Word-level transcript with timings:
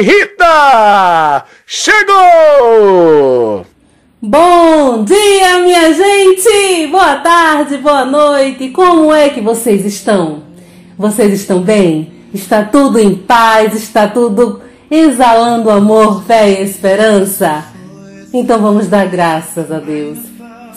Rita! 0.00 1.44
Chegou! 1.66 3.64
Bom 4.20 5.04
dia, 5.04 5.58
minha 5.60 5.92
gente! 5.92 6.88
Boa 6.90 7.16
tarde, 7.16 7.76
boa 7.78 8.04
noite! 8.04 8.70
Como 8.70 9.12
é 9.12 9.28
que 9.28 9.40
vocês 9.40 9.84
estão? 9.84 10.42
Vocês 10.98 11.32
estão 11.32 11.60
bem? 11.60 12.12
Está 12.32 12.64
tudo 12.64 12.98
em 12.98 13.14
paz? 13.14 13.74
Está 13.74 14.08
tudo 14.08 14.60
exalando 14.90 15.70
amor, 15.70 16.24
fé 16.24 16.50
e 16.50 16.64
esperança? 16.64 17.64
Então 18.32 18.60
vamos 18.60 18.88
dar 18.88 19.06
graças 19.06 19.70
a 19.70 19.78
Deus. 19.78 20.18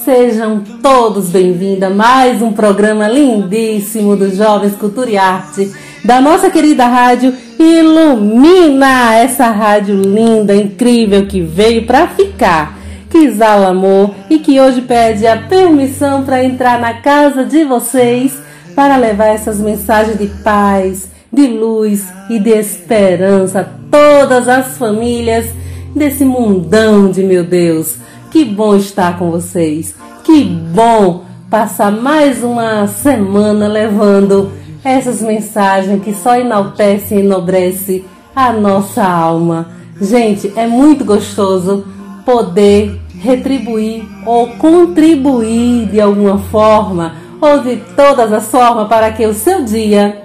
Sejam 0.05 0.63
todos 0.81 1.29
bem-vindos 1.29 1.83
a 1.83 1.89
mais 1.89 2.41
um 2.41 2.53
programa 2.53 3.07
lindíssimo 3.07 4.15
dos 4.15 4.35
Jovens 4.35 4.75
Cultura 4.75 5.09
e 5.09 5.17
Arte 5.17 5.73
da 6.05 6.21
nossa 6.21 6.49
querida 6.49 6.85
rádio 6.85 7.35
Ilumina, 7.59 9.15
essa 9.15 9.49
rádio 9.49 9.95
linda, 9.95 10.55
incrível 10.55 11.25
que 11.25 11.41
veio 11.41 11.85
para 11.85 12.07
ficar 12.07 12.77
que 13.09 13.17
exala 13.19 13.69
amor 13.69 14.13
e 14.29 14.39
que 14.39 14.59
hoje 14.59 14.81
pede 14.81 15.25
a 15.25 15.37
permissão 15.37 16.23
para 16.23 16.43
entrar 16.43 16.79
na 16.79 16.95
casa 16.95 17.45
de 17.45 17.63
vocês 17.63 18.37
para 18.75 18.97
levar 18.97 19.27
essas 19.27 19.59
mensagens 19.59 20.17
de 20.19 20.27
paz, 20.43 21.09
de 21.31 21.47
luz 21.47 22.07
e 22.29 22.37
de 22.37 22.51
esperança 22.51 23.61
a 23.61 23.63
todas 23.89 24.47
as 24.47 24.77
famílias 24.77 25.47
desse 25.95 26.23
mundão 26.23 27.09
de 27.09 27.23
meu 27.23 27.43
Deus. 27.43 27.95
Que 28.29 28.45
bom 28.45 28.75
estar 28.75 29.17
com 29.17 29.31
vocês. 29.31 29.95
Que 30.23 30.43
bom 30.43 31.23
passar 31.49 31.91
mais 31.91 32.43
uma 32.43 32.85
semana 32.87 33.67
levando 33.67 34.51
essas 34.83 35.21
mensagens 35.21 36.03
que 36.03 36.13
só 36.13 36.35
enaltecem 36.35 37.19
e 37.19 37.21
enobrece 37.21 38.05
a 38.35 38.51
nossa 38.51 39.03
alma. 39.03 39.69
Gente, 39.99 40.51
é 40.55 40.67
muito 40.67 41.03
gostoso 41.03 41.85
poder 42.25 42.99
retribuir 43.19 44.05
ou 44.25 44.47
contribuir 44.57 45.87
de 45.87 45.99
alguma 45.99 46.37
forma 46.37 47.15
ou 47.41 47.59
de 47.61 47.77
todas 47.95 48.31
as 48.31 48.47
formas 48.47 48.87
para 48.87 49.11
que 49.11 49.25
o 49.25 49.33
seu 49.33 49.63
dia 49.63 50.21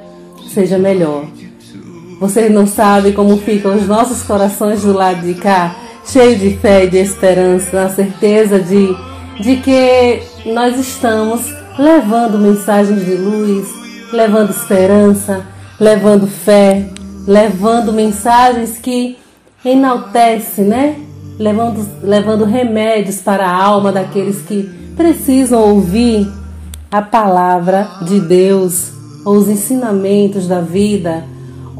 seja 0.52 0.78
melhor. 0.78 1.24
Vocês 2.20 2.52
não 2.52 2.66
sabem 2.66 3.12
como 3.12 3.36
ficam 3.38 3.74
os 3.74 3.86
nossos 3.86 4.22
corações 4.22 4.82
do 4.82 4.92
lado 4.92 5.22
de 5.22 5.34
cá, 5.34 5.74
cheios 6.06 6.40
de 6.40 6.56
fé 6.56 6.84
e 6.84 6.90
de 6.90 6.98
esperança, 6.98 7.68
na 7.72 7.88
certeza 7.88 8.60
de, 8.60 8.94
de 9.40 9.56
que 9.56 10.22
nós 10.46 10.78
estamos 10.78 11.52
levando 11.78 12.38
mensagens 12.38 13.04
de 13.04 13.14
luz, 13.16 13.81
levando 14.12 14.50
esperança, 14.50 15.44
levando 15.80 16.26
fé, 16.26 16.88
levando 17.26 17.92
mensagens 17.92 18.78
que 18.78 19.16
enaltecem, 19.64 20.64
né? 20.64 20.96
levando, 21.38 21.86
levando 22.02 22.44
remédios 22.44 23.20
para 23.20 23.46
a 23.46 23.64
alma 23.64 23.90
daqueles 23.90 24.42
que 24.42 24.62
precisam 24.96 25.60
ouvir 25.60 26.30
a 26.90 27.00
palavra 27.00 27.88
de 28.06 28.20
Deus, 28.20 28.92
ou 29.24 29.36
os 29.36 29.48
ensinamentos 29.48 30.46
da 30.46 30.60
vida, 30.60 31.24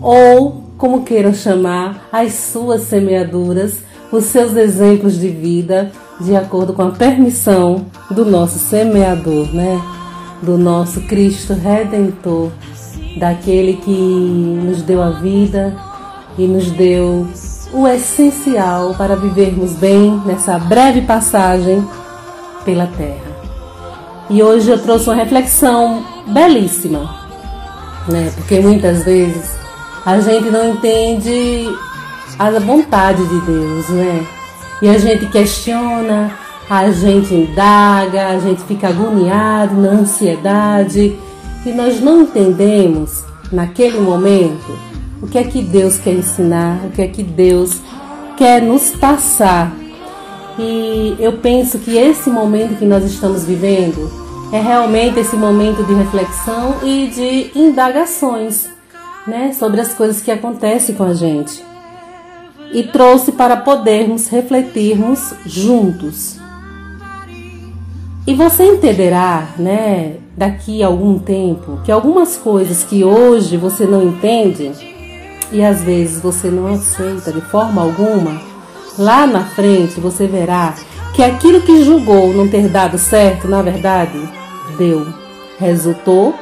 ou, 0.00 0.64
como 0.78 1.02
queiram 1.02 1.34
chamar, 1.34 2.08
as 2.10 2.32
suas 2.32 2.82
semeaduras, 2.82 3.78
os 4.10 4.24
seus 4.24 4.56
exemplos 4.56 5.18
de 5.18 5.28
vida, 5.28 5.92
de 6.20 6.34
acordo 6.34 6.72
com 6.72 6.82
a 6.82 6.90
permissão 6.90 7.86
do 8.10 8.24
nosso 8.24 8.58
semeador, 8.58 9.52
né? 9.54 9.80
Do 10.42 10.58
nosso 10.58 11.00
Cristo 11.02 11.54
Redentor, 11.54 12.50
daquele 13.16 13.74
que 13.74 13.90
nos 13.90 14.82
deu 14.82 15.02
a 15.02 15.10
vida 15.10 15.74
e 16.36 16.46
nos 16.46 16.70
deu 16.72 17.26
o 17.72 17.86
essencial 17.86 18.94
para 18.94 19.16
vivermos 19.16 19.72
bem 19.72 20.20
nessa 20.26 20.58
breve 20.58 21.02
passagem 21.02 21.86
pela 22.64 22.86
Terra. 22.86 23.32
E 24.28 24.42
hoje 24.42 24.70
eu 24.70 24.78
trouxe 24.78 25.08
uma 25.08 25.16
reflexão 25.16 26.04
belíssima, 26.26 27.14
né? 28.08 28.32
Porque 28.34 28.60
muitas 28.60 29.04
vezes 29.04 29.56
a 30.04 30.20
gente 30.20 30.50
não 30.50 30.70
entende 30.70 31.68
a 32.38 32.50
vontade 32.58 33.24
de 33.26 33.40
Deus, 33.40 33.88
né? 33.88 34.26
E 34.80 34.88
a 34.88 34.98
gente 34.98 35.26
questiona, 35.26 36.32
a 36.74 36.90
gente 36.90 37.34
indaga, 37.34 38.28
a 38.28 38.38
gente 38.38 38.62
fica 38.62 38.88
agoniado 38.88 39.74
na 39.74 39.90
ansiedade 39.90 41.14
e 41.66 41.70
nós 41.70 42.00
não 42.00 42.22
entendemos 42.22 43.24
naquele 43.52 44.00
momento 44.00 44.72
o 45.20 45.26
que 45.26 45.36
é 45.36 45.44
que 45.44 45.60
Deus 45.60 45.98
quer 45.98 46.14
ensinar, 46.14 46.80
o 46.86 46.90
que 46.90 47.02
é 47.02 47.08
que 47.08 47.22
Deus 47.22 47.78
quer 48.38 48.62
nos 48.62 48.90
passar. 48.92 49.70
E 50.58 51.14
eu 51.20 51.34
penso 51.34 51.78
que 51.78 51.94
esse 51.94 52.30
momento 52.30 52.78
que 52.78 52.86
nós 52.86 53.04
estamos 53.04 53.44
vivendo 53.44 54.10
é 54.50 54.58
realmente 54.58 55.20
esse 55.20 55.36
momento 55.36 55.84
de 55.84 55.92
reflexão 55.92 56.76
e 56.82 57.08
de 57.08 57.50
indagações 57.54 58.66
né, 59.26 59.52
sobre 59.52 59.78
as 59.78 59.92
coisas 59.92 60.22
que 60.22 60.30
acontecem 60.30 60.94
com 60.94 61.04
a 61.04 61.12
gente. 61.12 61.62
E 62.72 62.82
trouxe 62.84 63.30
para 63.30 63.58
podermos 63.58 64.28
refletirmos 64.28 65.34
juntos. 65.44 66.40
E 68.24 68.34
você 68.34 68.64
entenderá, 68.64 69.48
né, 69.58 70.16
daqui 70.36 70.80
a 70.80 70.86
algum 70.86 71.18
tempo, 71.18 71.80
que 71.84 71.90
algumas 71.90 72.36
coisas 72.36 72.84
que 72.84 73.02
hoje 73.02 73.56
você 73.56 73.84
não 73.84 74.00
entende, 74.00 74.70
e 75.50 75.60
às 75.62 75.82
vezes 75.82 76.20
você 76.20 76.48
não 76.48 76.68
aceita 76.68 77.32
de 77.32 77.40
forma 77.40 77.82
alguma, 77.82 78.40
lá 78.96 79.26
na 79.26 79.44
frente 79.44 79.98
você 79.98 80.28
verá 80.28 80.74
que 81.14 81.22
aquilo 81.22 81.62
que 81.62 81.84
julgou 81.84 82.32
não 82.32 82.48
ter 82.48 82.68
dado 82.68 82.96
certo, 82.96 83.48
na 83.48 83.60
verdade, 83.60 84.16
deu. 84.78 85.04
Resultou 85.58 86.32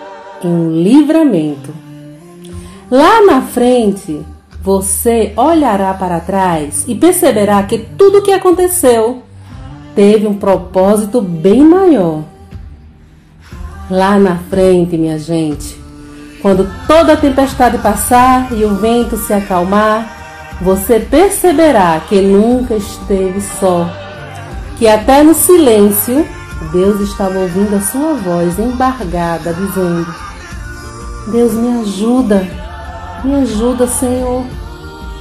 em 0.44 0.48
um 0.48 0.70
livramento. 0.70 1.74
Lá 2.90 3.24
na 3.24 3.40
frente, 3.40 4.20
você 4.62 5.32
olhará 5.34 5.94
para 5.94 6.20
trás 6.20 6.84
e 6.86 6.94
perceberá 6.94 7.62
que 7.62 7.78
tudo 7.78 8.18
o 8.18 8.22
que 8.22 8.32
aconteceu 8.32 9.22
teve 9.94 10.26
um 10.26 10.34
propósito 10.34 11.20
bem 11.20 11.62
maior. 11.62 12.22
Lá 13.90 14.18
na 14.18 14.36
frente, 14.36 14.96
minha 14.96 15.18
gente, 15.18 15.80
quando 16.40 16.70
toda 16.86 17.14
a 17.14 17.16
tempestade 17.16 17.78
passar 17.78 18.52
e 18.52 18.64
o 18.64 18.76
vento 18.76 19.16
se 19.16 19.32
acalmar, 19.32 20.18
você 20.60 21.00
perceberá 21.00 22.00
que 22.08 22.20
nunca 22.20 22.74
esteve 22.74 23.40
só, 23.40 23.90
que 24.78 24.86
até 24.86 25.22
no 25.22 25.34
silêncio 25.34 26.26
Deus 26.72 27.00
estava 27.00 27.38
ouvindo 27.38 27.74
a 27.74 27.80
sua 27.80 28.14
voz 28.14 28.58
embargada, 28.58 29.52
dizendo: 29.52 30.14
Deus 31.32 31.52
me 31.54 31.80
ajuda, 31.80 32.46
me 33.24 33.34
ajuda, 33.36 33.86
Senhor, 33.86 34.44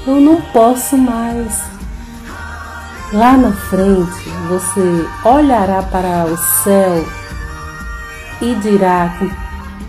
eu 0.06 0.20
não 0.20 0.42
posso 0.42 0.98
mais. 0.98 1.79
Lá 3.12 3.36
na 3.36 3.52
frente 3.52 4.30
você 4.48 5.28
olhará 5.28 5.82
para 5.82 6.26
o 6.32 6.38
céu 6.38 7.04
e 8.40 8.54
dirá 8.62 9.18
com 9.18 9.28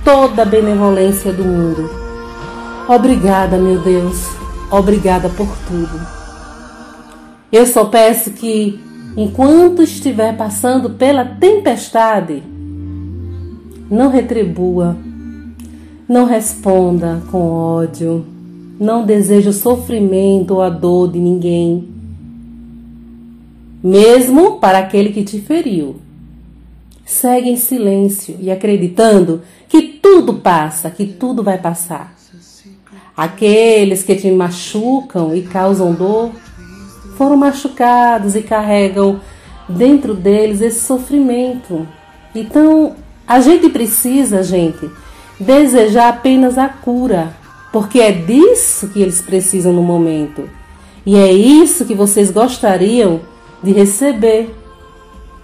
toda 0.02 0.40
a 0.40 0.46
benevolência 0.46 1.30
do 1.30 1.44
mundo. 1.44 1.90
Obrigada, 2.88 3.58
meu 3.58 3.78
Deus, 3.78 4.26
obrigada 4.70 5.28
por 5.28 5.46
tudo. 5.68 6.00
Eu 7.52 7.66
só 7.66 7.84
peço 7.84 8.30
que 8.30 8.80
enquanto 9.14 9.82
estiver 9.82 10.34
passando 10.34 10.88
pela 10.88 11.22
tempestade, 11.22 12.42
não 13.90 14.08
retribua, 14.08 14.96
não 16.08 16.24
responda 16.24 17.20
com 17.30 17.50
ódio, 17.50 18.24
não 18.80 19.04
deseje 19.04 19.50
o 19.50 19.52
sofrimento 19.52 20.54
ou 20.54 20.62
a 20.62 20.70
dor 20.70 21.12
de 21.12 21.18
ninguém, 21.18 21.99
mesmo 23.82 24.58
para 24.58 24.78
aquele 24.78 25.10
que 25.10 25.24
te 25.24 25.40
feriu. 25.40 25.96
Segue 27.04 27.50
em 27.50 27.56
silêncio 27.56 28.36
e 28.40 28.50
acreditando 28.50 29.42
que 29.68 29.82
tudo 29.82 30.34
passa, 30.34 30.90
que 30.90 31.06
tudo 31.06 31.42
vai 31.42 31.58
passar. 31.58 32.14
Aqueles 33.16 34.02
que 34.02 34.14
te 34.14 34.30
machucam 34.30 35.34
e 35.34 35.42
causam 35.42 35.92
dor 35.92 36.30
foram 37.16 37.36
machucados 37.36 38.34
e 38.34 38.42
carregam 38.42 39.20
dentro 39.68 40.14
deles 40.14 40.60
esse 40.60 40.80
sofrimento. 40.80 41.86
Então, 42.34 42.94
a 43.26 43.40
gente 43.40 43.68
precisa, 43.68 44.42
gente, 44.42 44.88
desejar 45.38 46.08
apenas 46.08 46.56
a 46.56 46.68
cura, 46.68 47.34
porque 47.72 48.00
é 48.00 48.12
disso 48.12 48.88
que 48.88 49.02
eles 49.02 49.20
precisam 49.20 49.72
no 49.72 49.82
momento. 49.82 50.48
E 51.04 51.16
é 51.16 51.32
isso 51.32 51.84
que 51.84 51.94
vocês 51.94 52.30
gostariam 52.30 53.20
de 53.62 53.72
receber, 53.72 54.54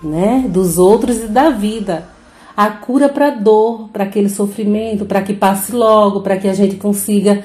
né, 0.02 0.44
dos 0.48 0.78
outros 0.78 1.22
e 1.22 1.26
da 1.26 1.50
vida. 1.50 2.08
A 2.56 2.70
cura 2.70 3.08
para 3.08 3.30
dor, 3.30 3.90
para 3.92 4.04
aquele 4.04 4.30
sofrimento, 4.30 5.04
para 5.04 5.22
que 5.22 5.34
passe 5.34 5.72
logo, 5.72 6.22
para 6.22 6.38
que 6.38 6.48
a 6.48 6.54
gente 6.54 6.76
consiga 6.76 7.44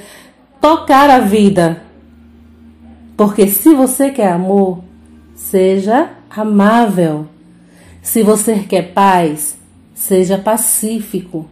tocar 0.62 1.10
a 1.10 1.20
vida. 1.20 1.82
Porque 3.18 3.48
se 3.48 3.74
você 3.74 4.10
quer 4.10 4.32
amor, 4.32 4.80
seja 5.36 6.12
amável. 6.30 7.28
Se 8.02 8.24
você 8.24 8.60
quer 8.60 8.94
paz, 8.94 9.58
seja 9.94 10.38
pacífico. 10.38 11.48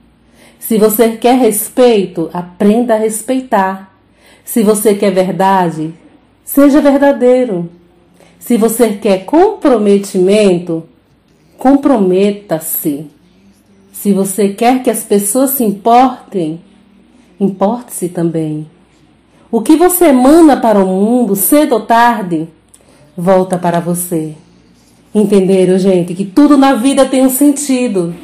Se 0.57 0.77
você 0.77 1.17
quer 1.17 1.37
respeito, 1.37 2.29
aprenda 2.33 2.95
a 2.95 2.97
respeitar. 2.97 3.93
Se 4.43 4.63
você 4.63 4.95
quer 4.95 5.11
verdade, 5.11 5.93
seja 6.43 6.81
verdadeiro. 6.81 7.69
Se 8.39 8.57
você 8.57 8.93
quer 8.93 9.25
comprometimento, 9.25 10.83
comprometa-se. 11.57 13.05
Se 13.91 14.13
você 14.13 14.49
quer 14.49 14.81
que 14.81 14.89
as 14.89 15.03
pessoas 15.03 15.51
se 15.51 15.63
importem, 15.63 16.61
importe-se 17.39 18.07
também. 18.09 18.65
O 19.51 19.61
que 19.61 19.75
você 19.75 20.05
emana 20.05 20.55
para 20.57 20.79
o 20.79 20.87
mundo, 20.87 21.35
cedo 21.35 21.73
ou 21.73 21.81
tarde, 21.81 22.47
volta 23.15 23.57
para 23.57 23.79
você. 23.79 24.33
Entenderam, 25.13 25.77
gente? 25.77 26.13
Que 26.13 26.23
tudo 26.23 26.57
na 26.57 26.75
vida 26.75 27.05
tem 27.05 27.25
um 27.25 27.29
sentido. 27.29 28.15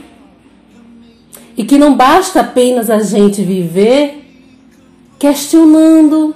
E 1.57 1.63
que 1.63 1.77
não 1.77 1.95
basta 1.95 2.41
apenas 2.41 2.89
a 2.89 2.99
gente 2.99 3.41
viver 3.41 4.23
questionando 5.17 6.35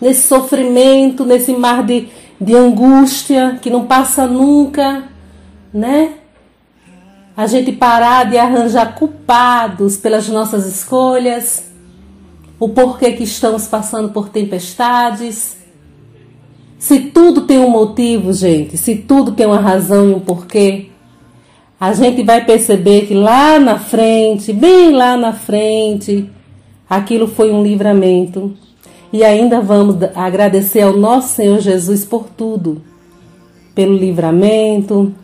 nesse 0.00 0.26
sofrimento, 0.26 1.24
nesse 1.24 1.52
mar 1.52 1.84
de, 1.84 2.08
de 2.40 2.54
angústia 2.54 3.58
que 3.60 3.70
não 3.70 3.86
passa 3.86 4.26
nunca, 4.26 5.04
né? 5.72 6.14
A 7.36 7.46
gente 7.46 7.72
parar 7.72 8.24
de 8.24 8.36
arranjar 8.36 8.94
culpados 8.94 9.96
pelas 9.96 10.28
nossas 10.28 10.66
escolhas 10.66 11.68
o 12.58 12.68
porquê 12.68 13.12
que 13.12 13.22
estamos 13.22 13.66
passando 13.66 14.08
por 14.10 14.28
tempestades. 14.28 15.56
Se 16.78 17.00
tudo 17.00 17.42
tem 17.42 17.58
um 17.58 17.70
motivo, 17.70 18.32
gente, 18.32 18.76
se 18.76 18.96
tudo 18.96 19.32
tem 19.32 19.46
uma 19.46 19.60
razão 19.60 20.10
e 20.10 20.14
um 20.14 20.20
porquê, 20.20 20.86
a 21.78 21.92
gente 21.92 22.22
vai 22.24 22.44
perceber 22.44 23.06
que 23.06 23.14
lá 23.14 23.58
na 23.58 23.78
frente, 23.78 24.52
bem 24.52 24.90
lá 24.90 25.16
na 25.16 25.32
frente, 25.32 26.28
aquilo 26.88 27.28
foi 27.28 27.52
um 27.52 27.62
livramento. 27.62 28.56
E 29.12 29.24
ainda 29.24 29.60
vamos 29.60 29.96
agradecer 30.14 30.82
ao 30.82 30.96
nosso 30.96 31.34
Senhor 31.34 31.60
Jesus 31.60 32.04
por 32.04 32.24
tudo, 32.24 32.82
pelo 33.74 33.96
livramento, 33.96 35.14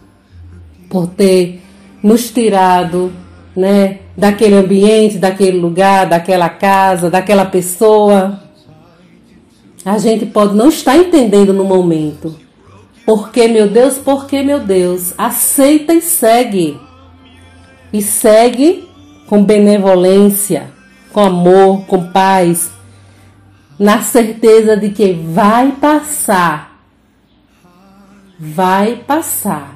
por 0.88 1.06
ter 1.06 1.60
nos 2.02 2.30
tirado, 2.30 3.12
né, 3.54 3.98
daquele 4.16 4.54
ambiente, 4.54 5.18
daquele 5.18 5.58
lugar, 5.58 6.06
daquela 6.06 6.48
casa, 6.48 7.10
daquela 7.10 7.44
pessoa. 7.44 8.40
A 9.84 9.98
gente 9.98 10.24
pode 10.26 10.54
não 10.54 10.68
estar 10.68 10.96
entendendo 10.96 11.52
no 11.52 11.64
momento. 11.64 12.34
Por 13.04 13.30
que, 13.30 13.46
meu 13.48 13.68
Deus? 13.68 13.98
Por 13.98 14.26
que, 14.26 14.42
meu 14.42 14.60
Deus? 14.60 15.12
Aceita 15.18 15.92
e 15.92 16.00
segue. 16.00 16.78
E 17.92 18.00
segue 18.00 18.88
com 19.26 19.44
benevolência, 19.44 20.70
com 21.12 21.20
amor, 21.20 21.84
com 21.86 22.10
paz, 22.10 22.70
na 23.78 24.02
certeza 24.02 24.76
de 24.76 24.90
que 24.90 25.12
vai 25.12 25.72
passar. 25.72 26.80
Vai 28.38 28.96
passar. 28.96 29.74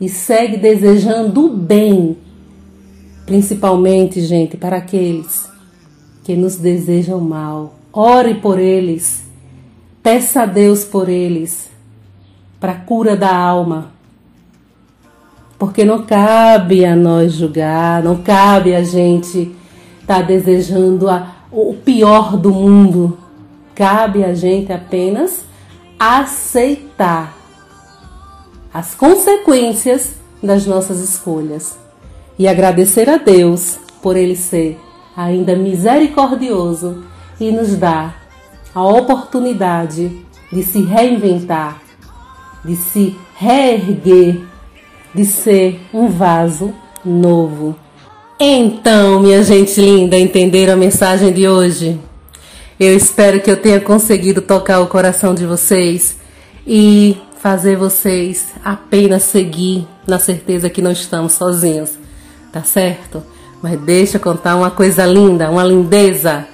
E 0.00 0.08
segue 0.08 0.56
desejando 0.56 1.46
o 1.46 1.56
bem 1.56 2.16
principalmente, 3.26 4.20
gente, 4.20 4.56
para 4.56 4.76
aqueles 4.76 5.50
que 6.22 6.36
nos 6.36 6.56
desejam 6.56 7.20
mal. 7.20 7.74
Ore 7.92 8.34
por 8.34 8.58
eles, 8.58 9.24
peça 10.02 10.42
a 10.42 10.46
Deus 10.46 10.84
por 10.84 11.08
eles, 11.08 11.70
para 12.60 12.72
a 12.72 12.76
cura 12.76 13.16
da 13.16 13.34
alma. 13.34 13.92
Porque 15.58 15.84
não 15.84 16.04
cabe 16.04 16.84
a 16.84 16.96
nós 16.96 17.34
julgar, 17.34 18.02
não 18.02 18.16
cabe 18.16 18.74
a 18.74 18.82
gente 18.82 19.54
estar 20.00 20.20
tá 20.20 20.22
desejando 20.22 21.08
a, 21.08 21.34
o 21.54 21.72
pior 21.72 22.36
do 22.36 22.50
mundo. 22.50 23.16
Cabe 23.74 24.24
a 24.24 24.34
gente 24.34 24.72
apenas 24.72 25.44
aceitar 25.98 27.36
as 28.72 28.94
consequências 28.94 30.16
das 30.42 30.66
nossas 30.66 30.98
escolhas 30.98 31.78
e 32.36 32.48
agradecer 32.48 33.08
a 33.08 33.16
Deus 33.16 33.78
por 34.02 34.16
Ele 34.16 34.34
ser 34.34 34.80
ainda 35.16 35.54
misericordioso 35.54 37.04
e 37.38 37.52
nos 37.52 37.76
dar 37.76 38.26
a 38.74 38.84
oportunidade 38.84 40.24
de 40.52 40.62
se 40.64 40.82
reinventar, 40.82 41.80
de 42.64 42.74
se 42.74 43.16
reerguer, 43.36 44.42
de 45.14 45.24
ser 45.24 45.80
um 45.92 46.08
vaso 46.08 46.74
novo. 47.04 47.83
Então, 48.38 49.20
minha 49.20 49.42
gente 49.42 49.80
linda, 49.80 50.18
entenderam 50.18 50.74
a 50.74 50.76
mensagem 50.76 51.32
de 51.32 51.48
hoje? 51.48 51.98
Eu 52.78 52.96
espero 52.96 53.40
que 53.40 53.50
eu 53.50 53.56
tenha 53.56 53.80
conseguido 53.80 54.42
tocar 54.42 54.80
o 54.80 54.86
coração 54.86 55.34
de 55.34 55.46
vocês 55.46 56.16
e 56.66 57.16
fazer 57.38 57.76
vocês 57.76 58.52
apenas 58.64 59.22
seguir 59.24 59.86
na 60.06 60.18
certeza 60.18 60.68
que 60.68 60.82
não 60.82 60.90
estamos 60.90 61.32
sozinhos 61.32 62.04
tá 62.54 62.62
certo? 62.62 63.20
Mas 63.60 63.80
deixa 63.80 64.16
eu 64.16 64.20
contar 64.20 64.54
uma 64.54 64.70
coisa 64.70 65.04
linda, 65.04 65.50
uma 65.50 65.64
lindeza. 65.64 66.46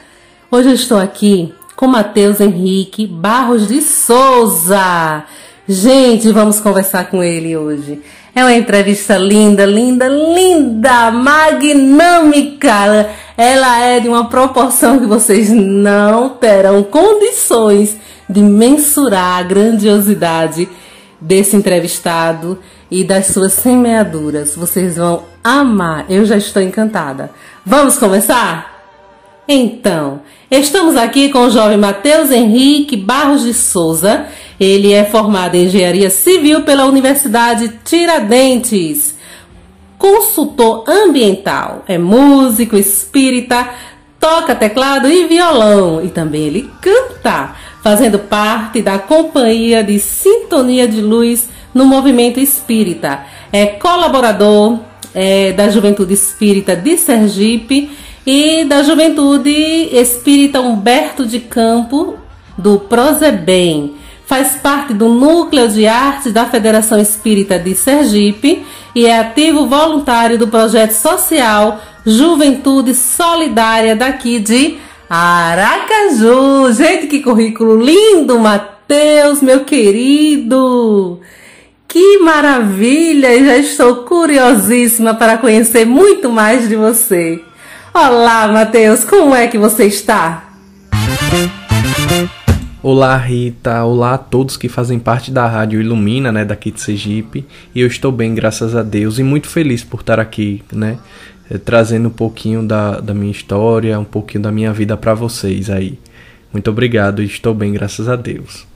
Hoje 0.50 0.70
eu 0.70 0.74
estou 0.74 0.98
aqui 0.98 1.52
com 1.76 1.86
Matheus 1.86 2.40
Henrique 2.40 3.06
Barros 3.06 3.68
de 3.68 3.82
Souza. 3.82 5.24
Gente, 5.68 6.32
vamos 6.32 6.58
conversar 6.58 7.10
com 7.10 7.22
ele 7.22 7.54
hoje. 7.54 8.00
É 8.34 8.42
uma 8.42 8.54
entrevista 8.54 9.16
linda, 9.16 9.66
linda, 9.66 10.06
linda, 10.08 11.10
magnâmica. 11.10 13.08
Ela 13.36 13.80
é 13.80 14.00
de 14.00 14.08
uma 14.08 14.28
proporção 14.28 14.98
que 14.98 15.06
vocês 15.06 15.50
não 15.50 16.28
terão 16.30 16.82
condições 16.82 17.96
de 18.28 18.40
mensurar 18.40 19.38
a 19.38 19.42
grandiosidade 19.42 20.68
desse 21.20 21.56
entrevistado 21.56 22.58
e 22.90 23.02
das 23.02 23.26
suas 23.26 23.52
semeaduras. 23.54 24.54
Vocês 24.54 24.96
vão 24.96 25.24
amar. 25.42 26.06
Eu 26.08 26.24
já 26.24 26.36
estou 26.36 26.62
encantada. 26.62 27.30
Vamos 27.66 27.98
começar? 27.98 28.80
Então, 29.48 30.20
estamos 30.58 30.96
aqui 30.96 31.28
com 31.28 31.46
o 31.46 31.50
jovem 31.50 31.76
Matheus 31.76 32.32
Henrique 32.32 32.96
Barros 32.96 33.44
de 33.44 33.54
Souza. 33.54 34.26
Ele 34.58 34.92
é 34.92 35.04
formado 35.04 35.54
em 35.54 35.66
Engenharia 35.66 36.10
Civil 36.10 36.62
pela 36.62 36.86
Universidade 36.86 37.72
Tiradentes. 37.84 39.14
Consultor 39.96 40.84
ambiental, 40.88 41.84
é 41.86 41.96
músico, 41.98 42.76
espírita, 42.76 43.68
toca 44.18 44.54
teclado 44.54 45.08
e 45.08 45.26
violão 45.26 46.02
e 46.02 46.08
também 46.08 46.42
ele 46.42 46.70
canta, 46.80 47.54
fazendo 47.82 48.18
parte 48.18 48.82
da 48.82 48.98
companhia 48.98 49.84
de 49.84 50.00
Sintonia 50.00 50.88
de 50.88 51.00
Luz 51.00 51.48
no 51.72 51.84
movimento 51.84 52.40
espírita. 52.40 53.24
É 53.52 53.66
colaborador 53.66 54.80
é, 55.14 55.52
da 55.52 55.68
Juventude 55.68 56.14
Espírita 56.14 56.74
de 56.74 56.96
Sergipe 56.96 57.90
e 58.26 58.64
da 58.64 58.82
Juventude 58.82 59.50
Espírita 59.92 60.60
Humberto 60.60 61.26
de 61.26 61.40
Campo 61.40 62.16
do 62.56 62.78
Prozebem. 62.78 63.94
faz 64.26 64.54
parte 64.54 64.94
do 64.94 65.08
Núcleo 65.08 65.68
de 65.68 65.88
Artes 65.88 66.32
da 66.32 66.46
Federação 66.46 67.00
Espírita 67.00 67.58
de 67.58 67.74
Sergipe 67.74 68.64
e 68.94 69.04
é 69.06 69.18
ativo 69.18 69.66
voluntário 69.66 70.38
do 70.38 70.46
projeto 70.46 70.92
social 70.92 71.80
Juventude 72.06 72.94
Solidária 72.94 73.96
daqui 73.96 74.38
de 74.38 74.78
Aracaju. 75.08 76.72
Gente, 76.72 77.08
que 77.08 77.20
currículo 77.20 77.82
lindo, 77.82 78.38
Matheus, 78.38 79.42
meu 79.42 79.64
querido! 79.64 81.20
Que 81.88 82.18
maravilha! 82.18 83.44
Já 83.44 83.56
estou 83.56 83.96
curiosíssima 84.04 85.12
para 85.12 85.38
conhecer 85.38 85.84
muito 85.84 86.30
mais 86.30 86.68
de 86.68 86.76
você. 86.76 87.42
Olá, 87.92 88.46
Matheus, 88.46 89.04
como 89.04 89.34
é 89.34 89.48
que 89.48 89.58
você 89.58 89.86
está? 89.86 90.44
Olá, 92.80 93.16
Rita. 93.16 93.82
Olá 93.84 94.14
a 94.14 94.18
todos 94.18 94.56
que 94.56 94.68
fazem 94.68 94.98
parte 94.98 95.32
da 95.32 95.44
Rádio 95.46 95.80
Ilumina, 95.80 96.30
né, 96.30 96.44
daqui 96.44 96.70
de 96.70 96.80
Sergipe. 96.80 97.44
E 97.74 97.80
eu 97.80 97.88
estou 97.88 98.12
bem, 98.12 98.32
graças 98.32 98.76
a 98.76 98.84
Deus, 98.84 99.18
e 99.18 99.24
muito 99.24 99.48
feliz 99.48 99.82
por 99.82 100.00
estar 100.00 100.20
aqui, 100.20 100.62
né, 100.72 100.98
eh, 101.50 101.58
trazendo 101.58 102.06
um 102.08 102.12
pouquinho 102.12 102.62
da, 102.62 103.00
da 103.00 103.12
minha 103.12 103.32
história, 103.32 103.98
um 103.98 104.04
pouquinho 104.04 104.44
da 104.44 104.52
minha 104.52 104.72
vida 104.72 104.96
para 104.96 105.12
vocês 105.12 105.68
aí. 105.68 105.98
Muito 106.52 106.70
obrigado 106.70 107.20
e 107.20 107.26
estou 107.26 107.52
bem, 107.52 107.72
graças 107.72 108.08
a 108.08 108.14
Deus. 108.14 108.66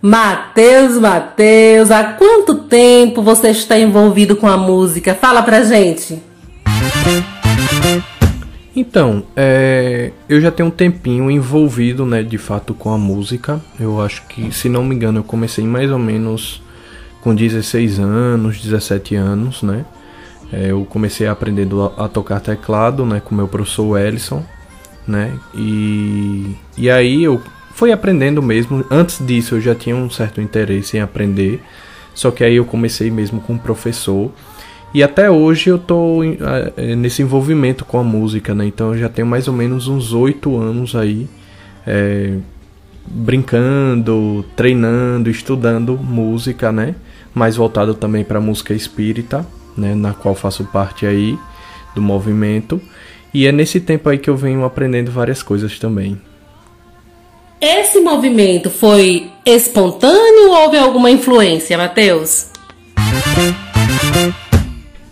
Mateus, 0.00 0.98
Mateus, 0.98 1.90
há 1.90 2.04
quanto 2.04 2.64
tempo 2.64 3.22
você 3.22 3.50
está 3.50 3.78
envolvido 3.78 4.34
com 4.34 4.46
a 4.46 4.56
música? 4.56 5.14
Fala 5.14 5.42
pra 5.42 5.62
gente. 5.62 6.22
Então, 8.76 9.24
é, 9.34 10.12
eu 10.28 10.38
já 10.38 10.50
tenho 10.50 10.68
um 10.68 10.72
tempinho 10.72 11.30
envolvido, 11.30 12.04
né, 12.04 12.22
de 12.22 12.36
fato 12.36 12.74
com 12.74 12.92
a 12.92 12.98
música. 12.98 13.58
Eu 13.80 14.02
acho 14.02 14.26
que, 14.26 14.52
se 14.52 14.68
não 14.68 14.84
me 14.84 14.94
engano, 14.94 15.20
eu 15.20 15.24
comecei 15.24 15.64
mais 15.64 15.90
ou 15.90 15.98
menos 15.98 16.62
com 17.22 17.34
16 17.34 17.98
anos, 17.98 18.60
17 18.60 19.14
anos, 19.14 19.62
né. 19.62 19.86
É, 20.52 20.70
eu 20.72 20.84
comecei 20.84 21.26
aprendendo 21.26 21.90
a, 21.96 22.04
a, 22.04 22.08
tocar 22.08 22.38
teclado, 22.38 23.06
né, 23.06 23.18
com 23.24 23.34
meu 23.34 23.48
professor 23.48 23.98
Ellison, 23.98 24.44
né, 25.08 25.32
e, 25.54 26.54
e 26.76 26.90
aí 26.90 27.24
eu 27.24 27.40
fui 27.72 27.90
aprendendo 27.90 28.42
mesmo. 28.42 28.84
Antes 28.90 29.24
disso 29.26 29.54
eu 29.54 29.60
já 29.62 29.74
tinha 29.74 29.96
um 29.96 30.10
certo 30.10 30.38
interesse 30.38 30.98
em 30.98 31.00
aprender, 31.00 31.62
só 32.14 32.30
que 32.30 32.44
aí 32.44 32.56
eu 32.56 32.64
comecei 32.66 33.10
mesmo 33.10 33.40
com 33.40 33.54
um 33.54 33.58
professor. 33.58 34.30
E 34.96 35.02
até 35.02 35.30
hoje 35.30 35.68
eu 35.68 35.78
tô 35.78 36.22
é, 36.24 36.96
nesse 36.96 37.20
envolvimento 37.20 37.84
com 37.84 37.98
a 37.98 38.02
música, 38.02 38.54
né? 38.54 38.64
Então 38.64 38.94
eu 38.94 38.98
já 38.98 39.10
tenho 39.10 39.28
mais 39.28 39.46
ou 39.46 39.52
menos 39.52 39.88
uns 39.88 40.14
oito 40.14 40.56
anos 40.56 40.96
aí 40.96 41.28
é, 41.86 42.38
brincando, 43.06 44.42
treinando, 44.56 45.28
estudando 45.28 45.98
música, 45.98 46.72
né? 46.72 46.94
Mais 47.34 47.56
voltado 47.56 47.92
também 47.92 48.24
para 48.24 48.40
música 48.40 48.72
espírita, 48.72 49.46
né? 49.76 49.94
Na 49.94 50.14
qual 50.14 50.34
faço 50.34 50.64
parte 50.64 51.04
aí 51.04 51.38
do 51.94 52.00
movimento. 52.00 52.80
E 53.34 53.46
é 53.46 53.52
nesse 53.52 53.80
tempo 53.80 54.08
aí 54.08 54.16
que 54.16 54.30
eu 54.30 54.36
venho 54.36 54.64
aprendendo 54.64 55.12
várias 55.12 55.42
coisas 55.42 55.78
também. 55.78 56.18
Esse 57.60 58.00
movimento 58.00 58.70
foi 58.70 59.30
espontâneo 59.44 60.48
ou 60.48 60.62
houve 60.62 60.78
alguma 60.78 61.10
influência, 61.10 61.76
Matheus? 61.76 62.55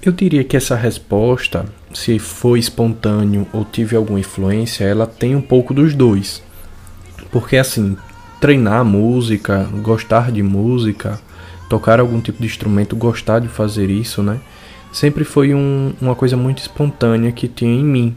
Eu 0.04 0.12
diria 0.12 0.44
que 0.44 0.54
essa 0.54 0.76
resposta, 0.76 1.64
se 1.94 2.18
foi 2.18 2.58
espontâneo 2.58 3.46
ou 3.54 3.64
tive 3.64 3.96
alguma 3.96 4.20
influência, 4.20 4.84
ela 4.84 5.06
tem 5.06 5.34
um 5.34 5.40
pouco 5.40 5.72
dos 5.72 5.94
dois. 5.94 6.42
Porque 7.32 7.56
assim, 7.56 7.96
treinar 8.38 8.84
música, 8.84 9.66
gostar 9.82 10.30
de 10.30 10.42
música, 10.42 11.18
tocar 11.70 12.00
algum 12.00 12.20
tipo 12.20 12.38
de 12.38 12.46
instrumento, 12.46 12.94
gostar 12.94 13.38
de 13.38 13.48
fazer 13.48 13.88
isso, 13.88 14.22
né? 14.22 14.40
Sempre 14.92 15.24
foi 15.24 15.54
um, 15.54 15.94
uma 15.98 16.14
coisa 16.14 16.36
muito 16.36 16.58
espontânea 16.58 17.32
que 17.32 17.48
tinha 17.48 17.72
em 17.72 17.82
mim. 17.82 18.14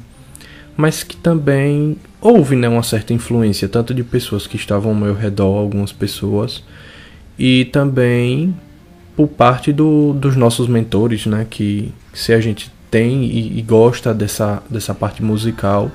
Mas 0.75 1.03
que 1.03 1.15
também 1.15 1.95
houve 2.19 2.57
né, 2.57 2.67
uma 2.67 2.83
certa 2.83 3.13
influência, 3.13 3.69
tanto 3.69 3.93
de 3.93 4.03
pessoas 4.03 4.45
que 4.45 4.57
estavam 4.57 4.91
ao 4.91 4.97
meu 4.97 5.15
redor, 5.15 5.57
algumas 5.57 5.93
pessoas, 5.93 6.61
e 7.39 7.63
também 7.63 8.53
por 9.17 9.27
parte 9.27 9.73
do, 9.73 10.13
dos 10.13 10.35
nossos 10.35 10.67
mentores, 10.67 11.25
né? 11.25 11.47
Que 11.49 11.91
se 12.13 12.31
a 12.31 12.39
gente 12.39 12.71
tem 12.91 13.23
e, 13.23 13.57
e, 13.57 13.61
gosta 13.63 14.13
dessa, 14.13 14.61
dessa 14.69 14.93
parte 14.93 15.23
musical 15.23 15.91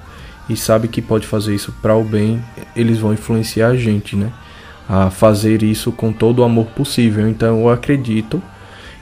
e 0.50 0.56
sabe 0.56 0.88
que 0.88 1.00
pode 1.00 1.24
fazer 1.24 1.54
isso 1.54 1.72
para 1.80 1.94
o 1.96 2.02
bem, 2.02 2.42
eles 2.74 2.98
vão 2.98 3.12
influenciar 3.12 3.68
a 3.68 3.76
gente, 3.76 4.16
né? 4.16 4.32
A 4.88 5.08
fazer 5.08 5.62
isso 5.62 5.92
com 5.92 6.12
todo 6.12 6.40
o 6.40 6.44
amor 6.44 6.66
possível. 6.66 7.28
Então 7.28 7.60
eu 7.60 7.70
acredito 7.70 8.42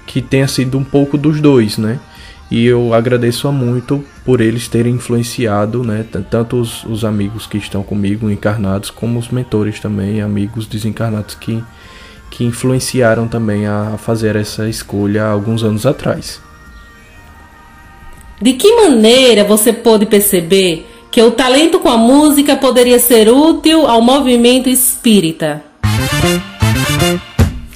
que 0.07 0.21
tenha 0.21 0.47
sido 0.47 0.77
um 0.77 0.85
pouco 0.85 1.17
dos 1.17 1.41
dois, 1.41 1.79
né? 1.79 1.99
E 2.51 2.67
eu 2.67 2.93
agradeço 2.93 3.51
muito 3.51 4.05
por 4.23 4.43
eles 4.43 4.69
terem 4.69 4.97
influenciado, 4.97 5.83
né? 5.83 6.05
Tanto 6.29 6.61
os, 6.61 6.85
os 6.85 7.07
amigos 7.07 7.47
que 7.47 7.57
estão 7.57 7.83
comigo 7.83 8.29
encarnados, 8.29 8.91
como 8.91 9.19
os 9.19 9.31
mentores 9.31 9.81
também, 9.81 10.21
amigos 10.21 10.67
desencarnados 10.67 11.35
que 11.35 11.65
que 12.41 12.45
influenciaram 12.47 13.29
também 13.29 13.67
a 13.67 13.99
fazer 13.99 14.35
essa 14.35 14.67
escolha 14.67 15.27
alguns 15.27 15.63
anos 15.63 15.85
atrás. 15.85 16.41
De 18.41 18.55
que 18.55 18.77
maneira 18.77 19.45
você 19.45 19.75
pôde 19.75 20.07
perceber 20.07 20.87
que 21.11 21.21
o 21.21 21.33
talento 21.33 21.79
com 21.81 21.91
a 21.91 21.99
música 21.99 22.57
poderia 22.57 22.99
ser 22.99 23.29
útil 23.29 23.87
ao 23.87 24.01
movimento 24.01 24.71
espírita? 24.71 25.63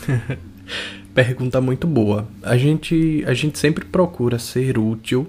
Pergunta 1.12 1.60
muito 1.60 1.86
boa. 1.86 2.26
A 2.42 2.56
gente, 2.56 3.22
a 3.26 3.34
gente 3.34 3.58
sempre 3.58 3.84
procura 3.84 4.38
ser 4.38 4.78
útil 4.78 5.26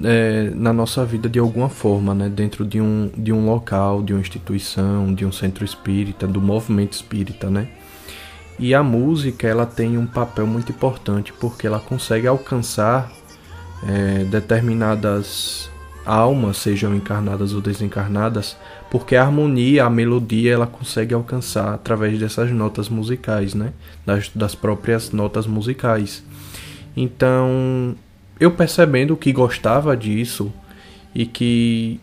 é, 0.00 0.52
na 0.54 0.72
nossa 0.72 1.04
vida 1.04 1.28
de 1.28 1.40
alguma 1.40 1.68
forma, 1.68 2.14
né? 2.14 2.28
dentro 2.28 2.64
de 2.64 2.80
um, 2.80 3.10
de 3.16 3.32
um 3.32 3.46
local, 3.46 4.00
de 4.00 4.12
uma 4.12 4.20
instituição, 4.20 5.12
de 5.12 5.26
um 5.26 5.32
centro 5.32 5.64
espírita, 5.64 6.24
do 6.24 6.40
movimento 6.40 6.92
espírita, 6.92 7.50
né? 7.50 7.66
E 8.58 8.74
a 8.74 8.82
música 8.82 9.48
ela 9.48 9.66
tem 9.66 9.98
um 9.98 10.06
papel 10.06 10.46
muito 10.46 10.70
importante 10.70 11.32
porque 11.32 11.66
ela 11.66 11.80
consegue 11.80 12.26
alcançar 12.26 13.10
é, 13.86 14.24
determinadas 14.24 15.70
almas, 16.06 16.58
sejam 16.58 16.94
encarnadas 16.94 17.52
ou 17.52 17.60
desencarnadas, 17.60 18.56
porque 18.90 19.16
a 19.16 19.22
harmonia, 19.22 19.84
a 19.84 19.90
melodia, 19.90 20.52
ela 20.52 20.66
consegue 20.66 21.14
alcançar 21.14 21.74
através 21.74 22.18
dessas 22.18 22.50
notas 22.50 22.88
musicais, 22.88 23.54
né? 23.54 23.72
Das, 24.04 24.30
das 24.34 24.54
próprias 24.54 25.10
notas 25.10 25.46
musicais. 25.46 26.22
Então, 26.96 27.96
eu 28.38 28.50
percebendo 28.50 29.16
que 29.16 29.32
gostava 29.32 29.96
disso 29.96 30.52
e 31.14 31.26
que 31.26 32.00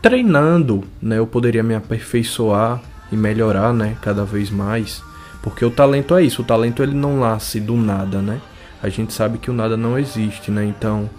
treinando, 0.00 0.84
né, 1.00 1.18
eu 1.18 1.26
poderia 1.26 1.62
me 1.62 1.74
aperfeiçoar 1.74 2.80
e 3.10 3.16
melhorar, 3.16 3.72
né, 3.72 3.96
cada 4.00 4.24
vez 4.24 4.50
mais. 4.50 5.02
Porque 5.42 5.64
o 5.64 5.70
talento 5.70 6.16
é 6.16 6.22
isso, 6.22 6.42
o 6.42 6.44
talento 6.44 6.82
ele 6.82 6.94
não 6.94 7.20
nasce 7.20 7.60
do 7.60 7.76
nada, 7.76 8.22
né? 8.22 8.40
A 8.82 8.88
gente 8.88 9.12
sabe 9.12 9.38
que 9.38 9.50
o 9.50 9.54
nada 9.54 9.76
não 9.76 9.98
existe, 9.98 10.50
né? 10.50 10.64
Então, 10.64 11.10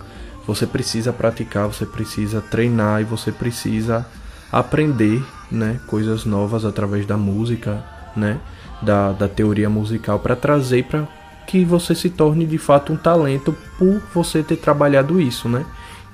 você 0.46 0.66
precisa 0.66 1.14
praticar, 1.14 1.68
você 1.68 1.86
precisa 1.86 2.42
treinar 2.42 3.02
e 3.02 3.06
você 3.06 3.32
precisa 3.32 4.06
aprender, 4.52 5.24
né, 5.52 5.80
coisas 5.88 6.26
novas 6.26 6.66
através 6.66 7.06
da 7.06 7.18
música, 7.18 7.84
né, 8.16 8.40
da, 8.82 9.12
da 9.12 9.28
teoria 9.28 9.70
musical 9.70 10.20
para 10.20 10.36
trazer 10.36 10.84
para 10.84 11.08
que 11.48 11.66
você 11.66 11.96
se 11.96 12.10
torne 12.10 12.46
de 12.46 12.58
fato 12.58 12.94
um 12.94 12.98
talento 12.98 13.56
por 13.78 14.02
você 14.14 14.44
ter 14.44 14.58
trabalhado 14.58 15.20
isso, 15.20 15.50
né? 15.50 15.66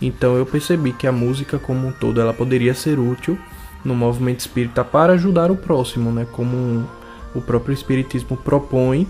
Então 0.02 0.36
eu 0.36 0.46
percebi 0.46 0.92
que 0.94 1.06
a 1.06 1.12
música 1.12 1.60
como 1.60 1.88
um 1.88 1.92
todo 1.92 2.22
ela 2.22 2.34
poderia 2.34 2.74
ser 2.74 2.98
útil 3.00 3.38
no 3.84 3.94
movimento 3.94 4.40
espírita 4.40 4.84
para 4.84 5.14
ajudar 5.14 5.52
o 5.52 5.56
próximo, 5.56 6.12
né, 6.12 6.26
como 6.32 6.56
um, 6.56 6.86
o 7.34 7.42
próprio 7.42 7.74
Espiritismo 7.74 8.36
propõe 8.38 9.08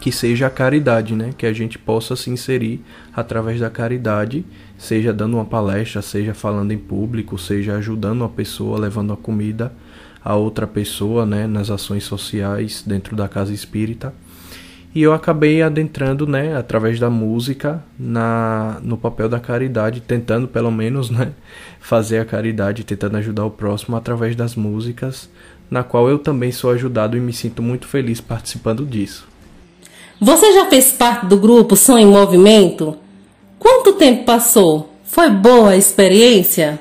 que 0.00 0.10
seja 0.10 0.48
a 0.48 0.50
caridade, 0.50 1.14
né? 1.14 1.32
Que 1.38 1.46
a 1.46 1.52
gente 1.52 1.78
possa 1.78 2.16
se 2.16 2.28
inserir 2.28 2.84
através 3.14 3.60
da 3.60 3.70
caridade, 3.70 4.44
seja 4.76 5.12
dando 5.12 5.34
uma 5.36 5.44
palestra, 5.44 6.02
seja 6.02 6.34
falando 6.34 6.72
em 6.72 6.78
público, 6.78 7.38
seja 7.38 7.76
ajudando 7.76 8.22
uma 8.22 8.28
pessoa, 8.28 8.80
levando 8.80 9.12
a 9.12 9.16
comida 9.16 9.72
a 10.24 10.34
outra 10.34 10.66
pessoa, 10.66 11.24
né? 11.24 11.46
Nas 11.46 11.70
ações 11.70 12.02
sociais 12.02 12.82
dentro 12.84 13.14
da 13.14 13.28
casa 13.28 13.52
espírita. 13.52 14.12
E 14.94 15.02
eu 15.02 15.14
acabei 15.14 15.62
adentrando, 15.62 16.26
né, 16.26 16.54
através 16.54 17.00
da 17.00 17.08
música, 17.08 17.82
na 17.98 18.78
no 18.82 18.98
papel 18.98 19.26
da 19.26 19.40
caridade, 19.40 20.02
tentando 20.02 20.46
pelo 20.46 20.70
menos, 20.70 21.08
né, 21.08 21.32
fazer 21.80 22.18
a 22.18 22.26
caridade, 22.26 22.84
tentando 22.84 23.16
ajudar 23.16 23.46
o 23.46 23.50
próximo 23.50 23.96
através 23.96 24.36
das 24.36 24.54
músicas, 24.54 25.30
na 25.72 25.82
qual 25.82 26.06
eu 26.06 26.18
também 26.18 26.52
sou 26.52 26.70
ajudado 26.70 27.16
e 27.16 27.20
me 27.20 27.32
sinto 27.32 27.62
muito 27.62 27.88
feliz 27.88 28.20
participando 28.20 28.84
disso. 28.84 29.26
Você 30.20 30.52
já 30.52 30.68
fez 30.68 30.92
parte 30.92 31.24
do 31.24 31.38
grupo 31.38 31.76
Som 31.76 31.96
em 31.96 32.04
Movimento? 32.04 32.98
Quanto 33.58 33.94
tempo 33.94 34.26
passou? 34.26 34.94
Foi 35.02 35.30
boa 35.30 35.70
a 35.70 35.76
experiência? 35.78 36.78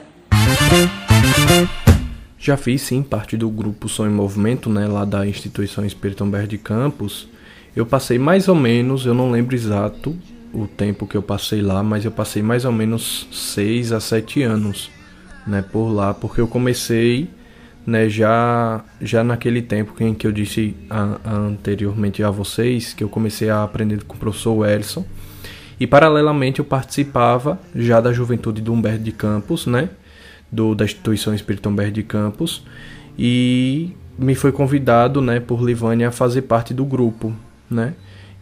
Já 2.38 2.58
fiz 2.58 2.82
sim 2.82 3.02
parte 3.02 3.38
do 3.38 3.50
grupo 3.50 3.88
Som 3.88 4.08
em 4.08 4.12
Movimento, 4.12 4.70
né, 4.70 4.86
lá 4.86 5.06
da 5.06 5.26
instituição 5.26 5.86
Espírito 5.86 6.26
Humberto 6.26 6.50
de 6.50 6.58
Campos. 6.58 7.30
Eu 7.74 7.86
passei 7.86 8.20
mais 8.20 8.50
ou 8.50 8.56
menos, 8.56 9.06
eu 9.06 9.14
não 9.14 9.32
lembro 9.32 9.56
exato 9.56 10.14
o 10.54 10.68
tempo 10.68 11.08
que 11.08 11.16
eu 11.16 11.24
passei 11.24 11.62
lá, 11.62 11.82
mas 11.82 12.04
eu 12.04 12.12
passei 12.12 12.44
mais 12.44 12.66
ou 12.66 12.74
menos 12.74 13.26
6 13.32 13.94
a 13.94 14.02
7 14.02 14.44
anos, 14.44 14.92
né, 15.48 15.62
por 15.62 15.90
lá, 15.90 16.14
porque 16.14 16.42
eu 16.42 16.48
comecei, 16.48 17.30
né, 17.86 18.08
já 18.10 18.84
já 19.02 19.24
naquele 19.24 19.62
tempo 19.62 19.94
em 20.00 20.14
que 20.14 20.28
eu 20.28 20.32
disse 20.32 20.76
a, 20.90 21.18
a 21.24 21.34
anteriormente 21.34 22.24
a 22.24 22.30
vocês 22.30 22.94
que 22.94 23.04
eu 23.04 23.10
comecei 23.10 23.50
a 23.50 23.64
aprender 23.64 24.04
com 24.04 24.16
o 24.16 24.20
professor 24.20 24.68
Elson. 24.68 25.06
E 25.80 25.88
paralelamente 25.88 26.60
eu 26.60 26.66
participava 26.66 27.60
já 27.76 28.00
da 28.00 28.14
juventude 28.14 28.62
do 28.62 28.72
Humberto 28.72 29.04
de 29.04 29.12
Campos, 29.12 29.66
né? 29.66 29.90
do, 30.52 30.76
da 30.76 30.84
instituição 30.84 31.34
Espírito 31.34 31.70
Humberto 31.70 31.94
de 31.94 32.04
Campos 32.04 32.64
e 33.18 33.92
me 34.18 34.36
foi 34.36 34.52
convidado 34.52 35.22
né, 35.22 35.40
por 35.40 35.64
Livânia 35.64 36.10
a 36.10 36.12
fazer 36.12 36.44
parte 36.44 36.74
do 36.74 36.84
grupo. 36.84 37.34
Né? 37.70 37.94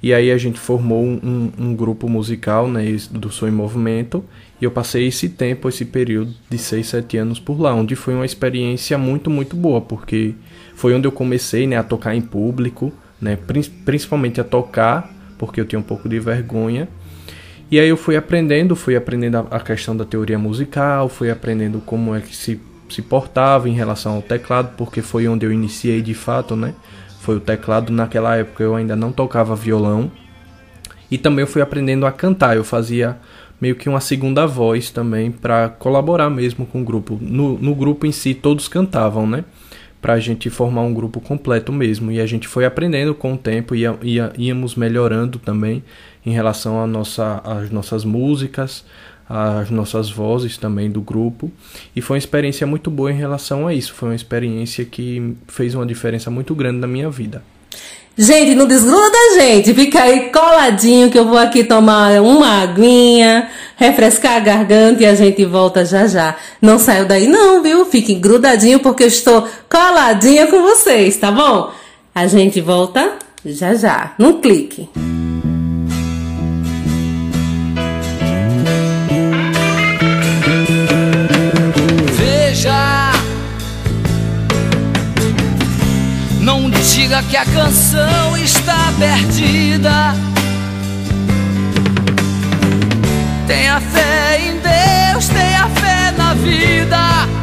E 0.02 0.14
aí 0.14 0.32
a 0.32 0.38
gente 0.38 0.60
formou 0.60 1.04
um, 1.04 1.52
um 1.58 1.76
grupo 1.76 2.10
musical 2.10 2.68
né, 2.68 2.84
do 3.12 3.32
Som 3.32 3.48
em 3.48 3.52
Movimento 3.52 4.24
e 4.62 4.66
eu 4.66 4.72
passei 4.72 5.08
esse 5.08 5.30
tempo, 5.30 5.70
esse 5.70 5.86
período 5.86 6.34
de 6.50 6.58
6, 6.58 6.88
7 6.88 7.18
anos 7.18 7.40
por 7.40 7.60
lá, 7.60 7.74
onde 7.74 7.96
foi 7.96 8.14
uma 8.14 8.26
experiência 8.26 8.98
muito, 8.98 9.30
muito 9.30 9.56
boa, 9.56 9.80
porque 9.80 10.34
foi 10.76 10.94
onde 10.94 11.08
eu 11.08 11.12
comecei 11.12 11.66
né, 11.66 11.78
a 11.78 11.84
tocar 11.84 12.16
em 12.16 12.22
público, 12.22 12.92
né, 13.22 13.38
principalmente 13.86 14.42
a 14.42 14.44
tocar, 14.44 15.14
porque 15.38 15.62
eu 15.62 15.66
tinha 15.66 15.80
um 15.80 15.84
pouco 15.84 16.10
de 16.10 16.20
vergonha, 16.20 16.88
e 17.72 17.80
aí 17.80 17.88
eu 17.88 17.98
fui 17.98 18.18
aprendendo, 18.18 18.76
fui 18.76 18.96
aprendendo 18.96 19.48
a 19.52 19.60
questão 19.60 19.96
da 19.96 20.04
teoria 20.04 20.40
musical, 20.40 21.08
fui 21.08 21.30
aprendendo 21.30 21.80
como 21.86 22.16
é 22.16 22.20
que 22.20 22.36
se, 22.36 22.60
se 22.90 23.00
portava 23.00 23.70
em 23.70 23.74
relação 23.74 24.16
ao 24.16 24.22
teclado, 24.24 24.76
porque 24.76 25.04
foi 25.04 25.28
onde 25.28 25.46
eu 25.46 25.54
iniciei 25.54 26.02
de 26.02 26.16
fato, 26.16 26.56
né? 26.56 26.74
Foi 27.22 27.36
o 27.36 27.40
teclado, 27.40 27.94
naquela 27.94 28.36
época 28.36 28.64
eu 28.64 28.76
ainda 28.76 28.96
não 28.96 29.12
tocava 29.12 29.56
violão. 29.56 30.12
E 31.12 31.18
também 31.18 31.44
eu 31.44 31.48
fui 31.48 31.62
aprendendo 31.62 32.08
a 32.08 32.12
cantar, 32.12 32.58
eu 32.58 32.64
fazia 32.64 33.20
meio 33.60 33.76
que 33.76 33.90
uma 33.90 34.00
segunda 34.00 34.46
voz 34.46 34.90
também 34.90 35.32
para 35.32 35.70
colaborar 35.70 36.30
mesmo 36.30 36.66
com 36.66 36.82
o 36.82 36.86
grupo. 36.86 37.18
No, 37.22 37.58
no 37.58 37.76
grupo 37.76 38.06
em 38.06 38.12
si 38.12 38.34
todos 38.34 38.68
cantavam, 38.68 39.28
né? 39.28 39.44
Pra 40.02 40.20
gente 40.20 40.50
formar 40.50 40.82
um 40.82 40.94
grupo 40.94 41.20
completo 41.20 41.74
mesmo. 41.74 42.12
E 42.12 42.22
a 42.22 42.26
gente 42.26 42.48
foi 42.48 42.66
aprendendo 42.66 43.14
com 43.14 43.34
o 43.34 43.38
tempo, 43.38 43.76
ia, 43.76 43.98
ia, 44.02 44.32
íamos 44.38 44.76
melhorando 44.76 45.38
também 45.40 45.84
em 46.26 46.32
relação 46.32 46.82
à 46.82 46.88
nossa, 46.88 47.42
às 47.44 47.70
nossas 47.70 48.06
músicas, 48.06 48.86
às 49.28 49.70
nossas 49.70 50.10
vozes 50.10 50.58
também 50.58 50.90
do 50.90 51.02
grupo. 51.02 51.52
E 51.94 52.02
foi 52.02 52.16
uma 52.16 52.20
experiência 52.20 52.66
muito 52.66 52.90
boa 52.90 53.12
em 53.12 53.18
relação 53.18 53.68
a 53.68 53.74
isso. 53.74 53.94
Foi 53.94 54.10
uma 54.10 54.16
experiência 54.16 54.86
que 54.86 55.36
fez 55.48 55.76
uma 55.76 55.86
diferença 55.86 56.32
muito 56.32 56.56
grande 56.56 56.80
na 56.80 56.88
minha 56.88 57.10
vida. 57.10 57.44
Gente, 58.22 58.54
não 58.54 58.68
desgruda 58.68 59.10
da 59.10 59.42
gente, 59.42 59.74
fica 59.74 60.02
aí 60.04 60.30
coladinho 60.30 61.10
que 61.10 61.18
eu 61.18 61.24
vou 61.24 61.38
aqui 61.38 61.64
tomar 61.64 62.22
uma 62.22 62.64
aguinha, 62.64 63.50
refrescar 63.78 64.36
a 64.36 64.40
garganta 64.42 65.04
e 65.04 65.06
a 65.06 65.16
gente 65.16 65.46
volta 65.46 65.86
já 65.86 66.06
já. 66.06 66.36
Não 66.62 66.78
saiu 66.78 67.06
daí 67.06 67.30
não, 67.30 67.64
viu? 67.64 67.86
Fiquem 67.86 68.20
grudadinho 68.20 68.82
porque 68.82 69.04
eu 69.04 69.08
estou 69.08 69.48
coladinha 69.70 70.48
com 70.48 70.62
vocês, 70.62 71.16
tá 71.16 71.32
bom? 71.32 71.72
A 72.14 72.28
gente 72.28 72.60
volta 72.60 73.14
já 73.46 73.74
já. 73.74 74.16
Não 74.20 74.42
clique. 74.42 74.90
Que 87.24 87.36
a 87.36 87.46
canção 87.46 88.38
está 88.38 88.94
perdida. 88.98 90.16
Tenha 93.48 93.80
fé 93.82 94.40
em 94.40 94.60
Deus, 94.60 95.28
tenha 95.28 95.68
fé 95.70 96.12
na 96.18 96.34
vida. 96.36 97.39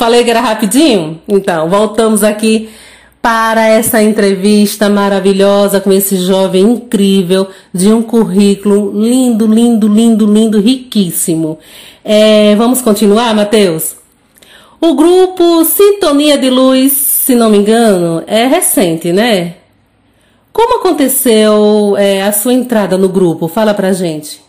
Falei 0.00 0.24
que 0.24 0.30
era 0.30 0.40
rapidinho? 0.40 1.20
Então, 1.28 1.68
voltamos 1.68 2.24
aqui 2.24 2.70
para 3.20 3.66
essa 3.66 4.02
entrevista 4.02 4.88
maravilhosa 4.88 5.78
com 5.78 5.92
esse 5.92 6.16
jovem 6.16 6.62
incrível 6.62 7.48
de 7.72 7.92
um 7.92 8.00
currículo 8.00 8.98
lindo, 8.98 9.46
lindo, 9.46 9.86
lindo, 9.86 10.24
lindo, 10.24 10.58
riquíssimo. 10.58 11.58
É, 12.02 12.54
vamos 12.56 12.80
continuar, 12.80 13.34
Matheus? 13.34 13.94
O 14.80 14.94
grupo 14.94 15.66
Sintonia 15.66 16.38
de 16.38 16.48
Luz, 16.48 16.92
se 16.92 17.34
não 17.34 17.50
me 17.50 17.58
engano, 17.58 18.22
é 18.26 18.46
recente, 18.46 19.12
né? 19.12 19.56
Como 20.50 20.78
aconteceu 20.78 21.94
é, 21.98 22.22
a 22.22 22.32
sua 22.32 22.54
entrada 22.54 22.96
no 22.96 23.10
grupo? 23.10 23.48
Fala 23.48 23.74
pra 23.74 23.92
gente. 23.92 24.40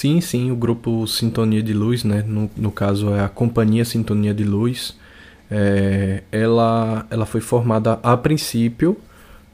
Sim, 0.00 0.20
sim, 0.20 0.50
o 0.50 0.56
grupo 0.56 1.06
Sintonia 1.06 1.62
de 1.62 1.74
Luz, 1.74 2.04
né? 2.04 2.24
No, 2.26 2.50
no 2.56 2.70
caso 2.70 3.10
é 3.10 3.20
a 3.22 3.28
Companhia 3.28 3.84
Sintonia 3.84 4.32
de 4.32 4.44
Luz. 4.44 4.96
É, 5.50 6.22
ela, 6.32 7.06
ela 7.10 7.26
foi 7.26 7.40
formada 7.40 7.98
a 8.02 8.16
princípio 8.16 8.96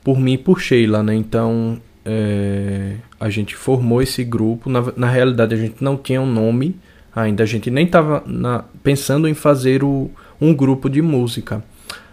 por 0.05 0.21
mim 0.21 0.35
e 0.35 0.39
por 0.39 0.61
Sheila, 0.61 1.03
né? 1.03 1.15
Então 1.15 1.81
é, 2.05 2.97
a 3.19 3.29
gente 3.29 3.57
formou 3.57 4.01
esse 4.01 4.23
grupo. 4.23 4.71
Na, 4.71 4.85
na 4.97 5.11
realidade 5.11 5.55
a 5.55 5.59
gente 5.59 5.83
não 5.83 5.97
tinha 5.97 6.21
um 6.21 6.31
nome 6.33 6.77
Ainda 7.17 7.45
a 7.45 7.47
gente 7.47 7.71
nem 7.71 7.87
estava 7.87 8.23
pensando 8.83 9.27
em 9.27 9.33
fazer 9.33 9.83
o, 9.83 10.11
um 10.39 10.53
grupo 10.53 10.91
de 10.91 11.01
música. 11.01 11.65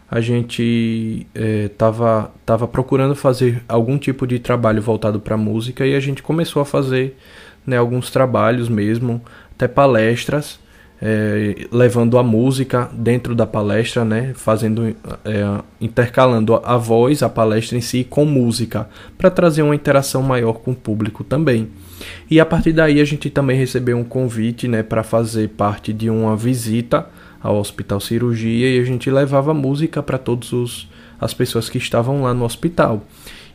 A 0.10 0.22
gente 0.22 1.28
estava 1.36 2.32
é, 2.34 2.40
tava 2.46 2.68
procurando 2.70 3.14
fazer 3.14 3.62
algum 3.68 3.98
tipo 3.98 4.26
de 4.26 4.40
trabalho 4.40 4.82
voltado 4.82 5.20
para 5.20 5.36
música 5.36 5.86
e 5.86 5.94
a 5.94 6.00
gente 6.00 6.24
começou 6.24 6.62
a 6.62 6.66
fazer 6.66 7.18
né, 7.66 7.78
alguns 7.78 8.10
trabalhos 8.10 8.70
mesmo, 8.70 9.22
até 9.54 9.68
palestras 9.68 10.60
é, 11.06 11.68
levando 11.70 12.18
a 12.18 12.24
música 12.24 12.90
dentro 12.94 13.36
da 13.36 13.46
palestra, 13.46 14.06
né, 14.06 14.32
fazendo, 14.34 14.96
é, 15.26 15.62
intercalando 15.82 16.56
a 16.64 16.78
voz, 16.78 17.22
a 17.22 17.28
palestra 17.28 17.78
em 17.78 17.82
si, 17.82 18.06
com 18.10 18.24
música, 18.24 18.88
para 19.18 19.30
trazer 19.30 19.64
uma 19.64 19.76
interação 19.76 20.24
maior 20.24 20.54
com 20.54 20.72
o 20.72 20.76
público 20.76 21.22
também. 21.22 21.68
E 22.32 22.40
a 22.40 22.46
partir 22.46 22.72
daí 22.72 23.02
a 23.02 23.06
gente 23.06 23.30
também 23.30 23.58
recebeu 23.58 23.98
um 23.98 24.04
convite, 24.06 24.66
né, 24.66 24.82
para 24.82 25.04
fazer 25.04 25.50
parte 25.50 25.92
de 25.92 26.10
uma 26.10 26.38
visita 26.38 27.06
ao 27.42 27.58
Hospital 27.58 28.00
Cirurgia 28.00 28.70
e 28.70 28.80
a 28.80 28.86
gente 28.86 29.12
levava 29.12 29.54
música 29.54 30.02
para 30.02 30.18
todas 30.18 30.88
as 31.20 31.34
pessoas 31.34 31.70
que 31.70 31.78
estavam 31.78 32.22
lá 32.24 32.34
no 32.34 32.46
hospital. 32.46 33.04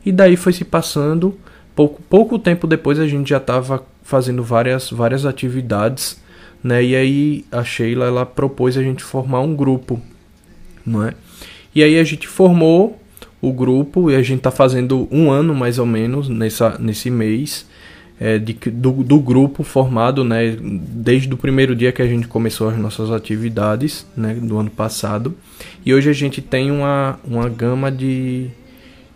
E 0.04 0.12
daí 0.12 0.36
foi 0.36 0.52
se 0.52 0.66
passando, 0.66 1.34
pouco, 1.74 2.02
pouco 2.10 2.38
tempo 2.38 2.66
depois 2.66 3.00
a 3.00 3.06
gente 3.06 3.30
já 3.30 3.38
estava 3.38 3.82
fazendo 4.08 4.42
várias, 4.42 4.90
várias 4.90 5.26
atividades 5.26 6.18
né? 6.62 6.82
E 6.82 6.96
aí 6.96 7.44
a 7.50 7.62
Sheila 7.62 8.06
ela 8.06 8.26
propôs 8.26 8.76
a 8.76 8.82
gente 8.82 9.02
formar 9.02 9.40
um 9.40 9.54
grupo, 9.54 10.00
não 10.84 11.06
é? 11.06 11.14
E 11.74 11.82
aí 11.82 11.98
a 11.98 12.04
gente 12.04 12.26
formou 12.26 13.00
o 13.40 13.52
grupo 13.52 14.10
e 14.10 14.16
a 14.16 14.22
gente 14.22 14.38
está 14.38 14.50
fazendo 14.50 15.06
um 15.10 15.30
ano 15.30 15.54
mais 15.54 15.78
ou 15.78 15.86
menos 15.86 16.28
nessa, 16.28 16.76
nesse 16.78 17.08
mês 17.08 17.66
é, 18.18 18.36
de, 18.36 18.54
do, 18.54 19.04
do 19.04 19.20
grupo 19.20 19.62
formado, 19.62 20.24
né? 20.24 20.56
Desde 20.60 21.32
o 21.32 21.36
primeiro 21.36 21.76
dia 21.76 21.92
que 21.92 22.02
a 22.02 22.06
gente 22.06 22.26
começou 22.26 22.68
as 22.68 22.76
nossas 22.76 23.12
atividades, 23.12 24.04
né? 24.16 24.34
Do 24.34 24.58
ano 24.58 24.70
passado. 24.70 25.36
E 25.86 25.94
hoje 25.94 26.10
a 26.10 26.14
gente 26.14 26.42
tem 26.42 26.70
uma, 26.72 27.20
uma 27.24 27.48
gama 27.48 27.92
de, 27.92 28.50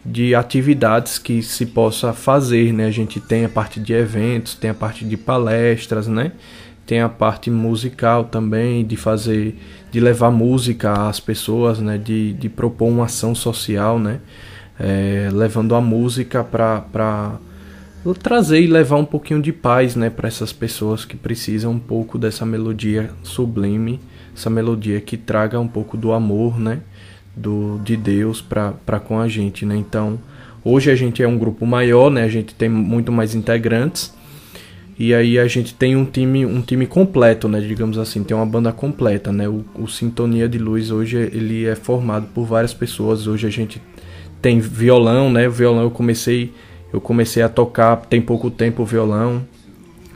de 0.04 0.34
atividades 0.34 1.18
que 1.18 1.42
se 1.42 1.66
possa 1.66 2.12
fazer, 2.12 2.72
né? 2.72 2.86
A 2.86 2.90
gente 2.90 3.20
tem 3.20 3.44
a 3.44 3.48
parte 3.48 3.78
de 3.78 3.92
eventos, 3.92 4.54
tem 4.54 4.70
a 4.70 4.74
parte 4.74 5.04
de 5.04 5.16
palestras, 5.16 6.08
né? 6.08 6.32
tem 6.86 7.00
a 7.00 7.08
parte 7.08 7.50
musical 7.50 8.24
também, 8.24 8.84
de 8.84 8.96
fazer, 8.96 9.58
de 9.90 10.00
levar 10.00 10.30
música 10.30 11.08
às 11.08 11.20
pessoas, 11.20 11.78
né, 11.78 11.96
de, 11.96 12.32
de 12.34 12.48
propor 12.48 12.88
uma 12.88 13.04
ação 13.04 13.34
social, 13.34 13.98
né, 13.98 14.20
é, 14.78 15.28
levando 15.32 15.74
a 15.74 15.80
música 15.80 16.42
para 16.42 17.38
trazer 18.20 18.60
e 18.60 18.66
levar 18.66 18.96
um 18.96 19.04
pouquinho 19.04 19.40
de 19.40 19.52
paz, 19.52 19.94
né, 19.94 20.10
para 20.10 20.26
essas 20.26 20.52
pessoas 20.52 21.04
que 21.04 21.16
precisam 21.16 21.72
um 21.72 21.78
pouco 21.78 22.18
dessa 22.18 22.44
melodia 22.44 23.10
sublime, 23.22 24.00
essa 24.36 24.50
melodia 24.50 25.00
que 25.00 25.16
traga 25.16 25.60
um 25.60 25.68
pouco 25.68 25.96
do 25.96 26.12
amor, 26.12 26.58
né, 26.58 26.80
do 27.34 27.80
de 27.84 27.96
Deus 27.96 28.40
para 28.40 29.00
com 29.00 29.18
a 29.18 29.28
gente, 29.28 29.64
né. 29.64 29.76
Então, 29.76 30.18
hoje 30.64 30.90
a 30.90 30.94
gente 30.94 31.22
é 31.22 31.28
um 31.28 31.38
grupo 31.38 31.66
maior, 31.66 32.10
né, 32.10 32.24
a 32.24 32.28
gente 32.28 32.54
tem 32.54 32.68
muito 32.68 33.10
mais 33.10 33.34
integrantes 33.34 34.14
e 34.98 35.14
aí 35.14 35.38
a 35.38 35.48
gente 35.48 35.74
tem 35.74 35.96
um 35.96 36.04
time, 36.04 36.44
um 36.44 36.60
time 36.60 36.86
completo, 36.86 37.48
né, 37.48 37.60
digamos 37.60 37.98
assim, 37.98 38.22
tem 38.22 38.36
uma 38.36 38.46
banda 38.46 38.72
completa, 38.72 39.32
né? 39.32 39.48
O, 39.48 39.64
o 39.74 39.88
Sintonia 39.88 40.48
de 40.48 40.58
Luz 40.58 40.90
hoje 40.90 41.16
ele 41.16 41.64
é 41.64 41.74
formado 41.74 42.26
por 42.34 42.44
várias 42.44 42.74
pessoas. 42.74 43.26
Hoje 43.26 43.46
a 43.46 43.50
gente 43.50 43.82
tem 44.40 44.60
violão, 44.60 45.30
né? 45.30 45.48
O 45.48 45.50
violão 45.50 45.82
eu 45.82 45.90
comecei, 45.90 46.52
eu 46.92 47.00
comecei 47.00 47.42
a 47.42 47.48
tocar 47.48 47.96
tem 47.96 48.20
pouco 48.20 48.50
tempo 48.50 48.82
o 48.82 48.86
violão 48.86 49.42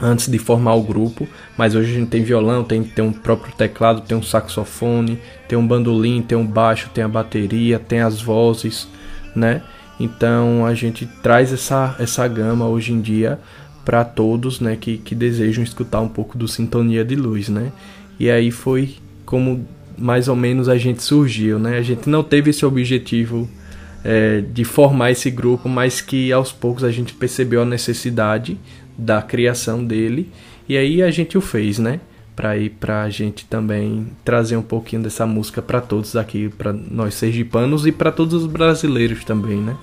antes 0.01 0.29
de 0.29 0.39
formar 0.39 0.75
o 0.75 0.83
grupo, 0.83 1.27
mas 1.57 1.75
hoje 1.75 1.93
a 1.93 1.99
gente 1.99 2.09
tem 2.09 2.23
violão, 2.23 2.63
tem, 2.63 2.83
tem 2.83 3.05
um 3.05 3.13
próprio 3.13 3.55
teclado, 3.55 4.03
tem 4.03 4.17
um 4.17 4.23
saxofone, 4.23 5.19
tem 5.49 5.57
um 5.59 5.67
bandolim, 5.67 6.23
tem 6.23 6.37
um 6.37 6.47
baixo, 6.47 6.91
tem 6.93 7.03
a 7.03 7.09
bateria, 7.09 7.79
tem 7.79 8.01
as 8.01 8.21
vozes, 8.21 8.89
né? 9.35 9.63
Então 9.99 10.67
a 10.67 10.75
gente 10.75 11.07
traz 11.23 11.53
essa, 11.53 11.97
essa 11.99 12.29
gama 12.29 12.67
hoje 12.67 12.93
em 12.93 13.01
dia 13.01 13.39
para 13.85 14.05
todos, 14.05 14.61
né, 14.61 14.77
que, 14.77 14.99
que 14.99 15.15
desejam 15.15 15.63
escutar 15.63 16.01
um 16.01 16.09
pouco 16.09 16.37
do 16.37 16.49
Sintonia 16.49 17.05
de 17.05 17.15
Luz, 17.15 17.49
né? 17.49 17.73
E 18.19 18.31
aí 18.31 18.51
foi 18.51 18.97
como 19.25 19.67
mais 19.97 20.29
ou 20.29 20.37
menos 20.37 20.69
a 20.69 20.77
gente 20.77 21.03
surgiu, 21.03 21.59
né? 21.59 21.79
A 21.79 21.83
gente 21.83 22.09
não 22.09 22.23
teve 22.23 22.51
esse 22.51 22.67
objetivo 22.67 23.49
é, 24.05 24.41
de 24.41 24.65
formar 24.65 25.11
esse 25.13 25.31
grupo, 25.31 25.69
mas 25.69 26.01
que 26.01 26.31
aos 26.33 26.53
poucos 26.53 26.85
a 26.85 26.91
gente 26.91 27.15
percebeu 27.15 27.63
a 27.63 27.65
necessidade 27.65 28.59
da 28.97 29.21
criação 29.23 29.85
dele 29.85 30.31
e 30.69 30.77
aí 30.77 31.03
a 31.03 31.11
gente 31.11 31.39
o 31.39 31.41
fez, 31.41 31.79
né? 31.79 32.01
Para 32.35 32.57
ir 32.57 32.71
para 32.71 33.03
a 33.03 33.11
gente 33.11 33.47
também 33.47 34.09
trazer 34.25 34.57
um 34.57 34.63
pouquinho 34.63 35.03
dessa 35.03 35.25
música 35.25 35.63
para 35.63 35.81
todos 35.81 36.17
aqui, 36.17 36.49
para 36.49 36.73
nós 36.73 37.15
sergipanos 37.15 37.87
e 37.87 37.93
para 37.93 38.13
todos 38.13 38.43
os 38.43 38.47
brasileiros 38.47 39.25
também, 39.25 39.59
né? 39.59 39.77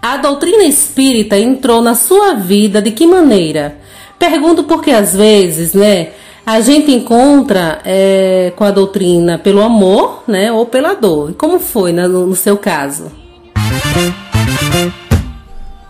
A 0.00 0.16
doutrina 0.18 0.64
espírita 0.64 1.36
entrou 1.36 1.82
na 1.82 1.94
sua 1.94 2.34
vida 2.34 2.80
de 2.80 2.92
que 2.92 3.06
maneira? 3.06 3.76
Pergunto 4.18 4.64
porque 4.64 4.92
às 4.92 5.14
vezes, 5.14 5.74
né, 5.74 6.10
a 6.46 6.60
gente 6.60 6.92
encontra 6.92 7.80
é, 7.84 8.52
com 8.54 8.62
a 8.62 8.70
doutrina 8.70 9.36
pelo 9.36 9.60
amor, 9.60 10.22
né, 10.28 10.52
ou 10.52 10.64
pela 10.64 10.94
dor. 10.94 11.32
E 11.32 11.34
como 11.34 11.58
foi 11.58 11.92
né, 11.92 12.06
no, 12.06 12.24
no 12.24 12.36
seu 12.36 12.56
caso? 12.56 13.10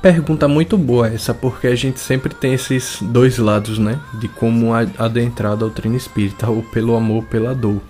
Pergunta 0.07 0.47
muito 0.47 0.79
boa 0.79 1.09
essa, 1.09 1.35
porque 1.35 1.67
a 1.67 1.75
gente 1.75 1.99
sempre 1.99 2.33
tem 2.33 2.55
esses 2.55 3.03
dois 3.03 3.39
lados, 3.39 3.77
né, 3.77 3.99
de 4.21 4.29
como 4.29 4.73
adentrar 4.73 5.51
a 5.51 5.57
doutrina 5.57 5.97
espírita, 5.97 6.49
ou 6.49 6.63
pelo 6.63 6.95
amor, 6.95 7.25
pela 7.25 7.53
dor. 7.53 7.83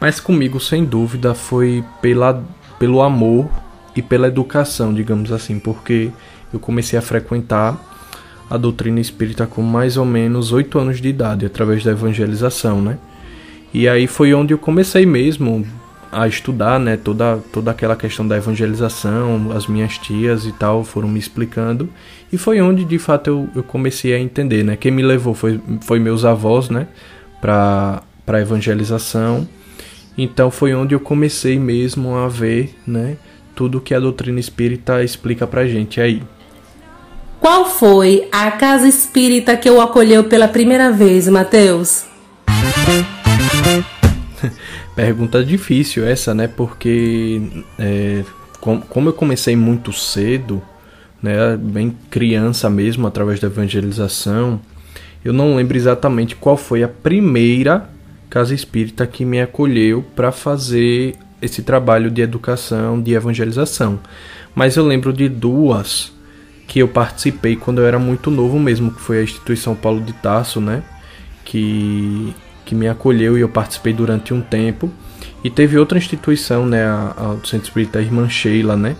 Mas 0.00 0.18
comigo, 0.18 0.58
sem 0.58 0.84
dúvida, 0.84 1.32
foi 1.32 1.84
pela, 2.02 2.42
pelo 2.76 3.00
amor 3.00 3.48
e 3.94 4.02
pela 4.02 4.26
educação, 4.26 4.92
digamos 4.92 5.30
assim, 5.30 5.60
porque 5.60 6.10
eu 6.52 6.58
comecei 6.58 6.98
a 6.98 7.02
frequentar 7.02 7.80
a 8.50 8.56
doutrina 8.56 8.98
espírita 8.98 9.46
com 9.46 9.62
mais 9.62 9.96
ou 9.96 10.04
menos 10.04 10.50
oito 10.50 10.76
anos 10.76 11.00
de 11.00 11.08
idade, 11.08 11.46
através 11.46 11.84
da 11.84 11.92
evangelização, 11.92 12.82
né? 12.82 12.98
E 13.72 13.88
aí 13.88 14.08
foi 14.08 14.34
onde 14.34 14.52
eu 14.52 14.58
comecei 14.58 15.06
mesmo 15.06 15.64
a 16.14 16.28
estudar, 16.28 16.78
né, 16.78 16.96
toda, 16.96 17.38
toda 17.52 17.70
aquela 17.70 17.96
questão 17.96 18.26
da 18.26 18.36
evangelização, 18.36 19.50
as 19.52 19.66
minhas 19.66 19.98
tias 19.98 20.46
e 20.46 20.52
tal 20.52 20.84
foram 20.84 21.08
me 21.08 21.18
explicando, 21.18 21.88
e 22.32 22.38
foi 22.38 22.60
onde 22.60 22.84
de 22.84 22.98
fato 22.98 23.28
eu, 23.28 23.48
eu 23.56 23.62
comecei 23.62 24.14
a 24.14 24.18
entender, 24.18 24.64
né? 24.64 24.76
Quem 24.76 24.90
me 24.90 25.02
levou 25.02 25.34
foi, 25.34 25.60
foi 25.82 25.98
meus 25.98 26.24
avós, 26.24 26.70
né, 26.70 26.86
para 27.40 28.02
a 28.26 28.40
evangelização, 28.40 29.48
então 30.16 30.50
foi 30.50 30.74
onde 30.74 30.94
eu 30.94 31.00
comecei 31.00 31.58
mesmo 31.58 32.14
a 32.16 32.28
ver, 32.28 32.74
né, 32.86 33.16
tudo 33.54 33.80
que 33.80 33.94
a 33.94 34.00
doutrina 34.00 34.40
espírita 34.40 35.02
explica 35.02 35.46
pra 35.46 35.66
gente 35.66 36.00
aí. 36.00 36.22
Qual 37.40 37.66
foi 37.66 38.26
a 38.32 38.50
casa 38.52 38.88
espírita 38.88 39.56
que 39.56 39.70
o 39.70 39.80
acolheu 39.80 40.24
pela 40.24 40.48
primeira 40.48 40.90
vez, 40.90 41.28
Mateus? 41.28 42.06
Pergunta 44.94 45.44
difícil 45.44 46.06
essa, 46.06 46.34
né? 46.34 46.46
Porque 46.48 47.42
é, 47.78 48.24
com, 48.60 48.80
como 48.80 49.08
eu 49.08 49.12
comecei 49.12 49.56
muito 49.56 49.92
cedo, 49.92 50.62
né, 51.22 51.56
bem 51.56 51.96
criança 52.10 52.70
mesmo, 52.70 53.06
através 53.06 53.40
da 53.40 53.48
evangelização, 53.48 54.60
eu 55.24 55.32
não 55.32 55.56
lembro 55.56 55.76
exatamente 55.76 56.36
qual 56.36 56.56
foi 56.56 56.82
a 56.82 56.88
primeira 56.88 57.88
casa 58.30 58.54
espírita 58.54 59.06
que 59.06 59.24
me 59.24 59.40
acolheu 59.40 60.04
para 60.14 60.30
fazer 60.30 61.14
esse 61.40 61.62
trabalho 61.62 62.10
de 62.10 62.22
educação, 62.22 63.00
de 63.00 63.12
evangelização. 63.12 64.00
Mas 64.54 64.76
eu 64.76 64.86
lembro 64.86 65.12
de 65.12 65.28
duas 65.28 66.12
que 66.66 66.78
eu 66.78 66.88
participei 66.88 67.56
quando 67.56 67.80
eu 67.80 67.86
era 67.86 67.98
muito 67.98 68.30
novo 68.30 68.58
mesmo, 68.58 68.90
que 68.90 69.00
foi 69.00 69.20
a 69.20 69.22
instituição 69.22 69.74
Paulo 69.74 70.00
de 70.00 70.12
Tarso, 70.14 70.60
né? 70.60 70.82
Que, 71.44 72.34
que 72.64 72.74
me 72.74 72.88
acolheu 72.88 73.36
e 73.36 73.40
eu 73.40 73.48
participei 73.48 73.92
durante 73.92 74.32
um 74.32 74.40
tempo. 74.40 74.90
E 75.42 75.50
teve 75.50 75.78
outra 75.78 75.98
instituição, 75.98 76.66
né? 76.66 76.84
A, 76.84 77.14
a 77.16 77.46
Centro 77.46 77.68
Espírita 77.68 78.00
Irmã 78.00 78.28
Sheila, 78.28 78.76
né? 78.76 78.96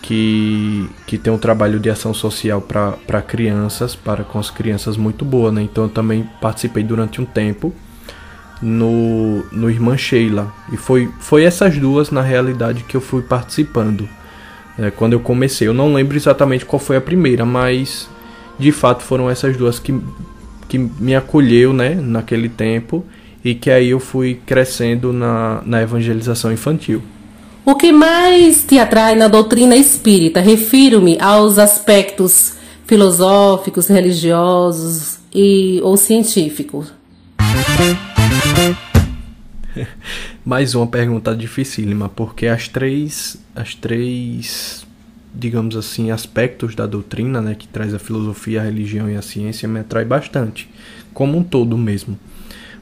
Que, 0.00 0.88
que 1.06 1.16
tem 1.16 1.32
um 1.32 1.38
trabalho 1.38 1.78
de 1.78 1.88
ação 1.88 2.12
social 2.12 2.60
para 2.60 3.22
crianças, 3.22 3.94
para 3.94 4.22
com 4.22 4.38
as 4.38 4.50
crianças 4.50 4.96
muito 4.96 5.24
boa, 5.24 5.50
né? 5.50 5.62
Então 5.62 5.84
eu 5.84 5.90
também 5.90 6.28
participei 6.40 6.82
durante 6.82 7.20
um 7.20 7.24
tempo 7.24 7.74
no, 8.60 9.44
no 9.52 9.70
Irmã 9.70 9.96
Sheila. 9.96 10.52
E 10.72 10.76
foi, 10.76 11.10
foi 11.20 11.44
essas 11.44 11.76
duas, 11.78 12.10
na 12.10 12.22
realidade, 12.22 12.82
que 12.84 12.96
eu 12.96 13.00
fui 13.00 13.22
participando. 13.22 14.08
É, 14.78 14.90
quando 14.90 15.12
eu 15.12 15.20
comecei, 15.20 15.68
eu 15.68 15.74
não 15.74 15.92
lembro 15.92 16.16
exatamente 16.16 16.64
qual 16.64 16.80
foi 16.80 16.96
a 16.96 17.00
primeira, 17.00 17.44
mas 17.44 18.08
de 18.58 18.72
fato 18.72 19.02
foram 19.02 19.28
essas 19.30 19.56
duas 19.56 19.78
que, 19.78 19.92
que 20.74 20.78
me 20.78 21.14
acolheu 21.14 21.72
né, 21.72 21.94
naquele 21.94 22.48
tempo 22.48 23.04
e 23.44 23.54
que 23.54 23.70
aí 23.70 23.90
eu 23.90 24.00
fui 24.00 24.40
crescendo 24.44 25.12
na, 25.12 25.62
na 25.64 25.80
evangelização 25.80 26.52
infantil. 26.52 27.00
O 27.64 27.76
que 27.76 27.92
mais 27.92 28.64
te 28.64 28.76
atrai 28.76 29.14
na 29.14 29.28
doutrina 29.28 29.76
espírita? 29.76 30.40
Refiro-me 30.40 31.16
aos 31.20 31.60
aspectos 31.60 32.54
filosóficos, 32.86 33.86
religiosos 33.86 35.20
e 35.32 35.78
ou 35.84 35.96
científicos? 35.96 36.92
Mais 40.44 40.74
uma 40.74 40.88
pergunta 40.88 41.36
dificílima, 41.36 42.08
porque 42.08 42.48
as 42.48 42.66
três, 42.66 43.38
as 43.54 43.76
três, 43.76 44.84
digamos 45.34 45.76
assim, 45.76 46.10
aspectos 46.10 46.74
da 46.74 46.86
doutrina, 46.86 47.40
né, 47.40 47.54
que 47.54 47.66
traz 47.66 47.92
a 47.92 47.98
filosofia, 47.98 48.60
a 48.60 48.64
religião 48.64 49.10
e 49.10 49.16
a 49.16 49.22
ciência, 49.22 49.68
me 49.68 49.80
atrai 49.80 50.04
bastante, 50.04 50.68
como 51.12 51.38
um 51.38 51.42
todo 51.42 51.76
mesmo. 51.76 52.18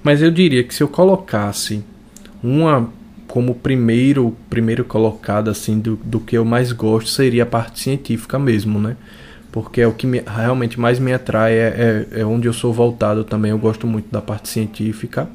Mas 0.03 0.21
eu 0.21 0.31
diria 0.31 0.63
que 0.65 0.75
se 0.75 0.83
eu 0.83 0.89
colocasse 0.89 1.83
uma 2.43 2.91
como 3.33 3.55
primeiro, 3.55 4.37
primeiro 4.51 4.85
colocado 4.85 5.49
assim 5.49 5.79
do, 5.79 5.97
do 6.05 6.21
que 6.21 6.37
eu 6.37 6.45
mais 6.45 6.71
gosto 6.71 7.09
seria 7.09 7.45
a 7.45 7.47
parte 7.47 7.81
científica 7.81 8.39
mesmo, 8.39 8.79
né? 8.79 8.95
Porque 9.51 9.81
é 9.81 9.87
o 9.87 9.93
que 9.93 10.07
me, 10.07 10.23
realmente 10.27 10.79
mais 10.79 10.99
me 10.99 11.15
atrai, 11.15 11.55
é, 11.55 12.07
é, 12.13 12.21
é 12.21 12.27
onde 12.27 12.47
eu 12.47 12.53
sou 12.53 12.75
voltado 12.75 13.25
também. 13.25 13.51
Eu 13.51 13.59
gosto 13.59 13.87
muito 13.87 14.11
da 14.11 14.21
parte 14.21 14.51
científica 14.51 15.31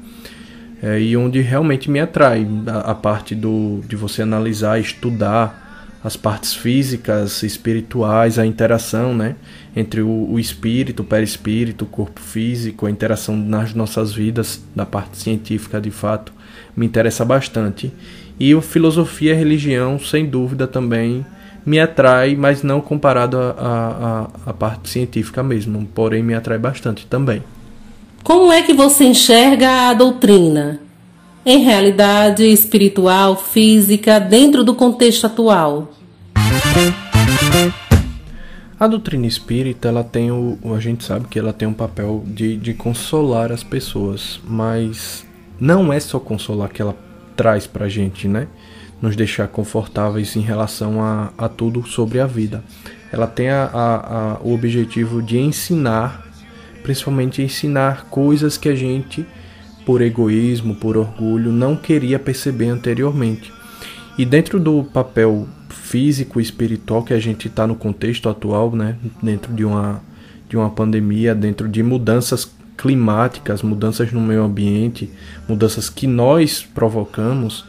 é, 0.82 1.00
e 1.00 1.16
onde 1.16 1.40
realmente 1.40 1.90
me 1.90 1.98
atrai 1.98 2.46
a, 2.66 2.92
a, 2.92 2.94
parte 2.94 3.34
do, 3.34 3.80
de 3.88 3.96
você 3.96 4.22
analisar, 4.22 4.78
estudar 4.78 5.67
as 6.02 6.16
partes 6.16 6.54
físicas, 6.54 7.42
espirituais, 7.42 8.38
a 8.38 8.46
interação 8.46 9.14
né, 9.14 9.34
entre 9.74 10.00
o, 10.00 10.30
o 10.30 10.38
espírito, 10.38 11.02
o 11.02 11.04
perispírito, 11.04 11.84
o 11.84 11.88
corpo 11.88 12.20
físico, 12.20 12.86
a 12.86 12.90
interação 12.90 13.36
nas 13.36 13.74
nossas 13.74 14.12
vidas, 14.12 14.62
da 14.74 14.86
parte 14.86 15.18
científica 15.18 15.80
de 15.80 15.90
fato, 15.90 16.32
me 16.76 16.86
interessa 16.86 17.24
bastante. 17.24 17.92
E 18.38 18.54
a 18.54 18.62
filosofia 18.62 19.32
e 19.32 19.36
religião, 19.36 19.98
sem 19.98 20.24
dúvida, 20.24 20.66
também 20.66 21.26
me 21.66 21.80
atrai, 21.80 22.36
mas 22.36 22.62
não 22.62 22.80
comparado 22.80 23.36
à 23.38 24.54
parte 24.56 24.88
científica 24.88 25.42
mesmo, 25.42 25.86
porém 25.94 26.22
me 26.22 26.34
atrai 26.34 26.58
bastante 26.58 27.06
também. 27.06 27.42
Como 28.22 28.52
é 28.52 28.62
que 28.62 28.72
você 28.72 29.04
enxerga 29.04 29.90
a 29.90 29.94
doutrina? 29.94 30.87
Em 31.50 31.64
realidade 31.64 32.44
espiritual, 32.44 33.34
física, 33.34 34.20
dentro 34.20 34.62
do 34.62 34.74
contexto 34.74 35.24
atual? 35.26 35.90
A 38.78 38.86
doutrina 38.86 39.26
espírita, 39.26 39.88
ela 39.88 40.04
tem 40.04 40.30
o, 40.30 40.58
a 40.76 40.78
gente 40.78 41.04
sabe 41.04 41.26
que 41.26 41.38
ela 41.38 41.54
tem 41.54 41.66
um 41.66 41.72
papel 41.72 42.22
de, 42.26 42.54
de 42.58 42.74
consolar 42.74 43.50
as 43.50 43.62
pessoas, 43.62 44.38
mas 44.46 45.24
não 45.58 45.90
é 45.90 45.98
só 45.98 46.20
consolar 46.20 46.68
que 46.68 46.82
ela 46.82 46.94
traz 47.34 47.66
pra 47.66 47.88
gente, 47.88 48.28
né? 48.28 48.46
Nos 49.00 49.16
deixar 49.16 49.48
confortáveis 49.48 50.36
em 50.36 50.42
relação 50.42 51.02
a, 51.02 51.32
a 51.38 51.48
tudo 51.48 51.88
sobre 51.88 52.20
a 52.20 52.26
vida. 52.26 52.62
Ela 53.10 53.26
tem 53.26 53.48
a, 53.48 53.64
a, 53.72 54.32
a, 54.34 54.38
o 54.42 54.52
objetivo 54.52 55.22
de 55.22 55.38
ensinar 55.38 56.28
principalmente 56.88 57.42
ensinar 57.42 58.06
coisas 58.06 58.56
que 58.56 58.66
a 58.66 58.74
gente, 58.74 59.26
por 59.88 60.02
egoísmo, 60.02 60.74
por 60.74 60.98
orgulho, 60.98 61.50
não 61.50 61.74
queria 61.74 62.18
perceber 62.18 62.68
anteriormente. 62.68 63.50
E 64.18 64.26
dentro 64.26 64.60
do 64.60 64.84
papel 64.84 65.48
físico 65.70 66.38
e 66.38 66.42
espiritual 66.42 67.02
que 67.02 67.14
a 67.14 67.18
gente 67.18 67.48
está 67.48 67.66
no 67.66 67.74
contexto 67.74 68.28
atual, 68.28 68.70
né, 68.76 68.96
dentro 69.22 69.50
de 69.54 69.64
uma, 69.64 70.02
de 70.46 70.58
uma 70.58 70.68
pandemia, 70.68 71.34
dentro 71.34 71.66
de 71.66 71.82
mudanças 71.82 72.52
climáticas, 72.76 73.62
mudanças 73.62 74.12
no 74.12 74.20
meio 74.20 74.42
ambiente, 74.42 75.10
mudanças 75.48 75.88
que 75.88 76.06
nós 76.06 76.68
provocamos, 76.74 77.64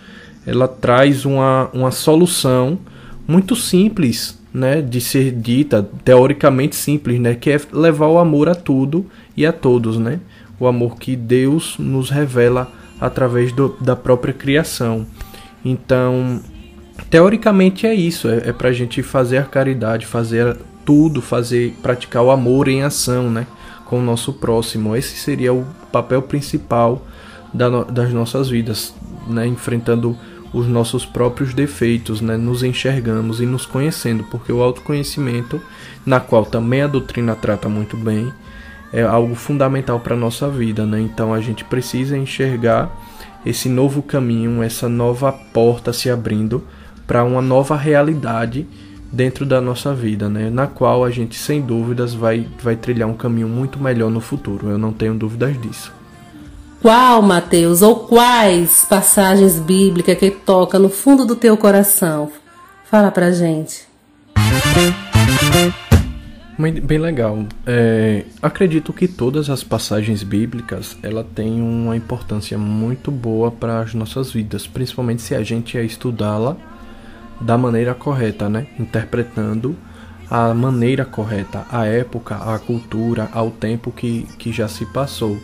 ela 0.46 0.68
traz 0.68 1.24
uma, 1.24 1.70
uma 1.72 1.90
solução 1.90 2.78
muito 3.26 3.56
simples 3.56 4.38
né, 4.54 4.82
de 4.82 5.00
ser 5.00 5.32
dita, 5.32 5.88
teoricamente 6.04 6.76
simples, 6.76 7.18
né, 7.18 7.34
que 7.34 7.50
é 7.50 7.62
levar 7.72 8.08
o 8.08 8.20
amor 8.20 8.50
a 8.50 8.56
tudo 8.56 9.06
e 9.38 9.46
a 9.46 9.54
todos, 9.54 9.98
né? 9.98 10.20
O 10.60 10.68
amor 10.68 10.98
que 10.98 11.16
Deus 11.16 11.78
nos 11.78 12.10
revela 12.10 12.72
através 13.00 13.52
do, 13.52 13.76
da 13.80 13.96
própria 13.96 14.34
criação. 14.34 15.06
Então, 15.64 16.42
teoricamente 17.10 17.88
é 17.88 17.94
isso, 17.94 18.28
é, 18.28 18.50
é 18.50 18.54
para 18.54 18.70
a 18.70 18.74
gente 18.74 19.02
fazer 19.02 19.38
a 19.38 19.44
caridade, 19.44 20.06
fazer 20.06 20.58
tudo, 20.86 21.22
fazer, 21.22 21.74
praticar 21.82 22.24
o 22.24 22.32
amor 22.32 22.68
em 22.68 22.84
ação, 22.84 23.30
né, 23.30 23.46
com 23.86 24.00
o 24.00 24.04
nosso 24.04 24.34
próximo. 24.34 24.96
Esse 24.96 25.16
seria 25.18 25.54
o 25.54 25.66
papel 25.92 26.22
principal 26.22 27.06
da, 27.54 27.84
das 27.84 28.12
nossas 28.12 28.50
vidas, 28.50 28.94
né, 29.28 29.48
enfrentando 29.48 30.18
os 30.54 30.68
nossos 30.68 31.06
próprios 31.06 31.54
defeitos, 31.54 32.22
né? 32.22 32.36
nos 32.36 32.64
enxergamos 32.64 33.40
e 33.40 33.46
nos 33.46 33.66
conhecendo, 33.66 34.24
porque 34.26 34.52
o 34.52 34.62
autoconhecimento, 34.62 35.62
na 36.06 36.20
qual 36.20 36.46
também 36.46 36.82
a 36.82 36.88
doutrina 36.88 37.36
trata 37.36 37.70
muito 37.70 37.96
bem, 37.96 38.34
é 38.92 39.04
algo 39.04 39.36
fundamental 39.36 40.00
para 40.00 40.16
a 40.16 40.18
nossa 40.18 40.50
vida. 40.50 40.86
Né? 40.86 41.02
Então 41.02 41.34
a 41.34 41.42
gente 41.42 41.64
precisa 41.64 42.18
enxergar 42.18 42.90
esse 43.46 43.70
novo 43.70 44.02
caminho, 44.02 44.62
essa 44.62 44.90
nova 44.90 45.32
porta 45.32 45.94
se 45.94 46.10
abrindo 46.10 46.64
para 47.08 47.24
uma 47.24 47.42
nova 47.42 47.76
realidade 47.76 48.68
dentro 49.12 49.46
da 49.46 49.60
nossa 49.60 49.94
vida, 49.94 50.30
né? 50.30 50.50
na 50.50 50.68
qual 50.68 51.04
a 51.04 51.10
gente 51.10 51.36
sem 51.36 51.62
dúvidas 51.62 52.14
vai, 52.14 52.48
vai 52.62 52.76
trilhar 52.76 53.10
um 53.10 53.16
caminho 53.16 53.48
muito 53.48 53.80
melhor 53.80 54.12
no 54.12 54.22
futuro, 54.22 54.70
eu 54.70 54.78
não 54.78 54.94
tenho 54.94 55.16
dúvidas 55.16 55.60
disso. 55.60 55.92
Qual, 56.82 57.22
Mateus, 57.22 57.82
ou 57.82 57.96
quais 57.96 58.86
passagens 58.88 59.60
bíblicas 59.60 60.18
que 60.18 60.32
toca 60.32 60.80
no 60.80 60.90
fundo 60.90 61.26
do 61.26 61.36
teu 61.36 61.58
coração? 61.58 62.32
Fala 62.90 63.12
pra 63.12 63.32
gente. 63.32 63.88
Bem 66.60 66.98
legal. 66.98 67.46
É, 67.66 68.26
acredito 68.42 68.92
que 68.92 69.08
todas 69.08 69.50
as 69.50 69.64
passagens 69.64 70.24
bíblicas 70.24 70.98
ela 71.02 71.24
têm 71.24 71.62
uma 71.62 71.96
importância 71.96 72.58
muito 72.58 73.10
boa 73.10 73.50
para 73.50 73.80
as 73.80 73.94
nossas 73.94 74.34
vidas, 74.34 74.68
principalmente 74.68 75.22
se 75.22 75.34
a 75.34 75.42
gente 75.42 75.78
estudá-la 75.78 76.58
da 77.40 77.58
maneira 77.58 77.96
correta, 77.96 78.50
né? 78.50 78.68
Interpretando 78.78 79.74
a 80.30 80.54
maneira 80.54 81.06
correta, 81.06 81.66
a 81.72 81.86
época, 81.86 82.36
a 82.36 82.60
cultura, 82.60 83.30
ao 83.32 83.52
tempo 83.52 83.90
que, 83.90 84.24
que 84.38 84.52
já 84.52 84.68
se 84.68 84.86
passou. 84.88 85.40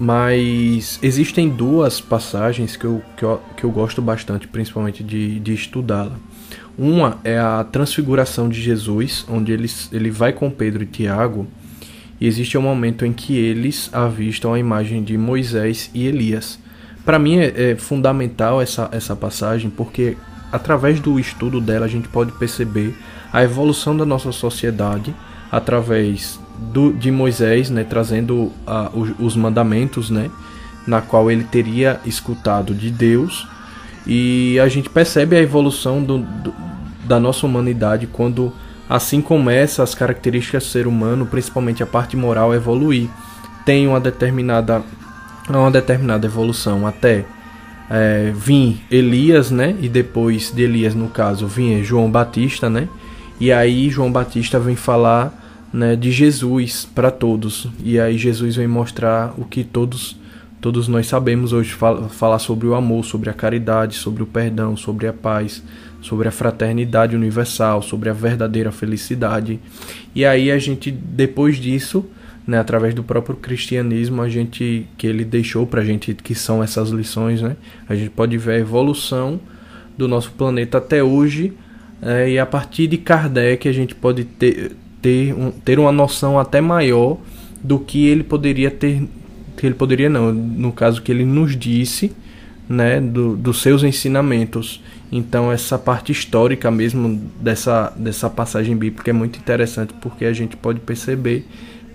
Mas 0.00 0.98
existem 1.00 1.48
duas 1.48 2.00
passagens 2.00 2.76
que 2.76 2.86
eu, 2.86 3.00
que 3.16 3.22
eu, 3.22 3.40
que 3.56 3.62
eu 3.62 3.70
gosto 3.70 4.02
bastante, 4.02 4.48
principalmente 4.48 5.04
de, 5.04 5.38
de 5.38 5.54
estudá-la. 5.54 6.16
Uma 6.78 7.18
é 7.24 7.36
a 7.36 7.64
transfiguração 7.64 8.48
de 8.48 8.62
Jesus, 8.62 9.26
onde 9.28 9.50
ele, 9.50 9.68
ele 9.92 10.10
vai 10.10 10.32
com 10.32 10.48
Pedro 10.48 10.84
e 10.84 10.86
Tiago, 10.86 11.48
e 12.20 12.26
existe 12.26 12.56
um 12.56 12.62
momento 12.62 13.04
em 13.04 13.12
que 13.12 13.36
eles 13.36 13.90
avistam 13.92 14.54
a 14.54 14.58
imagem 14.58 15.02
de 15.02 15.18
Moisés 15.18 15.90
e 15.92 16.06
Elias. 16.06 16.58
Para 17.04 17.18
mim 17.18 17.38
é, 17.38 17.72
é 17.72 17.76
fundamental 17.76 18.62
essa, 18.62 18.88
essa 18.92 19.16
passagem, 19.16 19.70
porque 19.70 20.16
através 20.52 21.00
do 21.00 21.18
estudo 21.18 21.60
dela 21.60 21.86
a 21.86 21.88
gente 21.88 22.08
pode 22.08 22.30
perceber 22.32 22.94
a 23.32 23.42
evolução 23.42 23.96
da 23.96 24.06
nossa 24.06 24.30
sociedade 24.30 25.14
através 25.50 26.38
do, 26.72 26.92
de 26.92 27.10
Moisés, 27.10 27.70
né, 27.70 27.84
trazendo 27.84 28.34
uh, 28.34 28.52
os, 28.94 29.10
os, 29.18 29.36
mandamentos, 29.36 30.10
né, 30.10 30.30
na 30.86 31.00
qual 31.00 31.30
ele 31.30 31.44
teria 31.44 32.00
escutado 32.04 32.74
de 32.74 32.90
Deus, 32.90 33.46
e 34.08 34.58
a 34.58 34.68
gente 34.68 34.88
percebe 34.88 35.36
a 35.36 35.40
evolução 35.40 36.02
do, 36.02 36.18
do, 36.18 36.54
da 37.04 37.20
nossa 37.20 37.46
humanidade 37.46 38.06
quando 38.06 38.52
assim 38.88 39.20
começa 39.20 39.82
as 39.82 39.94
características 39.94 40.64
do 40.64 40.70
ser 40.70 40.86
humano, 40.86 41.26
principalmente 41.26 41.82
a 41.82 41.86
parte 41.86 42.16
moral, 42.16 42.54
evoluir. 42.54 43.08
Tem 43.66 43.86
uma 43.86 44.00
determinada, 44.00 44.82
uma 45.48 45.70
determinada 45.70 46.26
evolução 46.26 46.86
até 46.86 47.26
é, 47.90 48.32
vir 48.34 48.80
Elias, 48.90 49.50
né, 49.50 49.76
e 49.80 49.88
depois 49.88 50.50
de 50.50 50.62
Elias, 50.62 50.94
no 50.94 51.08
caso, 51.08 51.46
vinha 51.46 51.84
João 51.84 52.10
Batista, 52.10 52.70
né, 52.70 52.88
e 53.38 53.52
aí 53.52 53.90
João 53.90 54.10
Batista 54.10 54.58
vem 54.58 54.74
falar 54.74 55.68
né, 55.72 55.94
de 55.94 56.10
Jesus 56.10 56.88
para 56.94 57.10
todos. 57.10 57.68
E 57.82 58.00
aí 58.00 58.18
Jesus 58.18 58.56
vem 58.56 58.66
mostrar 58.66 59.34
o 59.36 59.44
que 59.44 59.62
todos 59.62 60.17
todos 60.60 60.88
nós 60.88 61.06
sabemos 61.06 61.52
hoje 61.52 61.74
falar 62.10 62.38
sobre 62.38 62.66
o 62.66 62.74
amor, 62.74 63.04
sobre 63.04 63.30
a 63.30 63.32
caridade, 63.32 63.94
sobre 63.94 64.22
o 64.22 64.26
perdão, 64.26 64.76
sobre 64.76 65.06
a 65.06 65.12
paz, 65.12 65.62
sobre 66.00 66.28
a 66.28 66.30
fraternidade 66.30 67.14
universal, 67.14 67.82
sobre 67.82 68.08
a 68.08 68.12
verdadeira 68.12 68.72
felicidade. 68.72 69.60
E 70.14 70.24
aí 70.24 70.50
a 70.50 70.58
gente 70.58 70.90
depois 70.90 71.56
disso, 71.56 72.04
né, 72.46 72.58
através 72.58 72.94
do 72.94 73.04
próprio 73.04 73.36
cristianismo, 73.36 74.22
a 74.22 74.28
gente 74.28 74.86
que 74.96 75.06
ele 75.06 75.24
deixou 75.24 75.66
para 75.66 75.82
a 75.82 75.84
gente 75.84 76.14
que 76.14 76.34
são 76.34 76.62
essas 76.62 76.90
lições, 76.90 77.42
né? 77.42 77.56
A 77.88 77.94
gente 77.94 78.10
pode 78.10 78.38
ver 78.38 78.52
a 78.52 78.58
evolução 78.58 79.38
do 79.96 80.08
nosso 80.08 80.30
planeta 80.32 80.78
até 80.78 81.02
hoje. 81.02 81.52
É, 82.00 82.30
e 82.30 82.38
a 82.38 82.46
partir 82.46 82.86
de 82.86 82.96
Kardec 82.96 83.68
a 83.68 83.72
gente 83.72 83.94
pode 83.94 84.24
ter, 84.24 84.72
ter, 85.02 85.34
um, 85.34 85.50
ter 85.50 85.78
uma 85.78 85.90
noção 85.90 86.38
até 86.38 86.60
maior 86.60 87.18
do 87.62 87.78
que 87.78 88.06
ele 88.06 88.22
poderia 88.22 88.70
ter 88.70 89.02
que 89.58 89.66
ele 89.66 89.74
poderia 89.74 90.08
não 90.08 90.32
no 90.32 90.72
caso 90.72 91.02
que 91.02 91.10
ele 91.10 91.24
nos 91.24 91.56
disse 91.56 92.12
né, 92.68 93.00
do, 93.00 93.36
dos 93.36 93.60
seus 93.60 93.82
ensinamentos. 93.82 94.82
Então 95.10 95.50
essa 95.50 95.78
parte 95.78 96.12
histórica 96.12 96.70
mesmo 96.70 97.20
dessa, 97.40 97.92
dessa 97.96 98.30
passagem 98.30 98.76
bíblica 98.76 99.10
é 99.10 99.12
muito 99.12 99.38
interessante 99.38 99.92
porque 100.00 100.24
a 100.24 100.32
gente 100.32 100.56
pode 100.56 100.80
perceber 100.80 101.46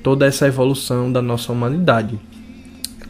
toda 0.01 0.25
essa 0.25 0.47
evolução 0.47 1.11
da 1.11 1.21
nossa 1.21 1.51
humanidade. 1.51 2.19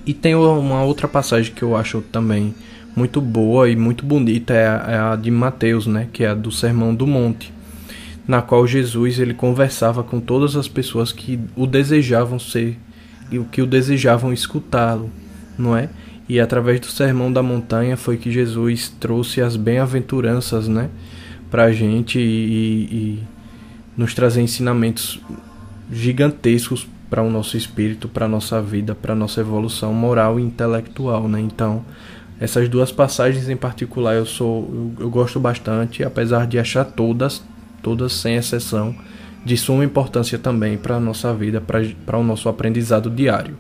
E 0.05 0.13
tem 0.13 0.35
uma 0.35 0.83
outra 0.83 1.07
passagem 1.07 1.53
que 1.53 1.63
eu 1.63 1.75
acho 1.75 2.01
também 2.01 2.53
muito 2.95 3.19
boa 3.21 3.69
e 3.69 3.75
muito 3.75 4.05
bonita 4.05 4.53
é 4.53 4.67
a, 4.67 4.85
é 4.87 4.97
a 4.99 5.15
de 5.15 5.31
Mateus, 5.31 5.87
né, 5.87 6.07
que 6.11 6.23
é 6.23 6.27
a 6.27 6.35
do 6.35 6.51
Sermão 6.51 6.93
do 6.93 7.07
Monte, 7.07 7.51
na 8.27 8.41
qual 8.41 8.67
Jesus 8.67 9.17
ele 9.17 9.33
conversava 9.33 10.03
com 10.03 10.19
todas 10.19 10.55
as 10.55 10.67
pessoas 10.67 11.11
que 11.11 11.39
o 11.55 11.65
desejavam 11.65 12.37
ser 12.37 12.77
o 13.39 13.45
que 13.45 13.61
o 13.61 13.65
desejavam 13.65 14.33
escutá-lo, 14.33 15.09
não 15.57 15.75
é? 15.75 15.89
E 16.27 16.39
através 16.39 16.79
do 16.79 16.87
Sermão 16.87 17.31
da 17.31 17.43
Montanha 17.43 17.97
foi 17.97 18.17
que 18.17 18.31
Jesus 18.31 18.89
trouxe 18.99 19.41
as 19.41 19.55
bem-aventuranças, 19.55 20.67
né, 20.67 20.89
para 21.51 21.65
a 21.65 21.71
gente 21.71 22.17
e, 22.19 22.23
e 22.91 23.23
nos 23.95 24.13
trazer 24.13 24.41
ensinamentos 24.41 25.21
gigantescos 25.91 26.87
para 27.09 27.21
o 27.21 27.29
nosso 27.29 27.55
espírito, 27.57 28.07
para 28.07 28.25
a 28.25 28.29
nossa 28.29 28.61
vida, 28.61 28.95
para 28.95 29.13
a 29.13 29.15
nossa 29.15 29.41
evolução 29.41 29.93
moral 29.93 30.39
e 30.39 30.43
intelectual, 30.43 31.27
né? 31.27 31.39
Então, 31.39 31.85
essas 32.39 32.67
duas 32.67 32.91
passagens 32.91 33.47
em 33.49 33.55
particular 33.55 34.15
eu 34.15 34.25
sou 34.25 34.67
eu, 34.73 35.03
eu 35.03 35.09
gosto 35.09 35.39
bastante, 35.39 36.03
apesar 36.03 36.47
de 36.47 36.57
achar 36.57 36.83
todas, 36.83 37.43
todas 37.83 38.13
sem 38.13 38.35
exceção, 38.35 38.95
de 39.45 39.57
suma 39.57 39.83
importância 39.83 40.37
também 40.37 40.77
para 40.77 40.95
a 40.95 40.99
nossa 40.99 41.33
vida, 41.33 41.61
para 41.61 42.17
o 42.17 42.23
nosso 42.23 42.47
aprendizado 42.47 43.09
diário. 43.09 43.57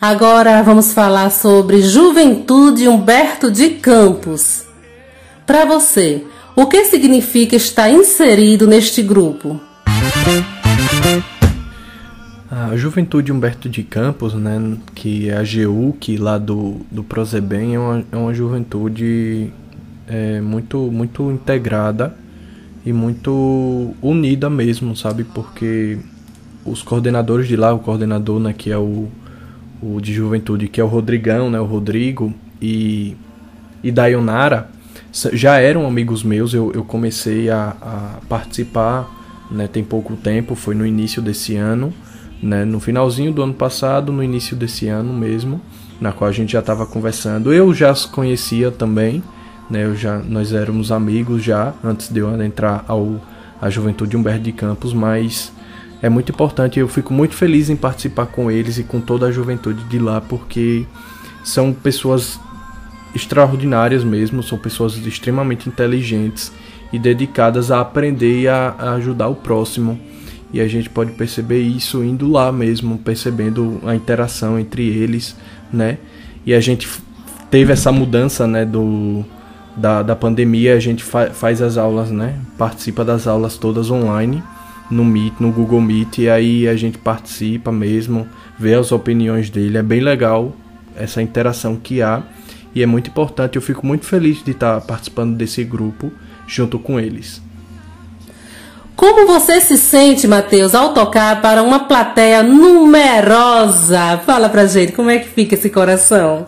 Agora 0.00 0.62
vamos 0.62 0.92
falar 0.92 1.30
sobre 1.30 1.80
Juventude 1.80 2.86
Humberto 2.86 3.50
de 3.50 3.70
Campos. 3.70 4.64
Para 5.46 5.64
você, 5.64 6.24
o 6.54 6.66
que 6.66 6.84
significa 6.84 7.56
estar 7.56 7.90
inserido 7.90 8.66
neste 8.66 9.02
grupo? 9.02 9.58
A 12.50 12.76
Juventude 12.76 13.32
Humberto 13.32 13.68
de 13.68 13.82
Campos, 13.82 14.34
né, 14.34 14.76
que 14.94 15.30
é 15.30 15.36
a 15.36 15.42
GEUC 15.42 16.18
lá 16.18 16.38
do, 16.38 16.82
do 16.90 17.02
Prozebem, 17.02 17.74
é 17.74 17.78
uma, 17.78 18.04
é 18.12 18.16
uma 18.16 18.34
juventude 18.34 19.50
é, 20.08 20.40
muito, 20.40 20.78
muito 20.90 21.30
integrada 21.30 22.14
e 22.84 22.92
muito 22.92 23.94
unida 24.02 24.50
mesmo, 24.50 24.96
sabe? 24.96 25.24
Porque 25.24 25.98
os 26.64 26.82
coordenadores 26.82 27.48
de 27.48 27.56
lá, 27.56 27.72
o 27.72 27.78
coordenador, 27.78 28.40
né, 28.40 28.52
que 28.52 28.70
é 28.70 28.78
o, 28.78 29.08
o 29.82 30.00
de 30.00 30.12
juventude, 30.12 30.68
que 30.68 30.80
é 30.80 30.84
o 30.84 30.88
Rodrigão, 30.88 31.50
né, 31.50 31.60
o 31.60 31.64
Rodrigo, 31.64 32.32
e, 32.60 33.16
e 33.82 33.90
Dayonara, 33.90 34.70
já 35.32 35.58
eram 35.58 35.86
amigos 35.86 36.22
meus, 36.22 36.54
eu, 36.54 36.72
eu 36.72 36.84
comecei 36.84 37.50
a, 37.50 37.76
a 37.80 38.18
participar 38.28 39.10
né, 39.50 39.68
tem 39.68 39.84
pouco 39.84 40.16
tempo, 40.16 40.54
foi 40.54 40.74
no 40.74 40.86
início 40.86 41.22
desse 41.22 41.56
ano, 41.56 41.92
né, 42.42 42.64
no 42.64 42.80
finalzinho 42.80 43.32
do 43.32 43.42
ano 43.42 43.54
passado, 43.54 44.12
no 44.12 44.22
início 44.22 44.56
desse 44.56 44.88
ano 44.88 45.12
mesmo, 45.12 45.60
na 46.00 46.12
qual 46.12 46.28
a 46.28 46.32
gente 46.32 46.52
já 46.52 46.60
estava 46.60 46.86
conversando. 46.86 47.52
Eu 47.52 47.72
já 47.72 47.92
os 47.92 48.04
conhecia 48.04 48.70
também, 48.70 49.22
né, 49.70 49.84
eu 49.84 49.96
já, 49.96 50.18
nós 50.18 50.52
éramos 50.52 50.92
amigos 50.92 51.42
já 51.42 51.72
antes 51.82 52.08
de 52.08 52.20
eu 52.20 52.42
entrar 52.42 52.84
ao 52.86 53.20
a 53.60 53.70
Juventude 53.70 54.16
Humberto 54.16 54.42
de 54.42 54.52
Campos, 54.52 54.92
mas 54.92 55.50
é 56.02 56.08
muito 56.10 56.30
importante. 56.30 56.78
Eu 56.78 56.86
fico 56.86 57.14
muito 57.14 57.34
feliz 57.34 57.70
em 57.70 57.76
participar 57.76 58.26
com 58.26 58.50
eles 58.50 58.76
e 58.76 58.84
com 58.84 59.00
toda 59.00 59.26
a 59.26 59.32
juventude 59.32 59.82
de 59.84 59.98
lá, 59.98 60.20
porque 60.20 60.84
são 61.42 61.72
pessoas 61.72 62.38
extraordinárias 63.14 64.04
mesmo, 64.04 64.42
são 64.42 64.58
pessoas 64.58 64.96
extremamente 64.96 65.66
inteligentes 65.66 66.52
e 66.92 66.98
dedicadas 66.98 67.70
a 67.70 67.80
aprender 67.80 68.42
e 68.42 68.48
a, 68.48 68.74
a 68.78 68.92
ajudar 68.94 69.28
o 69.28 69.34
próximo. 69.34 69.98
E 70.52 70.60
a 70.60 70.68
gente 70.68 70.90
pode 70.90 71.12
perceber 71.12 71.60
isso 71.60 72.04
indo 72.04 72.30
lá 72.30 72.52
mesmo, 72.52 72.98
percebendo 72.98 73.80
a 73.84 73.94
interação 73.94 74.58
entre 74.58 74.86
eles, 74.86 75.34
né? 75.72 75.98
E 76.44 76.52
a 76.52 76.60
gente 76.60 76.86
teve 77.50 77.72
essa 77.72 77.90
mudança, 77.90 78.46
né, 78.46 78.64
do 78.64 79.24
da, 79.76 80.02
da 80.02 80.16
pandemia, 80.16 80.74
a 80.74 80.80
gente 80.80 81.02
fa 81.02 81.30
faz 81.30 81.60
as 81.60 81.76
aulas, 81.76 82.10
né? 82.10 82.36
Participa 82.56 83.04
das 83.04 83.26
aulas 83.26 83.56
todas 83.56 83.90
online 83.90 84.42
no 84.90 85.04
Meet, 85.04 85.34
no 85.40 85.50
Google 85.50 85.80
Meet, 85.80 86.18
e 86.18 86.28
aí 86.28 86.68
a 86.68 86.76
gente 86.76 86.98
participa 86.98 87.72
mesmo, 87.72 88.28
vê 88.58 88.74
as 88.74 88.92
opiniões 88.92 89.50
dele, 89.50 89.78
é 89.78 89.82
bem 89.82 90.00
legal 90.00 90.54
essa 90.96 91.22
interação 91.22 91.76
que 91.76 92.02
há 92.02 92.22
e 92.74 92.82
é 92.82 92.86
muito 92.86 93.10
importante. 93.10 93.56
Eu 93.56 93.62
fico 93.62 93.86
muito 93.86 94.04
feliz 94.04 94.42
de 94.42 94.50
estar 94.50 94.80
participando 94.82 95.36
desse 95.36 95.64
grupo 95.64 96.12
junto 96.46 96.78
com 96.78 96.98
eles. 97.00 97.42
Como 98.96 99.26
você 99.26 99.60
se 99.60 99.76
sente, 99.76 100.26
Matheus, 100.28 100.74
ao 100.74 100.94
tocar 100.94 101.42
para 101.42 101.62
uma 101.62 101.80
plateia 101.80 102.42
numerosa? 102.42 104.20
Fala 104.24 104.48
pra 104.48 104.66
gente, 104.66 104.92
como 104.92 105.10
é 105.10 105.18
que 105.18 105.28
fica 105.28 105.54
esse 105.54 105.68
coração? 105.68 106.46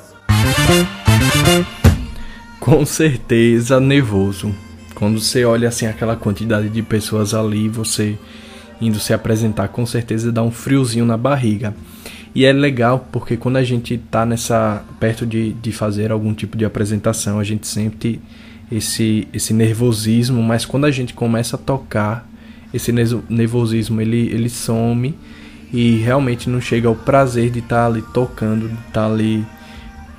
Com 2.67 2.85
certeza 2.85 3.79
nervoso. 3.79 4.53
Quando 4.93 5.21
você 5.21 5.45
olha 5.45 5.69
assim 5.69 5.87
aquela 5.87 6.17
quantidade 6.17 6.69
de 6.69 6.83
pessoas 6.83 7.33
ali, 7.33 7.69
você 7.69 8.19
indo 8.81 8.99
se 8.99 9.13
apresentar, 9.13 9.69
com 9.69 9.87
certeza 9.87 10.33
dá 10.33 10.43
um 10.43 10.51
friozinho 10.51 11.05
na 11.07 11.17
barriga. 11.17 11.73
E 12.35 12.45
é 12.45 12.53
legal 12.53 13.07
porque 13.13 13.37
quando 13.37 13.59
a 13.59 13.63
gente 13.63 13.97
tá 14.11 14.27
nessa 14.27 14.85
perto 14.99 15.25
de, 15.25 15.53
de 15.53 15.71
fazer 15.71 16.11
algum 16.11 16.35
tipo 16.35 16.57
de 16.57 16.65
apresentação, 16.65 17.39
a 17.39 17.45
gente 17.45 17.69
sente 17.69 18.21
esse 18.71 19.29
esse 19.33 19.55
nervosismo, 19.55 20.43
mas 20.43 20.67
quando 20.67 20.87
a 20.87 20.91
gente 20.91 21.15
começa 21.15 21.55
a 21.55 21.61
tocar, 21.61 22.29
esse 22.75 22.91
nervosismo 22.91 24.01
ele 24.01 24.29
ele 24.35 24.51
some 24.51 25.15
e 25.73 25.99
realmente 25.99 26.51
não 26.51 26.61
chega 26.61 26.89
ao 26.89 26.97
prazer 26.97 27.49
de 27.49 27.61
estar 27.61 27.77
tá 27.77 27.87
ali 27.87 28.03
tocando, 28.13 28.67
de 28.67 28.75
estar 28.75 28.93
tá 28.93 29.07
ali 29.07 29.47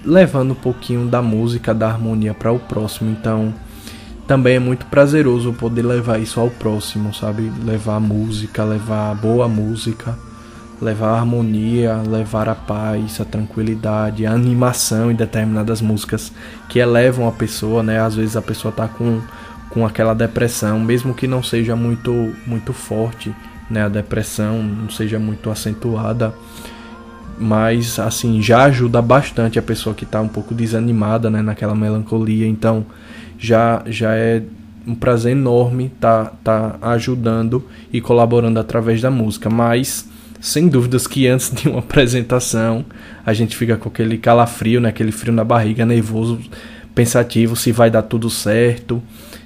levando 0.08 0.52
um 0.52 0.56
pouquinho 0.56 1.08
da 1.08 1.22
música, 1.22 1.74
da 1.74 1.88
harmonia 1.88 2.34
para 2.34 2.52
o 2.52 2.60
próximo. 2.60 3.12
Então, 3.12 3.54
também 4.26 4.56
é 4.56 4.60
muito 4.60 4.86
prazeroso 4.88 5.54
poder 5.54 5.84
levar 5.84 6.20
isso 6.20 6.40
ao 6.40 6.50
próximo, 6.50 7.14
sabe? 7.14 7.52
Levar 7.64 8.00
música, 8.00 8.64
levar 8.64 9.14
boa 9.16 9.48
música 9.48 10.18
levar 10.82 11.10
a 11.10 11.20
harmonia, 11.20 11.96
levar 12.08 12.48
a 12.48 12.56
paz, 12.56 13.20
a 13.20 13.26
tranquilidade, 13.26 14.26
a 14.26 14.32
animação 14.32 15.12
em 15.12 15.16
determinadas 15.16 15.82
músicas 15.82 16.32
que 16.70 16.80
elevam 16.80 17.28
a 17.28 17.32
pessoa, 17.32 17.82
né? 17.82 18.00
Às 18.00 18.16
vezes 18.16 18.36
a 18.36 18.42
pessoa 18.42 18.72
tá 18.72 18.88
com, 18.88 19.22
com 19.70 19.86
aquela 19.86 20.14
depressão, 20.14 20.80
mesmo 20.80 21.14
que 21.14 21.28
não 21.28 21.42
seja 21.42 21.76
muito 21.76 22.34
muito 22.46 22.74
forte, 22.74 23.34
né? 23.70 23.84
A 23.86 23.90
depressão 23.90 24.62
não 24.62 24.90
seja 24.90 25.18
muito 25.18 25.50
acentuada, 25.50 26.34
mas 27.38 28.00
assim 28.00 28.42
já 28.42 28.64
ajuda 28.64 29.02
bastante 29.02 29.60
a 29.60 29.62
pessoa 29.62 29.94
que 29.94 30.04
está 30.04 30.22
um 30.22 30.28
pouco 30.28 30.54
desanimada, 30.54 31.30
né? 31.30 31.42
Naquela 31.42 31.76
melancolia, 31.76 32.48
então 32.48 32.86
já 33.38 33.84
já 33.86 34.16
é 34.16 34.42
um 34.86 34.96
prazer 34.96 35.34
enorme 35.34 35.92
tá 36.00 36.32
tá 36.44 36.78
ajudando 36.82 37.64
e 37.92 38.02
colaborando 38.02 38.60
através 38.60 39.02
da 39.02 39.12
música, 39.12 39.50
mas 39.50 40.10
sem 40.40 40.68
dúvidas 40.68 41.08
que 41.08 41.28
antes 41.28 41.52
de 41.52 41.68
uma 41.68 41.80
apresentação 41.80 42.86
a 43.26 43.34
gente 43.34 43.56
fica 43.56 43.76
com 43.76 43.90
aquele 43.90 44.18
calafrio, 44.18 44.80
né? 44.80 44.90
aquele 44.90 45.12
frio 45.12 45.34
na 45.34 45.44
barriga, 45.44 45.86
nervoso, 45.86 46.40
pensativo 46.96 47.56
se 47.56 47.72
vai 47.72 47.92
dar 47.92 48.04
tudo 48.04 48.30
certo, 48.30 49.02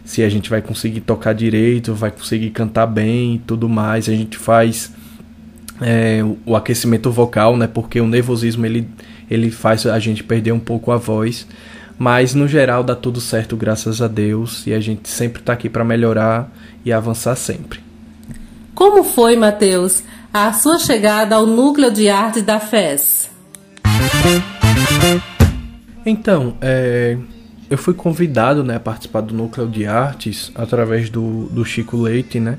se 0.06 0.24
a 0.24 0.30
gente 0.30 0.50
vai 0.50 0.62
conseguir 0.62 1.02
tocar 1.02 1.34
direito, 1.34 1.94
vai 1.94 2.12
conseguir 2.12 2.52
cantar 2.52 2.86
bem 2.86 3.36
e 3.36 3.40
tudo 3.40 3.68
mais. 3.68 4.08
A 4.10 4.14
gente 4.14 4.38
faz 4.38 4.92
é, 5.82 6.22
o 6.46 6.56
aquecimento 6.56 7.12
vocal, 7.12 7.58
né? 7.58 7.68
Porque 7.68 8.00
o 8.00 8.08
nervosismo 8.08 8.66
ele, 8.66 8.88
ele 9.30 9.50
faz 9.50 9.86
a 9.86 10.00
gente 10.00 10.24
perder 10.24 10.52
um 10.52 10.60
pouco 10.60 10.92
a 10.92 10.98
voz. 10.98 11.48
Mas 11.98 12.34
no 12.34 12.48
geral 12.48 12.84
dá 12.84 12.96
tudo 12.96 13.20
certo, 13.20 13.56
graças 13.56 14.02
a 14.02 14.08
Deus, 14.08 14.66
e 14.66 14.74
a 14.74 14.80
gente 14.80 15.10
sempre 15.10 15.40
está 15.42 15.54
aqui 15.54 15.70
para 15.70 15.84
melhorar 15.84 16.52
e 16.84 16.92
avançar 16.92 17.36
sempre. 17.36 17.80
Como 18.74 19.04
foi, 19.04 19.36
Mateus, 19.36 20.04
a 20.34 20.52
sua 20.54 20.80
chegada 20.80 21.36
ao 21.36 21.46
núcleo 21.46 21.92
de 21.92 22.10
arte 22.10 22.42
da 22.42 22.60
FES? 22.60 23.30
Então, 26.04 26.56
é, 26.62 27.18
eu 27.70 27.78
fui 27.78 27.94
convidado 27.94 28.64
né, 28.64 28.78
a 28.78 28.80
participar 28.80 29.22
do 29.22 29.36
núcleo 29.36 29.68
de 29.68 29.86
artes 29.86 30.52
através 30.56 31.10
do, 31.10 31.46
do 31.52 31.64
Chico 31.64 31.98
Leite, 31.98 32.40
né? 32.40 32.58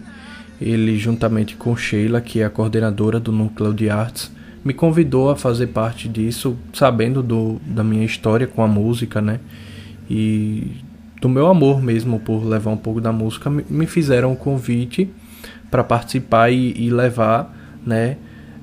Ele, 0.63 0.97
juntamente 0.97 1.57
com 1.57 1.77
Sheila, 1.77 2.21
que 2.21 2.41
é 2.41 2.45
a 2.45 2.51
coordenadora 2.51 3.19
do 3.19 3.33
núcleo 3.33 3.75
de 3.75 3.91
artes, 3.91 4.31
me 4.65 4.73
convidou 4.73 5.31
a 5.31 5.37
fazer 5.37 5.69
parte 5.69 6.09
disso, 6.09 6.57
sabendo 6.73 7.23
do, 7.23 7.61
da 7.67 7.83
minha 7.83 8.05
história 8.05 8.47
com 8.47 8.63
a 8.63 8.69
música, 8.69 9.21
né? 9.21 9.41
E 10.09 10.77
do 11.21 11.29
meu 11.29 11.47
amor 11.47 11.83
mesmo 11.83 12.19
por 12.19 12.45
levar 12.45 12.71
um 12.71 12.77
pouco 12.77 13.01
da 13.01 13.13
música, 13.13 13.51
me 13.51 13.87
fizeram 13.87 14.31
o 14.31 14.33
um 14.33 14.37
convite 14.37 15.09
para 15.71 15.83
participar 15.83 16.51
e, 16.51 16.75
e 16.77 16.91
levar 16.91 17.57
né, 17.85 18.17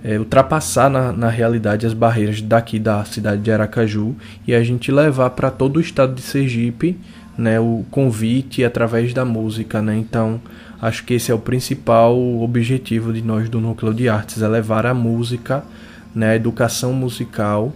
é, 0.03 0.19
ultrapassar 0.19 0.89
na, 0.89 1.11
na 1.11 1.29
realidade 1.29 1.85
as 1.85 1.93
barreiras 1.93 2.41
daqui 2.41 2.77
da 2.77 3.03
cidade 3.05 3.41
de 3.41 3.51
Aracaju 3.51 4.15
e 4.47 4.53
a 4.53 4.63
gente 4.63 4.91
levar 4.91 5.31
para 5.31 5.49
todo 5.49 5.77
o 5.77 5.81
estado 5.81 6.13
de 6.13 6.21
Sergipe 6.21 6.97
né, 7.37 7.59
o 7.59 7.85
convite 7.89 8.63
através 8.63 9.13
da 9.13 9.23
música. 9.23 9.81
Né? 9.81 9.95
Então, 9.95 10.41
acho 10.81 11.03
que 11.05 11.13
esse 11.13 11.31
é 11.31 11.35
o 11.35 11.39
principal 11.39 12.17
objetivo 12.41 13.11
de 13.13 13.21
nós 13.21 13.49
do 13.49 13.59
Núcleo 13.59 13.93
de 13.93 14.07
Artes, 14.09 14.41
é 14.41 14.47
levar 14.47 14.85
a 14.85 14.93
música, 14.93 15.63
né, 16.13 16.31
a 16.31 16.35
educação 16.35 16.93
musical 16.93 17.73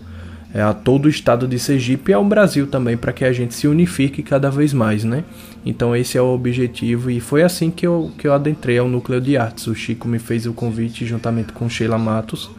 é, 0.54 0.62
a 0.62 0.74
todo 0.74 1.06
o 1.06 1.10
estado 1.10 1.48
de 1.48 1.58
Sergipe 1.58 2.12
e 2.12 2.14
ao 2.14 2.24
Brasil 2.24 2.68
também, 2.68 2.96
para 2.96 3.12
que 3.12 3.26
a 3.26 3.34
gente 3.34 3.56
se 3.56 3.68
unifique 3.68 4.22
cada 4.22 4.52
vez 4.52 4.72
mais, 4.72 5.04
né? 5.04 5.24
Então 5.66 5.96
esse 5.96 6.16
é 6.18 6.22
o 6.22 6.28
objetivo 6.28 7.10
e 7.10 7.20
foi 7.20 7.42
assim 7.42 7.72
que 7.72 7.88
eu, 7.88 8.12
que 8.18 8.28
eu 8.28 8.34
adentrei 8.34 8.78
ao 8.78 8.88
Núcleo 8.88 9.20
de 9.20 9.36
Artes. 9.36 9.66
O 9.66 9.74
Chico 9.74 10.08
me 10.08 10.20
fez 10.20 10.46
o 10.46 10.54
convite 10.54 11.06
juntamente 11.08 11.52
com 11.54 11.68
Sheila 11.68 11.98
Matos 11.98 12.52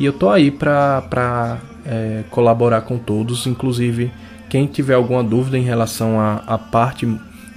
e 0.00 0.06
eu 0.06 0.12
tô 0.12 0.30
aí 0.30 0.50
para 0.50 1.60
é, 1.84 2.24
colaborar 2.30 2.80
com 2.80 2.96
todos, 2.96 3.46
inclusive 3.46 4.10
quem 4.48 4.66
tiver 4.66 4.94
alguma 4.94 5.22
dúvida 5.22 5.58
em 5.58 5.62
relação 5.62 6.18
à, 6.18 6.56
parte 6.56 7.06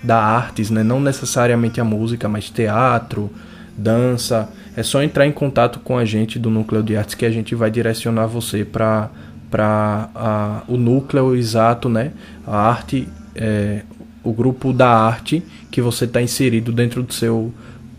da 0.08 0.18
artes, 0.18 0.72
né? 0.72 0.82
não 0.82 1.00
necessariamente 1.00 1.82
a 1.82 1.84
música, 1.84 2.30
mas 2.30 2.50
teatro, 2.50 3.30
dança, 3.78 4.50
é 4.76 4.82
só 4.82 5.04
entrar 5.04 5.28
em 5.28 5.32
contato 5.32 5.80
com 5.80 5.98
a 5.98 6.06
gente 6.06 6.40
do 6.40 6.50
Núcleo 6.50 6.82
de 6.82 6.96
Artes 6.96 7.14
que 7.14 7.26
a 7.26 7.30
gente 7.30 7.54
vai 7.54 7.70
direcionar 7.70 8.26
você 8.26 8.64
para 8.66 9.10
para 9.50 10.64
o 10.68 10.76
núcleo 10.76 11.34
exato, 11.34 11.88
né? 11.88 12.12
A 12.46 12.70
arte, 12.70 13.08
é, 13.34 13.84
o 14.22 14.34
grupo 14.34 14.74
da 14.74 14.90
arte 14.90 15.42
que 15.72 15.82
você 15.82 16.04
está 16.04 16.22
inserido 16.22 16.74
dentro 16.74 17.02
do 17.02 17.14
seu 17.14 17.54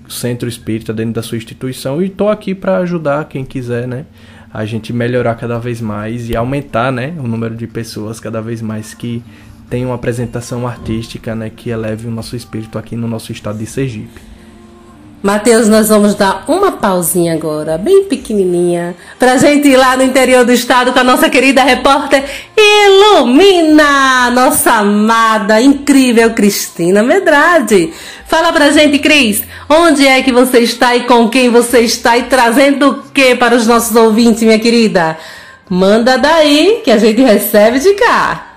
centro 0.09 0.47
espírita, 0.47 0.93
dentro 0.93 1.15
da 1.15 1.23
sua 1.23 1.39
instituição. 1.39 2.03
E 2.03 2.07
estou 2.07 2.29
aqui 2.29 2.55
para 2.55 2.77
ajudar 2.79 3.25
quem 3.27 3.47
quiser, 3.47 3.89
né? 3.89 4.05
A 4.53 4.67
gente 4.67 4.93
melhorar 4.93 5.37
cada 5.37 5.59
vez 5.59 5.81
mais 5.81 6.29
e 6.29 6.37
aumentar, 6.37 6.93
né? 6.93 7.15
O 7.19 7.27
número 7.27 7.57
de 7.57 7.67
pessoas 7.67 8.21
cada 8.21 8.43
vez 8.43 8.61
mais 8.61 8.93
que 8.93 9.23
tem 9.69 9.85
uma 9.85 9.95
apresentação 9.95 10.67
artística, 10.67 11.35
né? 11.35 11.51
Que 11.55 11.71
eleve 11.71 12.07
o 12.07 12.11
nosso 12.11 12.35
espírito 12.37 12.79
aqui 12.79 12.97
no 12.97 13.07
nosso 13.07 13.33
estado 13.33 13.59
de 13.59 13.67
Sergipe. 13.67 14.29
Mateus, 15.21 15.69
nós 15.69 15.89
vamos 15.89 16.15
dar 16.15 16.45
uma 16.47 16.73
pausinha 16.73 17.35
agora, 17.35 17.77
bem 17.77 18.05
pequenininha, 18.05 18.95
pra 19.19 19.37
gente 19.37 19.67
ir 19.67 19.77
lá 19.77 19.97
no 19.97 20.05
interior 20.05 20.45
do 20.45 20.53
estado 20.53 20.93
com 20.93 20.99
a 21.01 21.05
nossa 21.05 21.29
querida 21.29 21.61
repórter 21.65 22.23
Ilumina, 22.57 24.31
nossa 24.31 24.75
amada, 24.75 25.61
incrível 25.61 26.31
Cristina 26.35 27.03
Medrade. 27.03 27.93
Fala 28.29 28.53
pra 28.53 28.71
gente, 28.71 29.01
Cris, 29.01 29.43
onde 29.69 30.07
é 30.07 30.23
que 30.23 30.31
você 30.31 30.61
está 30.61 30.95
e 30.95 31.03
com 31.03 31.29
quem 31.29 31.51
você 31.51 31.81
está 31.81 32.17
e 32.17 32.25
trazendo 32.25 32.89
o 32.89 33.03
que 33.11 33.35
para 33.35 33.57
os 33.57 33.67
nossos 33.67 33.97
ouvintes, 33.97 34.45
minha 34.45 34.61
querida? 34.61 35.19
Manda 35.69 36.17
daí 36.17 36.81
que 36.85 36.93
a 36.93 36.97
gente 36.97 37.21
recebe 37.21 37.81
de 37.81 37.93
cá. 37.95 38.48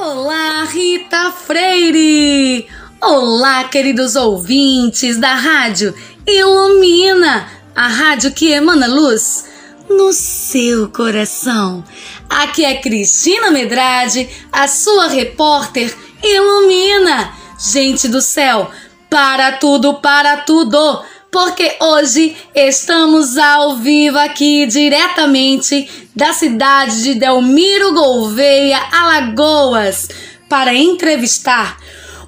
Olá, 0.00 0.62
Rita 0.62 1.32
Freire! 1.32 2.68
Olá, 3.02 3.64
queridos 3.64 4.14
ouvintes 4.14 5.18
da 5.18 5.34
rádio 5.34 5.92
Ilumina, 6.24 7.48
a 7.74 7.88
rádio 7.88 8.32
que 8.32 8.52
emana 8.52 8.86
luz 8.86 9.46
no 9.90 10.12
seu 10.12 10.88
coração. 10.88 11.82
Aqui 12.30 12.64
é 12.64 12.76
Cristina 12.76 13.50
Medrade, 13.50 14.28
a 14.52 14.68
sua 14.68 15.08
repórter 15.08 15.92
Ilumina. 16.22 17.32
Gente 17.58 18.06
do 18.06 18.22
céu, 18.22 18.70
para 19.10 19.58
tudo, 19.58 19.94
para 19.94 20.36
tudo, 20.36 21.02
porque 21.30 21.76
hoje 21.80 22.36
estamos 22.54 23.36
ao 23.36 23.76
vivo 23.76 24.18
aqui 24.18 24.66
diretamente 24.66 25.88
da 26.14 26.32
cidade 26.32 27.02
de 27.02 27.14
Delmiro 27.14 27.92
Gouveia, 27.92 28.80
Alagoas, 28.90 30.08
para 30.48 30.74
entrevistar 30.74 31.78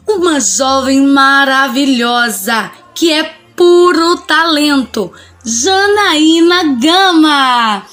uma 0.07 0.41
jovem 0.41 1.01
maravilhosa 1.01 2.71
que 2.95 3.13
é 3.13 3.35
puro 3.57 4.19
talento, 4.19 5.13
Janaína 5.45 6.77
Gama. 6.81 7.87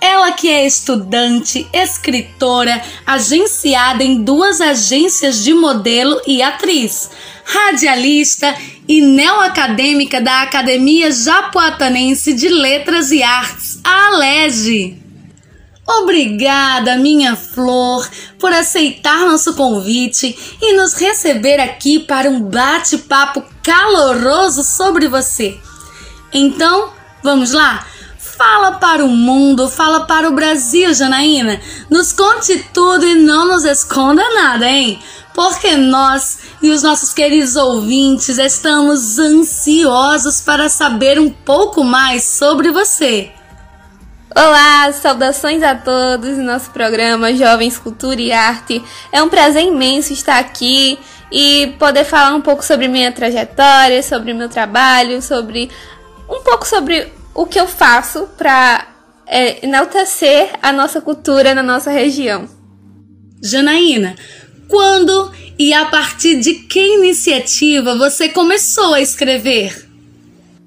Ela 0.00 0.32
que 0.32 0.48
é 0.48 0.66
estudante, 0.66 1.68
escritora, 1.72 2.82
agenciada 3.06 4.02
em 4.02 4.22
duas 4.22 4.60
agências 4.60 5.44
de 5.44 5.52
modelo 5.52 6.20
e 6.26 6.42
atriz, 6.42 7.10
radialista 7.44 8.56
e 8.90 9.00
neoacadêmica 9.00 10.20
da 10.20 10.42
Academia 10.42 11.12
Japoatanense 11.12 12.32
de 12.34 12.48
Letras 12.48 13.12
e 13.12 13.22
Artes, 13.22 13.78
a 13.84 14.06
ALEGE. 14.08 15.00
Obrigada, 15.86 16.96
minha 16.96 17.36
flor, 17.36 18.10
por 18.36 18.52
aceitar 18.52 19.28
nosso 19.28 19.54
convite 19.54 20.36
e 20.60 20.76
nos 20.76 20.94
receber 20.94 21.60
aqui 21.60 22.00
para 22.00 22.28
um 22.28 22.40
bate-papo 22.40 23.44
caloroso 23.62 24.64
sobre 24.64 25.06
você. 25.06 25.56
Então, 26.32 26.90
vamos 27.22 27.52
lá? 27.52 27.86
Fala 28.18 28.72
para 28.72 29.04
o 29.04 29.08
mundo, 29.08 29.68
fala 29.68 30.00
para 30.00 30.28
o 30.28 30.34
Brasil, 30.34 30.92
Janaína. 30.92 31.60
Nos 31.88 32.10
conte 32.10 32.66
tudo 32.74 33.06
e 33.06 33.14
não 33.14 33.46
nos 33.46 33.64
esconda 33.64 34.22
nada, 34.34 34.68
hein? 34.68 34.98
Porque 35.34 35.76
nós 35.76 36.38
e 36.62 36.70
os 36.70 36.82
nossos 36.82 37.12
queridos 37.12 37.56
ouvintes 37.56 38.38
estamos 38.38 39.18
ansiosos 39.18 40.40
para 40.40 40.68
saber 40.68 41.18
um 41.18 41.30
pouco 41.30 41.84
mais 41.84 42.24
sobre 42.24 42.70
você. 42.70 43.30
Olá, 44.34 44.92
saudações 44.92 45.62
a 45.62 45.74
todos 45.74 46.38
no 46.38 46.44
nosso 46.44 46.70
programa 46.70 47.34
Jovens 47.34 47.78
Cultura 47.78 48.20
e 48.20 48.32
Arte. 48.32 48.82
É 49.10 49.22
um 49.22 49.28
prazer 49.28 49.64
imenso 49.64 50.12
estar 50.12 50.38
aqui 50.38 50.98
e 51.32 51.74
poder 51.78 52.04
falar 52.04 52.34
um 52.34 52.40
pouco 52.40 52.64
sobre 52.64 52.86
minha 52.88 53.12
trajetória, 53.12 54.02
sobre 54.02 54.32
meu 54.32 54.48
trabalho, 54.48 55.20
sobre 55.20 55.70
um 56.28 56.42
pouco 56.42 56.66
sobre 56.66 57.12
o 57.34 57.46
que 57.46 57.58
eu 57.58 57.66
faço 57.66 58.28
para 58.36 58.86
é, 59.26 59.64
enaltecer 59.64 60.50
a 60.62 60.72
nossa 60.72 61.00
cultura 61.00 61.54
na 61.54 61.62
nossa 61.62 61.90
região. 61.90 62.48
Janaína, 63.42 64.16
quando 64.70 65.32
e 65.58 65.74
a 65.74 65.84
partir 65.86 66.36
de 66.36 66.54
que 66.54 66.80
iniciativa 66.80 67.98
você 67.98 68.30
começou 68.30 68.94
a 68.94 69.00
escrever? 69.00 69.86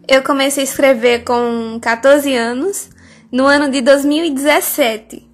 Eu 0.07 0.21
comecei 0.21 0.61
a 0.61 0.65
escrever 0.65 1.23
com 1.23 1.79
14 1.81 2.35
anos 2.35 2.89
no 3.31 3.45
ano 3.45 3.71
de 3.71 3.81
2017. 3.81 5.25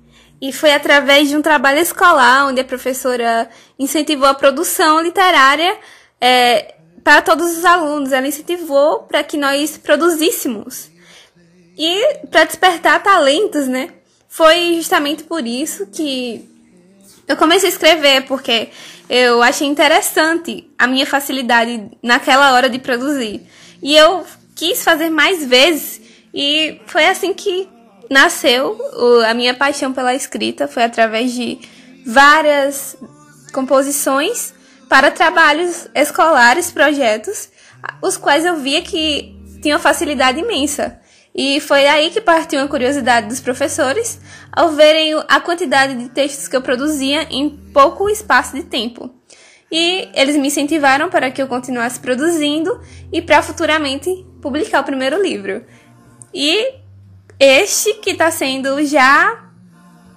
E 0.41 0.53
foi 0.53 0.72
através 0.72 1.28
de 1.28 1.36
um 1.36 1.41
trabalho 1.41 1.80
escolar, 1.80 2.47
onde 2.47 2.61
a 2.61 2.63
professora 2.63 3.49
incentivou 3.78 4.28
a 4.28 4.34
produção 4.34 5.01
literária 5.01 5.76
é, 6.22 6.76
para 7.03 7.22
todos 7.22 7.57
os 7.57 7.65
alunos. 7.65 8.13
Ela 8.13 8.28
incentivou 8.28 8.99
para 8.99 9.24
que 9.24 9.36
nós 9.36 9.78
produzíssemos. 9.78 10.89
E 11.78 12.20
para 12.28 12.45
despertar 12.45 13.03
talentos, 13.03 13.67
né? 13.67 13.89
Foi 14.30 14.76
justamente 14.76 15.24
por 15.24 15.45
isso 15.45 15.88
que 15.88 16.49
eu 17.30 17.38
comecei 17.38 17.70
a 17.70 17.72
escrever, 17.72 18.26
porque 18.26 18.70
eu 19.08 19.42
achei 19.44 19.68
interessante 19.68 20.68
a 20.78 20.88
minha 20.88 21.06
facilidade 21.06 21.90
naquela 22.02 22.54
hora 22.54 22.68
de 22.68 22.80
produzir. 22.80 23.42
E 23.82 23.96
eu 23.96 24.26
quis 24.56 24.84
fazer 24.84 25.10
mais 25.12 25.46
vezes, 25.46 26.02
e 26.34 26.82
foi 26.88 27.06
assim 27.06 27.34
que 27.34 27.70
nasceu 28.10 28.78
a 29.28 29.34
minha 29.36 29.54
paixão 29.54 29.94
pela 29.94 30.16
escrita 30.16 30.68
foi 30.68 30.84
através 30.84 31.32
de 31.32 31.60
várias 32.06 32.98
composições 33.54 34.52
para 34.90 35.12
trabalhos 35.12 35.88
escolares, 35.94 36.72
projetos, 36.72 37.50
os 38.02 38.18
quais 38.18 38.44
eu 38.44 38.58
via 38.58 38.82
que 38.82 39.36
tinha 39.62 39.76
uma 39.76 39.82
facilidade 39.82 40.40
imensa. 40.40 41.00
E 41.36 41.60
foi 41.62 41.86
aí 41.88 42.10
que 42.10 42.20
partiu 42.20 42.60
a 42.60 42.68
curiosidade 42.68 43.28
dos 43.28 43.40
professores 43.40 44.20
ao 44.52 44.72
verem 44.72 45.14
a 45.28 45.39
quantidade 45.39 45.95
de 45.95 46.10
textos 46.10 46.47
que 46.47 46.56
eu 46.56 46.62
produzia 46.62 47.24
em 47.30 47.50
pouco 47.74 48.10
espaço 48.10 48.56
de 48.56 48.64
tempo. 48.64 49.14
E 49.72 50.10
eles 50.14 50.36
me 50.36 50.47
incentivaram 50.47 51.10
para 51.10 51.30
que 51.30 51.41
eu 51.41 51.47
continuasse 51.47 52.00
produzindo 52.00 52.80
e 53.14 53.22
para 53.22 53.41
futuramente 53.41 54.26
publicar 54.41 54.82
o 54.82 54.84
primeiro 54.84 55.22
livro. 55.22 55.64
E 56.34 56.74
este 57.39 57.95
que 57.95 58.12
está 58.12 58.32
sendo 58.32 58.84
já 58.86 59.45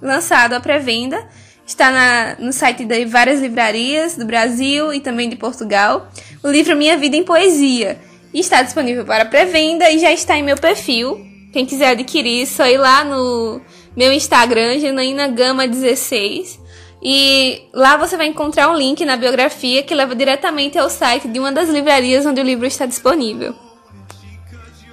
lançado 0.00 0.54
à 0.54 0.60
pré-venda 0.60 1.28
está 1.64 1.90
na, 1.90 2.36
no 2.38 2.52
site 2.52 2.84
de 2.84 3.04
várias 3.04 3.40
livrarias 3.40 4.16
do 4.16 4.26
Brasil 4.26 4.92
e 4.92 5.00
também 5.00 5.28
de 5.28 5.36
Portugal. 5.36 6.08
O 6.42 6.48
livro 6.48 6.76
Minha 6.76 6.96
Vida 6.96 7.16
em 7.16 7.22
Poesia 7.22 7.98
está 8.32 8.62
disponível 8.62 9.04
para 9.04 9.26
pré-venda 9.26 9.90
e 9.90 9.98
já 9.98 10.10
está 10.10 10.36
em 10.36 10.42
meu 10.42 10.56
perfil. 10.56 11.20
Quem 11.52 11.66
quiser 11.66 11.90
adquirir, 11.90 12.46
só 12.46 12.66
ir 12.66 12.78
lá 12.78 13.04
no 13.04 13.60
meu 13.96 14.12
Instagram, 14.12 14.78
Janaína 14.78 15.28
Gama 15.28 15.66
16. 15.66 16.60
E 17.02 17.62
lá 17.72 17.96
você 17.96 18.16
vai 18.16 18.26
encontrar 18.26 18.70
um 18.70 18.76
link 18.76 19.04
na 19.04 19.16
biografia 19.16 19.82
que 19.82 19.94
leva 19.94 20.14
diretamente 20.14 20.78
ao 20.78 20.88
site 20.88 21.26
de 21.26 21.38
uma 21.38 21.50
das 21.50 21.68
livrarias 21.68 22.24
onde 22.24 22.40
o 22.40 22.44
livro 22.44 22.64
está 22.64 22.86
disponível. 22.86 23.54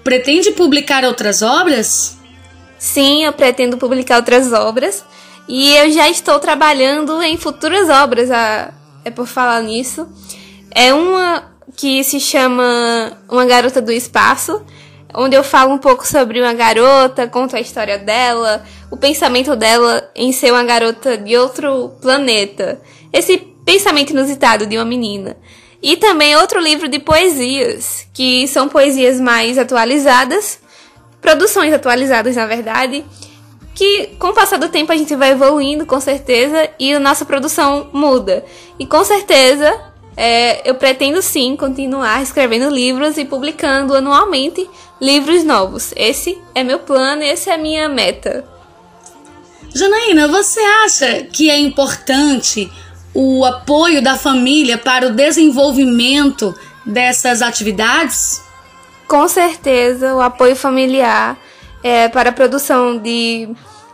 Pretende 0.04 0.52
publicar 0.52 1.04
outras 1.04 1.42
obras? 1.42 2.18
Sim, 2.80 3.26
eu 3.26 3.34
pretendo 3.34 3.78
publicar 3.78 4.18
outras 4.18 4.52
obras 4.52 5.04
e 5.48 5.76
eu 5.76 5.92
já 5.92 6.10
estou 6.10 6.40
trabalhando 6.40 7.22
em 7.22 7.38
futuras 7.38 7.90
obras, 7.90 8.32
a, 8.32 8.74
é 9.06 9.12
por 9.12 9.28
falar 9.28 9.62
nisso. 9.62 10.08
É 10.72 10.94
uma 10.94 11.44
que 11.76 12.04
se 12.04 12.20
chama 12.20 13.18
Uma 13.30 13.46
Garota 13.46 13.82
do 13.82 13.92
Espaço, 13.92 14.64
onde 15.14 15.36
eu 15.36 15.44
falo 15.44 15.74
um 15.74 15.78
pouco 15.78 16.06
sobre 16.06 16.42
uma 16.42 16.54
garota, 16.54 17.28
conto 17.28 17.56
a 17.56 17.60
história 17.60 17.98
dela, 17.98 18.64
o 18.92 18.98
pensamento 18.98 19.56
dela 19.56 20.10
em 20.16 20.32
ser 20.32 20.52
uma 20.52 20.64
garota 20.64 21.18
de 21.18 21.36
outro 21.38 21.90
planeta. 22.02 22.82
Esse 23.12 23.38
pensamento 23.38 24.12
inusitado 24.12 24.66
de 24.66 24.78
uma 24.78 24.86
menina. 24.86 25.38
E 25.82 25.96
também 25.96 26.36
outro 26.36 26.60
livro 26.60 26.88
de 26.88 27.00
poesias, 27.00 28.08
que 28.14 28.48
são 28.48 28.68
poesias 28.68 29.20
mais 29.20 29.58
atualizadas, 29.58 30.60
produções 31.22 31.74
atualizadas, 31.74 32.36
na 32.36 32.46
verdade, 32.46 33.06
que 33.74 34.08
com 34.20 34.28
o 34.28 34.34
passar 34.34 34.58
do 34.58 34.68
tempo 34.68 34.92
a 34.92 34.98
gente 34.98 35.16
vai 35.16 35.32
evoluindo, 35.32 35.86
com 35.86 36.00
certeza, 36.02 36.70
e 36.78 36.94
a 36.94 37.00
nossa 37.00 37.24
produção 37.24 37.90
muda. 37.94 38.44
E 38.78 38.86
com 38.86 39.04
certeza 39.06 39.89
é, 40.16 40.70
eu 40.70 40.76
pretendo 40.76 41.22
sim 41.22 41.56
continuar 41.56 42.22
escrevendo 42.22 42.70
livros 42.70 43.18
e 43.18 43.26
publicando 43.26 43.96
anualmente 43.96 44.70
livros 45.00 45.44
novos. 45.44 45.94
Esse 45.96 46.38
é 46.54 46.64
meu 46.64 46.80
plano, 46.80 47.24
essa 47.24 47.52
é 47.52 47.54
a 47.54 47.58
minha 47.58 47.88
meta. 47.88 48.46
Janaína, 49.74 50.28
você 50.28 50.60
acha 50.60 51.24
que 51.24 51.50
é 51.50 51.58
importante 51.58 52.72
o 53.14 53.46
apoio 53.46 54.02
da 54.02 54.16
família 54.16 54.78
para 54.78 55.08
o 55.08 55.12
desenvolvimento 55.12 56.56
dessas 56.86 57.42
atividades? 57.42 58.42
Com 59.08 59.28
certeza, 59.28 60.14
o 60.16 60.22
apoio 60.22 60.56
familiar 60.56 61.38
é, 61.84 62.08
para 62.10 62.30
a 62.30 62.34
produção 62.34 62.98
de, 62.98 63.50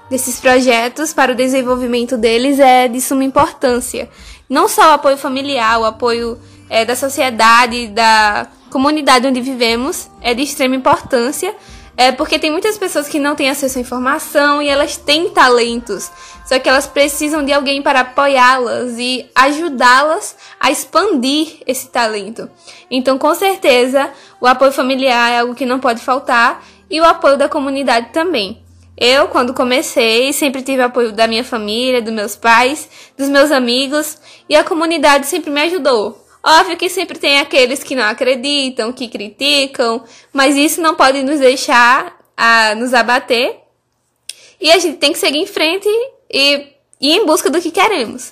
desses 0.10 0.40
projetos, 0.40 1.14
para 1.14 1.32
o 1.32 1.36
desenvolvimento 1.36 2.18
deles, 2.18 2.60
é 2.60 2.88
de 2.88 3.00
suma 3.00 3.24
importância. 3.24 4.10
Não 4.50 4.68
só 4.68 4.92
o 4.92 4.94
apoio 4.94 5.18
familiar, 5.18 5.80
o 5.80 5.86
apoio 5.86 6.40
é, 6.70 6.86
da 6.86 6.96
sociedade, 6.96 7.88
da 7.88 8.48
comunidade 8.72 9.28
onde 9.28 9.42
vivemos, 9.42 10.10
é 10.22 10.34
de 10.34 10.44
extrema 10.44 10.76
importância 10.76 11.56
é 11.98 12.12
porque 12.12 12.38
tem 12.38 12.52
muitas 12.52 12.78
pessoas 12.78 13.08
que 13.08 13.20
não 13.20 13.36
têm 13.36 13.50
acesso 13.50 13.78
à 13.78 13.82
informação 13.82 14.62
e 14.62 14.68
elas 14.68 14.98
têm 14.98 15.30
talentos, 15.30 16.12
só 16.46 16.60
que 16.60 16.68
elas 16.68 16.88
precisam 16.88 17.44
de 17.44 17.54
alguém 17.54 17.82
para 17.82 18.02
apoiá-las 18.02 18.98
e 18.98 19.30
ajudá-las 19.34 20.36
a 20.60 20.70
expandir 20.70 21.60
esse 21.66 21.88
talento. 21.88 22.50
Então, 22.92 23.18
com 23.18 23.34
certeza, 23.34 24.10
o 24.42 24.48
apoio 24.48 24.72
familiar 24.72 25.32
é 25.32 25.40
algo 25.40 25.56
que 25.56 25.66
não 25.66 25.80
pode 25.80 26.02
faltar 26.02 26.64
e 26.90 27.00
o 27.00 27.06
apoio 27.06 27.38
da 27.38 27.48
comunidade 27.48 28.10
também. 28.12 28.65
Eu, 28.98 29.28
quando 29.28 29.54
comecei, 29.54 30.32
sempre 30.32 30.62
tive 30.62 30.82
apoio 30.82 31.12
da 31.12 31.28
minha 31.28 31.44
família, 31.44 32.02
dos 32.02 32.14
meus 32.14 32.36
pais, 32.36 32.88
dos 33.18 33.28
meus 33.28 33.52
amigos 33.52 34.18
e 34.48 34.56
a 34.56 34.64
comunidade 34.64 35.28
sempre 35.28 35.52
me 35.52 35.62
ajudou. 35.64 36.26
Óbvio 36.42 36.78
que 36.78 36.88
sempre 36.88 37.18
tem 37.18 37.40
aqueles 37.40 37.84
que 37.84 37.96
não 37.96 38.04
acreditam, 38.04 38.94
que 38.94 39.08
criticam, 39.08 40.04
mas 40.32 40.56
isso 40.56 40.80
não 40.80 40.96
pode 40.96 41.24
nos 41.24 41.40
deixar 41.40 42.18
a 42.38 42.76
nos 42.76 42.94
abater. 42.94 43.58
E 44.62 44.72
a 44.72 44.80
gente 44.80 44.98
tem 44.98 45.12
que 45.12 45.20
seguir 45.20 45.40
em 45.40 45.48
frente 45.48 45.90
e 46.32 46.68
ir 47.02 47.18
em 47.18 47.26
busca 47.26 47.50
do 47.50 47.60
que 47.60 47.72
queremos. 47.72 48.32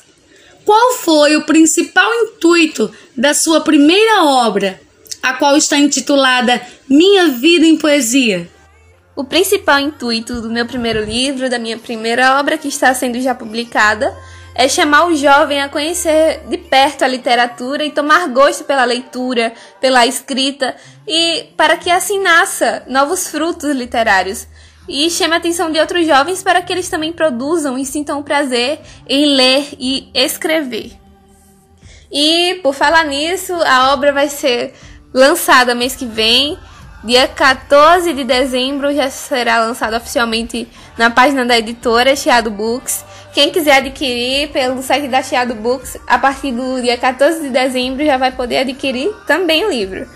Qual 0.63 0.93
foi 0.93 1.35
o 1.35 1.43
principal 1.43 2.09
intuito 2.13 2.89
da 3.17 3.33
sua 3.33 3.61
primeira 3.61 4.23
obra, 4.23 4.79
a 5.21 5.33
qual 5.33 5.57
está 5.57 5.77
intitulada 5.77 6.65
Minha 6.87 7.29
Vida 7.29 7.65
em 7.65 7.75
Poesia? 7.75 8.49
O 9.15 9.23
principal 9.23 9.79
intuito 9.79 10.41
do 10.41 10.49
meu 10.49 10.65
primeiro 10.65 11.03
livro, 11.03 11.49
da 11.49 11.59
minha 11.59 11.77
primeira 11.77 12.39
obra 12.39 12.57
que 12.57 12.67
está 12.67 12.93
sendo 12.95 13.21
já 13.21 13.35
publicada, 13.35 14.15
é 14.55 14.67
chamar 14.67 15.05
o 15.05 15.15
jovem 15.15 15.61
a 15.61 15.69
conhecer 15.69 16.41
de 16.47 16.57
perto 16.57 17.03
a 17.03 17.07
literatura 17.07 17.85
e 17.85 17.91
tomar 17.91 18.27
gosto 18.29 18.63
pela 18.63 18.83
leitura, 18.85 19.53
pela 19.79 20.05
escrita 20.07 20.75
e 21.07 21.47
para 21.55 21.77
que 21.77 21.91
assim 21.91 22.21
nasça 22.21 22.83
novos 22.87 23.27
frutos 23.27 23.71
literários. 23.75 24.47
E 24.89 25.09
chame 25.09 25.35
a 25.35 25.37
atenção 25.37 25.71
de 25.71 25.79
outros 25.79 26.05
jovens 26.05 26.43
para 26.43 26.61
que 26.61 26.73
eles 26.73 26.89
também 26.89 27.13
produzam 27.13 27.77
e 27.77 27.85
sintam 27.85 28.19
o 28.19 28.23
prazer 28.23 28.79
em 29.07 29.25
ler 29.35 29.69
e 29.79 30.09
escrever. 30.13 30.91
E 32.11 32.59
por 32.61 32.73
falar 32.73 33.05
nisso, 33.05 33.53
a 33.65 33.93
obra 33.93 34.11
vai 34.11 34.27
ser 34.27 34.73
lançada 35.13 35.73
mês 35.73 35.95
que 35.95 36.05
vem, 36.05 36.57
dia 37.03 37.27
14 37.27 38.13
de 38.13 38.23
dezembro 38.23 38.93
já 38.93 39.09
será 39.09 39.59
lançada 39.59 39.97
oficialmente 39.97 40.67
na 40.97 41.09
página 41.09 41.45
da 41.45 41.57
editora 41.57 42.15
Chiado 42.15 42.49
Books. 42.49 43.03
Quem 43.33 43.51
quiser 43.51 43.77
adquirir 43.77 44.49
pelo 44.49 44.81
site 44.81 45.07
da 45.07 45.21
Chiado 45.21 45.53
Books, 45.53 45.97
a 46.07 46.17
partir 46.17 46.51
do 46.53 46.81
dia 46.81 46.97
14 46.97 47.41
de 47.41 47.49
dezembro 47.49 48.05
já 48.05 48.15
vai 48.15 48.31
poder 48.31 48.59
adquirir 48.59 49.11
também 49.27 49.65
o 49.65 49.69
livro. 49.69 50.07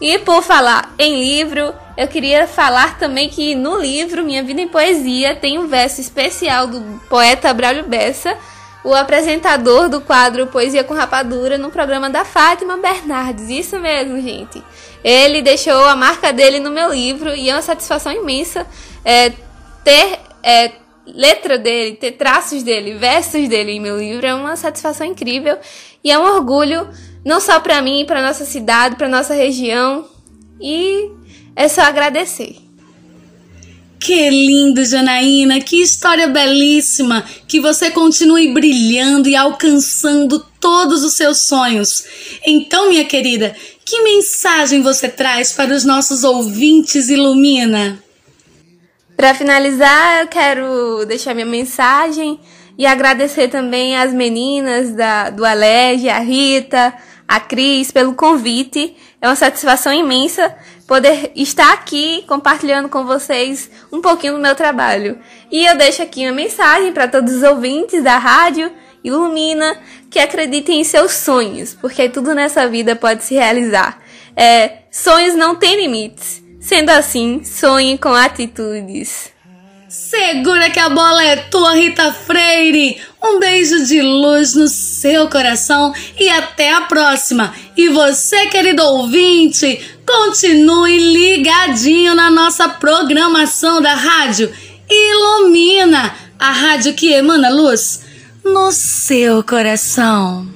E 0.00 0.18
por 0.18 0.42
falar 0.42 0.92
em 0.98 1.22
livro, 1.22 1.72
eu 1.96 2.06
queria 2.08 2.46
falar 2.46 2.98
também 2.98 3.28
que 3.28 3.54
no 3.54 3.80
livro 3.80 4.24
Minha 4.24 4.42
Vida 4.42 4.60
em 4.60 4.68
Poesia 4.68 5.34
tem 5.36 5.58
um 5.58 5.68
verso 5.68 6.00
especial 6.00 6.66
do 6.66 7.00
poeta 7.08 7.54
Braulio 7.54 7.84
Bessa, 7.84 8.36
o 8.84 8.94
apresentador 8.94 9.88
do 9.88 10.00
quadro 10.00 10.46
Poesia 10.46 10.84
com 10.84 10.92
Rapadura 10.92 11.56
no 11.56 11.70
programa 11.70 12.10
da 12.10 12.24
Fátima 12.24 12.76
Bernardes. 12.76 13.48
Isso 13.48 13.80
mesmo, 13.80 14.20
gente. 14.20 14.62
Ele 15.02 15.40
deixou 15.40 15.84
a 15.86 15.96
marca 15.96 16.32
dele 16.32 16.60
no 16.60 16.70
meu 16.70 16.92
livro 16.92 17.34
e 17.34 17.48
é 17.48 17.54
uma 17.54 17.62
satisfação 17.62 18.12
imensa 18.12 18.66
é, 19.02 19.32
ter 19.82 20.18
é, 20.42 20.72
letra 21.06 21.58
dele, 21.58 21.96
ter 21.96 22.12
traços 22.12 22.62
dele, 22.62 22.94
versos 22.94 23.48
dele 23.48 23.72
em 23.72 23.80
meu 23.80 23.98
livro 23.98 24.26
é 24.26 24.34
uma 24.34 24.56
satisfação 24.56 25.06
incrível 25.06 25.58
e 26.02 26.10
é 26.10 26.18
um 26.18 26.24
orgulho 26.24 26.88
não 27.24 27.40
só 27.40 27.60
para 27.60 27.80
mim, 27.80 28.04
para 28.06 28.22
nossa 28.22 28.44
cidade, 28.44 28.96
para 28.96 29.08
nossa 29.08 29.34
região 29.34 30.06
e 30.60 31.10
é 31.56 31.68
só 31.68 31.82
agradecer. 31.82 32.63
Que 34.04 34.28
lindo, 34.28 34.84
Janaína, 34.84 35.62
que 35.62 35.80
história 35.80 36.28
belíssima, 36.28 37.24
que 37.48 37.58
você 37.58 37.90
continue 37.90 38.52
brilhando 38.52 39.30
e 39.30 39.34
alcançando 39.34 40.40
todos 40.60 41.02
os 41.02 41.14
seus 41.14 41.38
sonhos. 41.46 42.04
Então, 42.44 42.90
minha 42.90 43.06
querida, 43.06 43.56
que 43.82 44.02
mensagem 44.02 44.82
você 44.82 45.08
traz 45.08 45.54
para 45.54 45.72
os 45.74 45.86
nossos 45.86 46.22
ouvintes 46.22 47.08
Ilumina? 47.08 47.98
Para 49.16 49.34
finalizar, 49.34 50.20
eu 50.20 50.28
quero 50.28 51.06
deixar 51.06 51.32
minha 51.32 51.46
mensagem 51.46 52.38
e 52.76 52.84
agradecer 52.84 53.48
também 53.48 53.96
às 53.96 54.12
meninas 54.12 54.92
da, 54.92 55.30
do 55.30 55.46
Alege, 55.46 56.10
a 56.10 56.18
Rita, 56.18 56.92
a 57.26 57.40
Cris, 57.40 57.90
pelo 57.90 58.12
convite. 58.12 58.94
É 59.18 59.26
uma 59.26 59.34
satisfação 59.34 59.94
imensa 59.94 60.54
poder 60.86 61.32
estar 61.34 61.72
aqui 61.72 62.24
compartilhando 62.26 62.88
com 62.88 63.04
vocês 63.04 63.70
um 63.92 64.00
pouquinho 64.00 64.34
do 64.34 64.38
meu 64.38 64.54
trabalho. 64.54 65.18
E 65.50 65.64
eu 65.64 65.76
deixo 65.76 66.02
aqui 66.02 66.26
uma 66.26 66.34
mensagem 66.34 66.92
para 66.92 67.08
todos 67.08 67.34
os 67.34 67.42
ouvintes 67.42 68.02
da 68.02 68.18
rádio 68.18 68.70
Ilumina 69.02 69.78
que 70.10 70.18
acreditem 70.18 70.80
em 70.80 70.84
seus 70.84 71.12
sonhos, 71.12 71.74
porque 71.74 72.08
tudo 72.08 72.34
nessa 72.34 72.66
vida 72.66 72.96
pode 72.96 73.24
se 73.24 73.34
realizar. 73.34 74.00
É, 74.36 74.78
sonhos 74.90 75.34
não 75.34 75.56
têm 75.56 75.76
limites. 75.76 76.42
Sendo 76.60 76.88
assim, 76.88 77.44
sonhe 77.44 77.98
com 77.98 78.14
atitudes. 78.14 79.33
Segura 79.94 80.70
que 80.70 80.80
a 80.80 80.88
bola 80.88 81.22
é 81.22 81.36
tua, 81.36 81.74
Rita 81.74 82.12
Freire. 82.12 83.00
Um 83.22 83.38
beijo 83.38 83.86
de 83.86 84.02
luz 84.02 84.52
no 84.52 84.66
seu 84.66 85.28
coração 85.28 85.94
e 86.18 86.28
até 86.28 86.74
a 86.74 86.80
próxima. 86.80 87.54
E 87.76 87.88
você, 87.90 88.46
querido 88.46 88.82
ouvinte, 88.82 89.80
continue 90.04 90.98
ligadinho 90.98 92.12
na 92.12 92.28
nossa 92.28 92.68
programação 92.68 93.80
da 93.80 93.94
rádio 93.94 94.52
Ilumina, 94.90 96.12
a 96.40 96.50
rádio 96.50 96.94
que 96.94 97.12
emana 97.12 97.48
luz 97.48 98.00
no 98.44 98.72
seu 98.72 99.44
coração. 99.44 100.53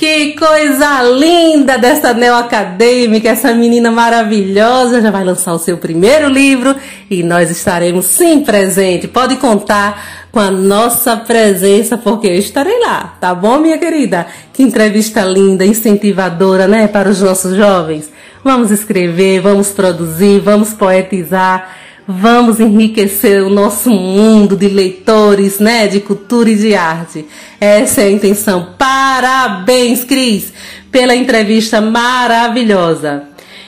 Que 0.00 0.32
coisa 0.32 1.02
linda 1.02 1.76
dessa 1.76 2.14
neoacadêmica, 2.14 3.28
essa 3.28 3.52
menina 3.52 3.90
maravilhosa 3.90 5.02
já 5.02 5.10
vai 5.10 5.22
lançar 5.22 5.52
o 5.52 5.58
seu 5.58 5.76
primeiro 5.76 6.26
livro 6.26 6.74
e 7.10 7.22
nós 7.22 7.50
estaremos 7.50 8.06
sim 8.06 8.40
presente. 8.40 9.06
Pode 9.06 9.36
contar 9.36 10.24
com 10.32 10.40
a 10.40 10.50
nossa 10.50 11.18
presença 11.18 11.98
porque 11.98 12.28
eu 12.28 12.34
estarei 12.34 12.80
lá, 12.80 13.18
tá 13.20 13.34
bom, 13.34 13.58
minha 13.58 13.76
querida? 13.76 14.26
Que 14.54 14.62
entrevista 14.62 15.22
linda, 15.22 15.66
incentivadora, 15.66 16.66
né, 16.66 16.88
para 16.88 17.10
os 17.10 17.20
nossos 17.20 17.54
jovens. 17.54 18.10
Vamos 18.42 18.70
escrever, 18.70 19.42
vamos 19.42 19.68
produzir, 19.68 20.40
vamos 20.40 20.72
poetizar 20.72 21.76
Vamos 22.18 22.58
enriquecer 22.58 23.42
o 23.42 23.48
nosso 23.48 23.88
mundo 23.88 24.56
de 24.56 24.68
leitores, 24.68 25.60
né, 25.60 25.86
de 25.86 26.00
cultura 26.00 26.50
e 26.50 26.56
de 26.56 26.74
arte. 26.74 27.24
Essa 27.60 28.02
é 28.02 28.06
a 28.06 28.10
intenção. 28.10 28.74
Parabéns, 28.76 30.02
Cris, 30.02 30.52
pela 30.90 31.14
entrevista 31.14 31.80
maravilhosa. 31.80 33.24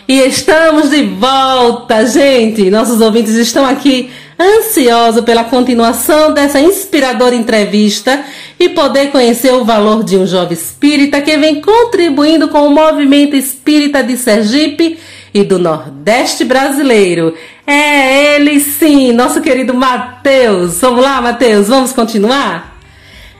E 0.09 0.19
estamos 0.19 0.91
de 0.91 1.05
volta, 1.05 2.05
gente! 2.05 2.69
Nossos 2.69 3.01
ouvintes 3.01 3.35
estão 3.35 3.65
aqui 3.65 4.11
ansiosos 4.39 5.25
pela 5.25 5.45
continuação 5.45 6.35
dessa 6.35 6.61
inspiradora 6.61 7.37
entrevista 7.37 8.25
e 8.59 8.69
poder 8.71 9.13
conhecer 9.13 9.53
o 9.53 9.65
valor 9.65 10.03
de 10.03 10.17
um 10.17 10.27
jovem 10.27 10.55
espírita 10.55 11.21
que 11.21 11.37
vem 11.37 11.61
contribuindo 11.61 12.49
com 12.49 12.67
o 12.67 12.75
movimento 12.75 13.37
espírita 13.37 14.03
de 14.03 14.17
Sergipe 14.17 14.99
e 15.33 15.45
do 15.45 15.59
Nordeste 15.59 16.45
brasileiro. 16.45 17.35
É 17.67 18.35
ele 18.35 18.59
sim, 18.61 19.13
nosso 19.13 19.41
querido 19.41 19.73
Matheus. 19.75 20.81
Vamos 20.81 21.03
lá, 21.03 21.21
Matheus, 21.21 21.69
vamos 21.69 21.93
continuar? 21.93 22.79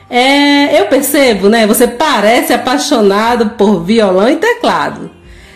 É, 0.09 0.79
eu 0.79 0.85
percebo, 0.85 1.49
né? 1.49 1.65
Você 1.65 1.87
parece 1.87 2.53
apaixonado 2.53 3.51
por 3.51 3.83
violão 3.83 4.29
e 4.29 4.35
teclado. 4.35 5.09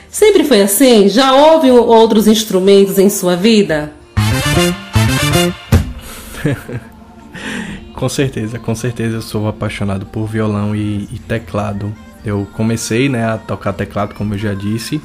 Sempre 0.09 0.43
foi 0.43 0.61
assim? 0.61 1.07
Já 1.07 1.34
houve 1.34 1.70
outros 1.70 2.28
instrumentos 2.28 2.97
em 2.97 3.09
sua 3.09 3.36
vida? 3.36 3.93
com 7.93 8.09
certeza, 8.09 8.57
com 8.57 8.74
certeza 8.74 9.18
eu 9.18 9.22
sou 9.22 9.47
apaixonado 9.47 10.05
por 10.07 10.26
violão 10.26 10.76
e, 10.76 11.07
e, 11.11 11.20
teclado. 11.20 11.93
Eu 12.26 12.47
comecei 12.53 13.07
né, 13.09 13.26
a 13.26 13.38
tocar 13.38 13.74
teclado, 13.74 14.15
como 14.15 14.34
eu 14.34 14.38
já 14.38 14.53
disse, 14.53 14.99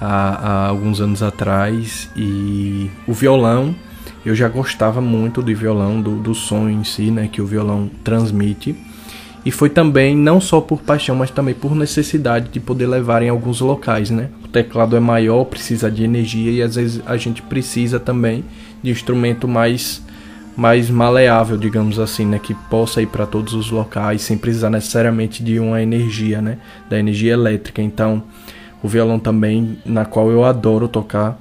há, 0.00 0.06
há 0.06 0.68
alguns 0.68 1.00
anos 1.00 1.22
atrás, 1.22 2.10
e 2.16 2.90
o 3.06 3.12
violão, 3.12 3.74
eu 4.24 4.34
já 4.34 4.48
gostava 4.48 5.00
muito 5.00 5.42
do 5.42 5.54
violão, 5.54 6.00
do, 6.00 6.16
do 6.16 6.34
som 6.34 6.68
em 6.68 6.84
si, 6.84 7.10
né, 7.10 7.28
que 7.30 7.40
o 7.40 7.46
violão 7.46 7.90
transmite. 8.02 8.76
E 9.44 9.50
foi 9.50 9.70
também 9.70 10.14
não 10.14 10.40
só 10.40 10.60
por 10.60 10.82
paixão, 10.82 11.16
mas 11.16 11.30
também 11.30 11.54
por 11.54 11.74
necessidade 11.74 12.50
de 12.50 12.60
poder 12.60 12.86
levar 12.86 13.22
em 13.22 13.30
alguns 13.30 13.60
locais, 13.60 14.10
né? 14.10 14.28
O 14.44 14.48
teclado 14.48 14.94
é 14.96 15.00
maior, 15.00 15.44
precisa 15.44 15.90
de 15.90 16.04
energia 16.04 16.50
e 16.52 16.60
às 16.60 16.74
vezes 16.74 17.02
a 17.06 17.16
gente 17.16 17.40
precisa 17.40 17.98
também 17.98 18.44
de 18.82 18.90
instrumento 18.90 19.48
mais 19.48 20.02
mais 20.56 20.90
maleável, 20.90 21.56
digamos 21.56 21.98
assim, 21.98 22.26
né, 22.26 22.38
que 22.38 22.52
possa 22.68 23.00
ir 23.00 23.06
para 23.06 23.24
todos 23.24 23.54
os 23.54 23.70
locais 23.70 24.20
sem 24.20 24.36
precisar 24.36 24.68
necessariamente 24.68 25.42
de 25.42 25.58
uma 25.58 25.80
energia, 25.80 26.42
né, 26.42 26.58
da 26.90 26.98
energia 26.98 27.32
elétrica. 27.32 27.80
Então, 27.80 28.22
o 28.82 28.88
violão 28.88 29.18
também, 29.18 29.78
na 29.84 30.04
qual 30.04 30.30
eu 30.30 30.44
adoro 30.44 30.88
tocar, 30.88 31.38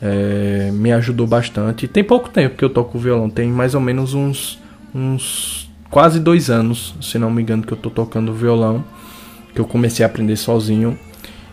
é, 0.00 0.70
me 0.72 0.92
ajudou 0.92 1.26
bastante. 1.26 1.86
Tem 1.86 2.02
pouco 2.02 2.28
tempo 2.28 2.56
que 2.56 2.64
eu 2.64 2.70
toco 2.70 2.98
violão, 2.98 3.28
tem 3.28 3.48
mais 3.50 3.74
ou 3.74 3.80
menos 3.80 4.14
uns 4.14 4.58
uns 4.92 5.70
quase 5.88 6.18
dois 6.18 6.50
anos, 6.50 6.94
se 7.00 7.18
não 7.18 7.30
me 7.30 7.42
engano, 7.42 7.62
que 7.62 7.72
eu 7.72 7.76
tô 7.76 7.90
tocando 7.90 8.32
violão, 8.32 8.84
que 9.54 9.60
eu 9.60 9.64
comecei 9.64 10.04
a 10.04 10.08
aprender 10.08 10.36
sozinho. 10.36 10.98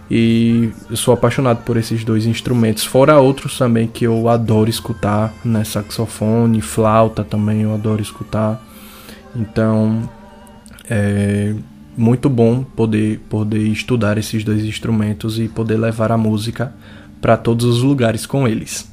E 0.10 0.70
eu 0.90 0.96
sou 0.96 1.14
apaixonado 1.14 1.64
por 1.64 1.76
esses 1.76 2.04
dois 2.06 2.26
instrumentos, 2.26 2.86
fora 2.86 3.20
outros 3.20 3.58
também 3.58 3.88
que 3.88 4.06
eu 4.06 4.30
adoro 4.30 4.70
escutar, 4.70 5.34
né? 5.44 5.66
Saxofone, 5.66 6.62
flauta 6.62 7.26
também 7.26 7.64
eu 7.64 7.74
adoro 7.74 8.02
escutar. 8.02 8.64
Então 9.36 10.10
é 10.90 11.54
muito 11.98 12.30
bom 12.30 12.64
poder, 12.64 13.20
poder 13.28 13.68
estudar 13.68 14.18
esses 14.18 14.44
dois 14.44 14.64
instrumentos 14.64 15.40
e 15.40 15.48
poder 15.48 15.78
levar 15.78 16.12
a 16.12 16.18
música 16.18 16.74
para 17.20 17.36
todos 17.36 17.66
os 17.66 17.82
lugares 17.82 18.26
com 18.26 18.48
eles. 18.48 18.88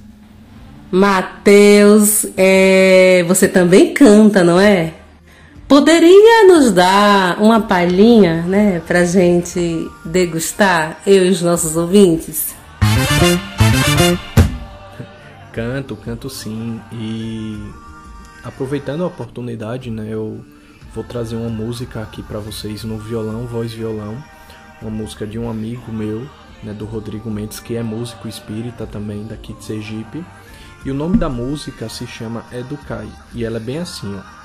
Mateus, 0.90 2.26
é, 2.36 3.24
você 3.28 3.46
também 3.46 3.92
canta, 3.92 4.42
não 4.42 4.58
é? 4.58 4.94
Poderia 5.66 6.46
nos 6.46 6.72
dar 6.72 7.40
uma 7.42 7.60
palhinha, 7.60 8.42
né, 8.42 8.80
pra 8.86 9.04
gente 9.04 9.88
degustar, 10.04 11.00
eu 11.06 11.26
e 11.26 11.30
os 11.30 11.42
nossos 11.42 11.76
ouvintes? 11.76 12.54
Canto, 15.52 15.96
canto 15.96 16.30
sim. 16.30 16.80
E 16.92 17.58
aproveitando 18.44 19.02
a 19.04 19.06
oportunidade, 19.06 19.90
né, 19.90 20.06
eu 20.08 20.44
vou 20.94 21.02
trazer 21.02 21.34
uma 21.34 21.50
música 21.50 22.00
aqui 22.00 22.22
para 22.22 22.38
vocês 22.38 22.84
no 22.84 22.96
violão, 22.96 23.46
voz 23.46 23.72
violão, 23.72 24.16
uma 24.80 24.90
música 24.90 25.26
de 25.26 25.38
um 25.38 25.50
amigo 25.50 25.90
meu, 25.90 26.28
né, 26.62 26.72
do 26.72 26.84
Rodrigo 26.84 27.28
Mendes, 27.28 27.58
que 27.58 27.74
é 27.74 27.82
músico 27.82 28.28
espírita 28.28 28.86
também 28.86 29.26
daqui 29.26 29.52
de 29.54 29.64
Sergipe. 29.64 30.24
E 30.84 30.90
o 30.90 30.94
nome 30.94 31.16
da 31.16 31.28
música 31.28 31.88
se 31.88 32.06
chama 32.06 32.44
Educai, 32.52 33.08
e 33.32 33.44
ela 33.44 33.56
é 33.56 33.60
bem 33.60 33.78
assim, 33.78 34.14
ó. 34.14 34.44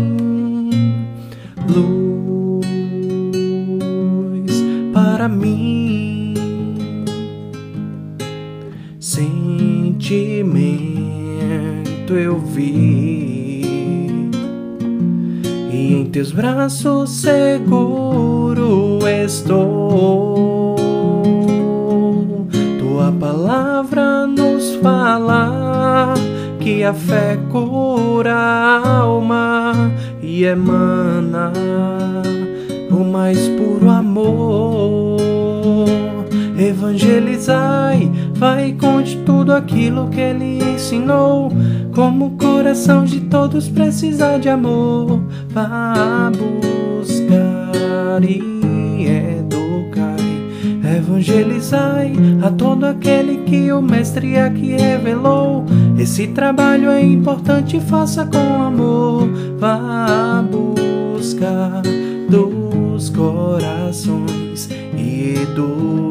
todos 43.51 43.67
precisa 43.67 44.37
de 44.37 44.47
amor, 44.47 45.21
vá 45.49 46.31
buscar 46.31 48.23
e 48.23 49.05
educai, 49.05 50.95
evangelizai 50.97 52.13
a 52.41 52.49
todo 52.49 52.85
aquele 52.85 53.39
que 53.39 53.69
o 53.73 53.81
Mestre 53.81 54.37
aqui 54.37 54.77
revelou. 54.77 55.65
Esse 55.99 56.27
trabalho 56.27 56.89
é 56.89 57.03
importante, 57.03 57.77
faça 57.81 58.25
com 58.25 58.63
amor, 58.63 59.27
vá 59.59 60.41
buscar 60.49 61.81
dos 62.29 63.09
corações 63.09 64.69
e 64.95 65.41
educar. 65.41 66.10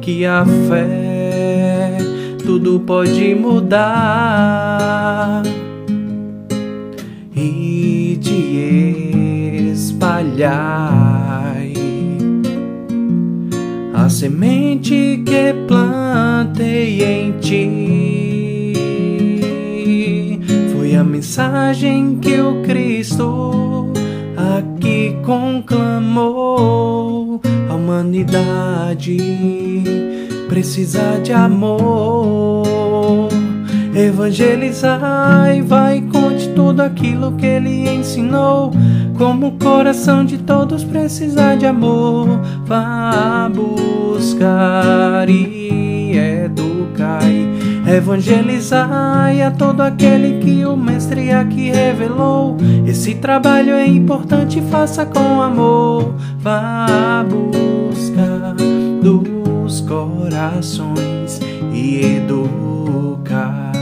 Que 0.00 0.24
a 0.24 0.44
fé 0.68 1.98
tudo 2.44 2.80
pode 2.80 3.34
mudar 3.34 3.82
e 7.36 8.18
de 8.18 9.70
espalhar 9.72 11.56
a 13.92 14.08
semente 14.08 15.22
que 15.26 15.52
plantei 15.68 17.02
em 17.02 17.32
ti. 17.40 18.72
Foi 20.72 20.96
a 20.96 21.04
mensagem 21.04 22.16
que 22.16 22.40
o 22.40 22.62
Cristo 22.62 23.85
conclamou. 25.24 26.60
A 27.68 27.74
humanidade 27.74 29.16
precisa 30.48 31.18
de 31.22 31.32
amor. 31.32 33.28
Evangelizai, 33.94 35.62
vai, 35.62 36.02
conte 36.02 36.48
tudo 36.50 36.82
aquilo 36.82 37.32
que 37.32 37.46
ele 37.46 37.88
ensinou. 37.88 38.70
Como 39.16 39.48
o 39.48 39.52
coração 39.52 40.22
de 40.24 40.36
todos 40.36 40.84
precisa 40.84 41.54
de 41.56 41.64
amor, 41.64 42.28
vá 42.66 43.50
buscar 43.54 45.26
e 45.30 46.12
educai. 46.44 47.55
Evangelizai 47.86 49.42
a 49.42 49.50
todo 49.52 49.80
aquele 49.80 50.40
que 50.40 50.66
o 50.66 50.76
Mestre 50.76 51.30
aqui 51.30 51.70
revelou. 51.70 52.56
Esse 52.84 53.14
trabalho 53.14 53.74
é 53.74 53.86
importante, 53.86 54.60
faça 54.70 55.06
com 55.06 55.40
amor. 55.40 56.14
Vá 56.38 57.24
buscar 57.24 58.56
dos 59.00 59.80
corações 59.82 61.40
e 61.72 62.16
educar. 62.16 63.72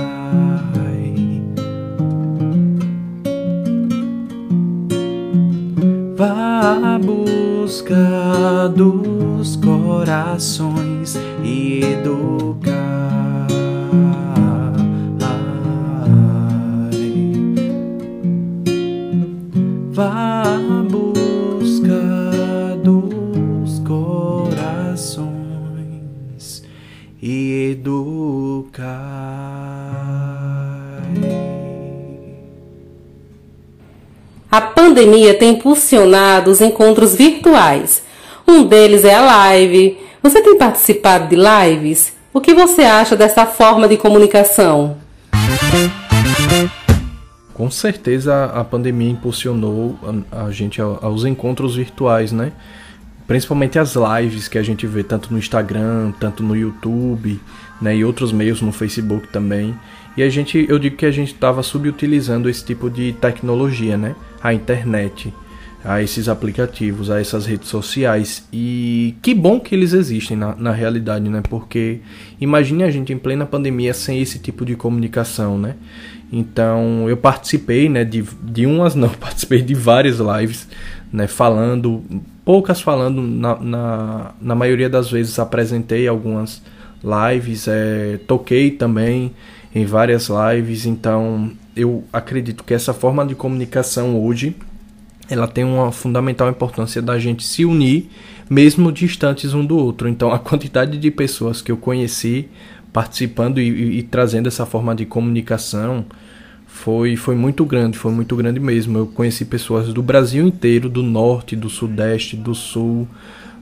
Vá 6.17 7.01
buscar 7.03 8.69
dos 8.69 9.57
corações 9.57 11.19
e 11.43 11.81
educar. 11.81 13.04
Vá 19.95 20.43
buscar 20.91 21.87
dos 22.83 23.79
corações 23.87 25.35
e. 27.23 27.55
A 34.51 34.61
pandemia 34.61 35.35
tem 35.35 35.51
impulsionado 35.51 36.51
os 36.51 36.61
encontros 36.61 37.15
virtuais. 37.15 38.03
Um 38.47 38.65
deles 38.65 39.05
é 39.05 39.15
a 39.15 39.21
live. 39.21 39.99
Você 40.23 40.41
tem 40.43 40.57
participado 40.57 41.29
de 41.29 41.37
lives? 41.37 42.13
O 42.33 42.41
que 42.41 42.53
você 42.53 42.83
acha 42.83 43.15
dessa 43.15 43.47
forma 43.47 43.87
de 43.87 43.97
comunicação? 43.97 44.97
Com 47.55 47.71
certeza 47.71 48.47
a 48.47 48.65
pandemia 48.65 49.09
impulsionou 49.09 49.97
a, 50.31 50.51
gente 50.51 50.81
aos 50.81 51.25
encontros 51.25 51.77
virtuais, 51.77 52.33
né? 52.33 52.51
Principalmente 53.29 53.79
as 53.79 53.95
lives 53.95 54.49
que 54.49 54.59
a 54.59 54.63
gente 54.63 54.87
vê 54.87 55.05
tanto 55.05 55.33
no 55.33 55.39
Instagram, 55.39 56.13
tanto 56.19 56.43
no 56.43 56.55
YouTube, 56.57 57.41
né, 57.81 57.97
e 57.97 58.05
outros 58.05 58.33
meios 58.33 58.61
no 58.61 58.71
Facebook 58.71 59.29
também. 59.29 59.75
E 60.17 60.23
a 60.23 60.29
gente, 60.29 60.67
eu 60.69 60.79
digo 60.79 60.97
que 60.97 61.07
a 61.07 61.11
gente 61.11 61.33
estava 61.33 61.63
subutilizando 61.63 62.51
esse 62.51 62.65
tipo 62.65 62.91
de 62.91 63.13
tecnologia, 63.15 63.97
né? 63.97 64.15
A 64.43 64.53
internet, 64.53 65.33
a 65.85 66.03
esses 66.03 66.29
aplicativos, 66.29 67.11
a 67.11 67.21
essas 67.21 67.45
redes 67.45 67.69
sociais. 67.69 68.49
E 68.51 69.15
que 69.21 69.35
bom 69.35 69.61
que 69.61 69.75
eles 69.75 69.93
existem 69.93 70.37
na, 70.37 70.57
na 70.57 70.73
realidade, 70.73 71.29
né? 71.29 71.43
Porque 71.49 72.01
imagine 72.41 72.85
a 72.85 72.91
gente 72.91 73.13
em 73.13 73.19
plena 73.19 73.45
pandemia 73.45 73.93
sem 73.93 74.21
esse 74.21 74.39
tipo 74.39 74.65
de 74.65 74.75
comunicação, 74.75 75.59
né? 75.59 75.77
Então 76.33 77.09
eu 77.09 77.17
participei, 77.19 77.89
né? 77.91 78.03
De, 78.03 78.25
de 78.43 78.65
umas, 78.65 78.95
não, 78.97 79.11
participei 79.11 79.61
de 79.61 79.75
várias 79.75 80.19
lives, 80.19 80.67
né? 81.13 81.27
Falando, 81.27 82.03
poucas 82.45 82.81
falando, 82.81 83.21
na, 83.21 83.57
na, 83.61 84.35
na 84.41 84.55
maioria 84.55 84.89
das 84.89 85.11
vezes 85.11 85.39
apresentei 85.39 86.09
algumas 86.09 86.63
lives, 87.05 87.69
é, 87.69 88.19
toquei 88.27 88.71
também 88.71 89.33
em 89.75 89.85
várias 89.85 90.31
lives, 90.31 90.87
então 90.87 91.51
eu 91.77 92.05
acredito 92.13 92.65
que 92.65 92.73
essa 92.73 92.95
forma 92.95 93.27
de 93.27 93.35
comunicação 93.35 94.19
hoje 94.25 94.57
ela 95.29 95.47
tem 95.47 95.65
uma 95.65 95.91
fundamental 95.91 96.49
importância 96.49 97.01
da 97.01 97.19
gente 97.19 97.45
se 97.45 97.65
unir 97.65 98.09
mesmo 98.49 98.93
distantes 98.93 99.55
um 99.55 99.65
do 99.65 99.77
outro. 99.77 100.09
Então 100.09 100.33
a 100.33 100.39
quantidade 100.41 100.99
de 100.99 101.11
pessoas 101.11 101.63
que 101.63 101.73
eu 101.73 101.77
conheci 101.77 102.49
participando 102.93 103.61
e, 103.61 103.69
e, 103.69 103.99
e 103.99 104.03
trazendo 104.03 104.47
essa 104.47 104.65
forma 104.65 104.95
de 104.95 105.05
comunicação 105.05 106.05
foi, 106.67 107.17
foi 107.17 107.35
muito 107.35 107.65
grande, 107.65 107.97
foi 107.97 108.13
muito 108.13 108.37
grande 108.37 108.61
mesmo. 108.61 108.99
Eu 108.99 109.07
conheci 109.07 109.45
pessoas 109.45 109.93
do 109.93 110.03
Brasil 110.03 110.47
inteiro, 110.47 110.89
do 110.89 111.03
norte, 111.03 111.57
do 111.57 111.71
sudeste, 111.71 112.37
do 112.37 112.55
sul, 112.55 113.09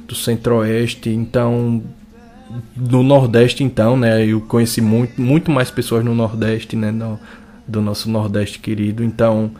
do 0.06 0.14
centro-oeste. 0.14 1.10
Então 1.10 1.82
no 2.76 3.02
Nordeste, 3.02 3.64
então, 3.64 3.96
né? 3.96 4.26
Eu 4.26 4.40
conheci 4.40 4.80
muito, 4.80 5.20
muito 5.20 5.50
mais 5.50 5.70
pessoas 5.70 6.04
no 6.04 6.14
Nordeste, 6.14 6.76
né? 6.76 6.90
No, 6.90 7.18
do 7.66 7.80
nosso 7.80 8.10
Nordeste 8.10 8.58
querido. 8.58 9.02
Então, 9.02 9.50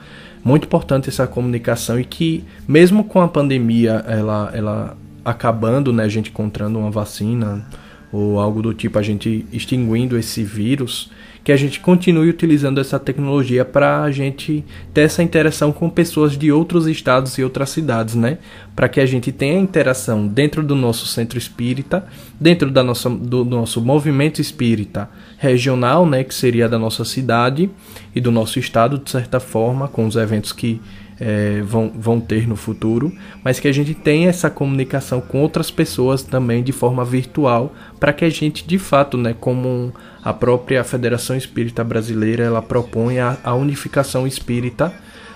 muito 0.45 0.65
importante 0.65 1.09
essa 1.09 1.27
comunicação 1.27 1.99
e 1.99 2.05
que, 2.05 2.45
mesmo 2.67 3.05
com 3.05 3.21
a 3.21 3.29
pandemia, 3.29 4.05
ela, 4.07 4.51
ela 4.55 4.97
acabando, 5.25 5.93
né? 5.93 6.05
A 6.05 6.09
gente 6.09 6.31
encontrando 6.31 6.79
uma 6.79 6.91
vacina 6.91 7.65
ou 8.13 8.39
algo 8.39 8.61
do 8.61 8.75
tipo, 8.75 8.99
a 8.99 9.03
gente 9.03 9.47
extinguindo 9.53 10.19
esse 10.19 10.45
vírus 10.45 11.11
que 11.45 11.51
a 11.51 11.57
gente 11.57 11.81
continue 11.81 12.29
utilizando 12.29 12.81
essa 12.81 12.99
tecnologia 13.01 13.65
para 13.65 14.03
a 14.03 14.11
gente 14.13 14.65
ter 14.95 15.03
essa 15.03 15.23
interação 15.23 15.73
com 15.73 15.91
pessoas 15.91 16.39
de 16.39 16.53
outros 16.53 16.87
estados 16.87 17.37
e 17.37 17.43
outras 17.43 17.71
cidades, 17.71 18.15
né? 18.15 18.39
Para 18.77 18.89
que 18.89 19.01
a 19.01 19.07
gente 19.07 19.33
tenha 19.33 19.59
interação 19.59 20.27
dentro 20.27 20.63
do 20.63 20.77
nosso 20.77 21.07
centro 21.07 21.39
espírita, 21.39 22.07
dentro 22.39 22.71
da 22.71 22.85
nossa, 22.85 23.11
do 23.11 23.45
nosso 23.45 23.81
movimento 23.81 24.41
espírita 24.41 25.09
regional, 25.43 26.07
né? 26.07 26.23
Que 26.23 26.33
seria 26.33 26.69
da 26.69 26.79
nossa 26.79 27.05
cidade 27.05 27.69
e 28.15 28.21
do 28.21 28.31
nosso 28.31 28.61
estado, 28.61 28.97
de 28.97 29.11
certa 29.11 29.41
forma, 29.41 29.89
com 29.89 30.07
os 30.07 30.15
eventos 30.15 30.53
que 30.53 30.81
é, 31.19 31.61
vão, 31.63 31.91
vão 31.93 32.21
ter 32.21 32.47
no 32.47 32.55
futuro, 32.55 33.13
mas 33.43 33.59
que 33.59 33.67
a 33.67 33.73
gente 33.73 33.93
tenha 33.93 34.29
essa 34.29 34.49
comunicação 34.49 35.21
com 35.21 35.43
outras 35.43 35.69
pessoas 35.69 36.23
também 36.23 36.63
de 36.63 36.71
forma 36.71 37.05
virtual, 37.05 37.75
para 37.99 38.13
que 38.13 38.25
a 38.25 38.31
gente, 38.31 38.65
de 38.65 38.79
fato, 38.79 39.19
né, 39.19 39.35
como 39.39 39.93
a 40.23 40.33
própria 40.33 40.85
Federação 40.85 41.37
Espírita 41.37 41.83
Brasileira, 41.83 42.45
ela 42.45 42.63
propõe 42.63 43.19
a, 43.19 43.37
a 43.43 43.53
unificação 43.53 44.29
espírita, 44.29 44.95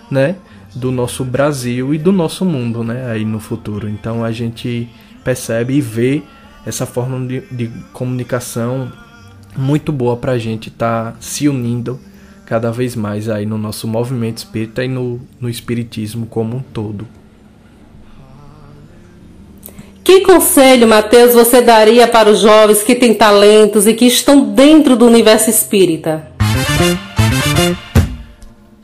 né, 0.09 0.37
do 0.73 0.93
nosso 0.93 1.25
Brasil 1.25 1.93
e 1.93 1.99
do 1.99 2.13
nosso 2.13 2.45
mundo, 2.45 2.85
né, 2.85 3.11
aí 3.11 3.25
no 3.25 3.41
futuro. 3.41 3.89
Então 3.89 4.25
a 4.25 4.31
gente 4.31 4.89
percebe 5.25 5.75
e 5.75 5.81
vê 5.81 6.23
essa 6.65 6.87
forma 6.87 7.27
de, 7.27 7.41
de 7.51 7.69
comunicação 7.93 8.93
muito 9.57 9.93
boa 9.93 10.17
para 10.17 10.33
a 10.33 10.39
gente 10.39 10.69
estar 10.69 11.13
tá 11.13 11.17
se 11.21 11.49
unindo 11.49 11.99
cada 12.45 12.71
vez 12.71 12.95
mais 12.95 13.29
aí 13.29 13.45
no 13.45 13.59
nosso 13.59 13.89
movimento 13.89 14.39
espírita 14.39 14.85
e 14.85 14.89
no, 14.89 15.21
no 15.41 15.49
espiritismo 15.49 16.27
como 16.27 16.59
um 16.59 16.61
todo. 16.61 17.07
Que 20.05 20.21
conselho, 20.21 20.87
Mateus, 20.87 21.35
você 21.35 21.61
daria 21.61 22.07
para 22.07 22.31
os 22.31 22.39
jovens 22.39 22.83
que 22.83 22.95
têm 22.95 23.13
talentos 23.13 23.89
e 23.89 23.95
que 23.95 24.07
estão 24.07 24.55
dentro 24.55 24.97
do 24.97 25.05
universo 25.05 25.51
espírita? 25.51 26.31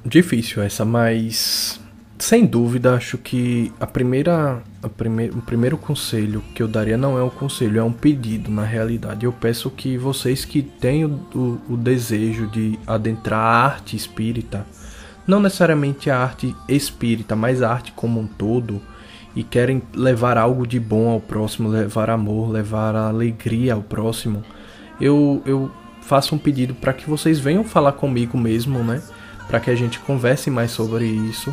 Difícil 0.05 0.63
essa, 0.65 0.85
mas 0.85 1.81
sem 2.23 2.47
dúvida 2.47 2.95
acho 2.95 3.19
que 3.19 3.73
a 3.81 3.87
primeira, 3.87 4.63
a 4.81 4.89
prime, 4.89 5.31
o 5.31 5.43
primeiro 5.43 5.77
conselho 5.77 6.41
que 6.55 6.63
eu 6.63 6.69
daria 6.69 6.97
não 6.97 7.19
é 7.19 7.23
um 7.25 7.29
conselho, 7.29 7.81
é 7.81 7.83
um 7.83 7.93
pedido 7.93 8.49
na 8.49 8.63
realidade. 8.63 9.27
Eu 9.27 9.33
peço 9.33 9.69
que 9.69 9.99
vocês 9.99 10.45
que 10.45 10.63
têm 10.63 11.05
o, 11.05 11.09
o, 11.35 11.61
o 11.71 11.77
desejo 11.77 12.47
de 12.47 12.79
adentrar 12.87 13.41
a 13.41 13.65
arte 13.65 13.97
espírita, 13.97 14.65
não 15.27 15.41
necessariamente 15.41 16.11
a 16.11 16.19
arte 16.21 16.55
espírita, 16.69 17.35
mas 17.35 17.61
a 17.61 17.73
arte 17.73 17.91
como 17.91 18.21
um 18.21 18.27
todo, 18.29 18.81
e 19.35 19.43
querem 19.43 19.83
levar 19.93 20.39
algo 20.39 20.65
de 20.65 20.79
bom 20.79 21.11
ao 21.11 21.19
próximo, 21.19 21.69
levar 21.69 22.09
amor, 22.09 22.53
levar 22.53 22.95
alegria 22.95 23.75
ao 23.75 23.83
próximo, 23.83 24.45
eu, 25.01 25.43
eu 25.45 25.73
faço 26.03 26.37
um 26.37 26.39
pedido 26.39 26.73
para 26.73 26.93
que 26.93 27.11
vocês 27.11 27.41
venham 27.41 27.65
falar 27.65 27.93
comigo 27.93 28.39
mesmo, 28.39 28.79
né? 28.85 29.03
Para 29.49 29.59
que 29.59 29.73
a 29.73 29.75
gente 29.75 29.99
converse 29.99 30.51
mais 30.51 30.71
sobre 30.71 31.05
isso 31.05 31.53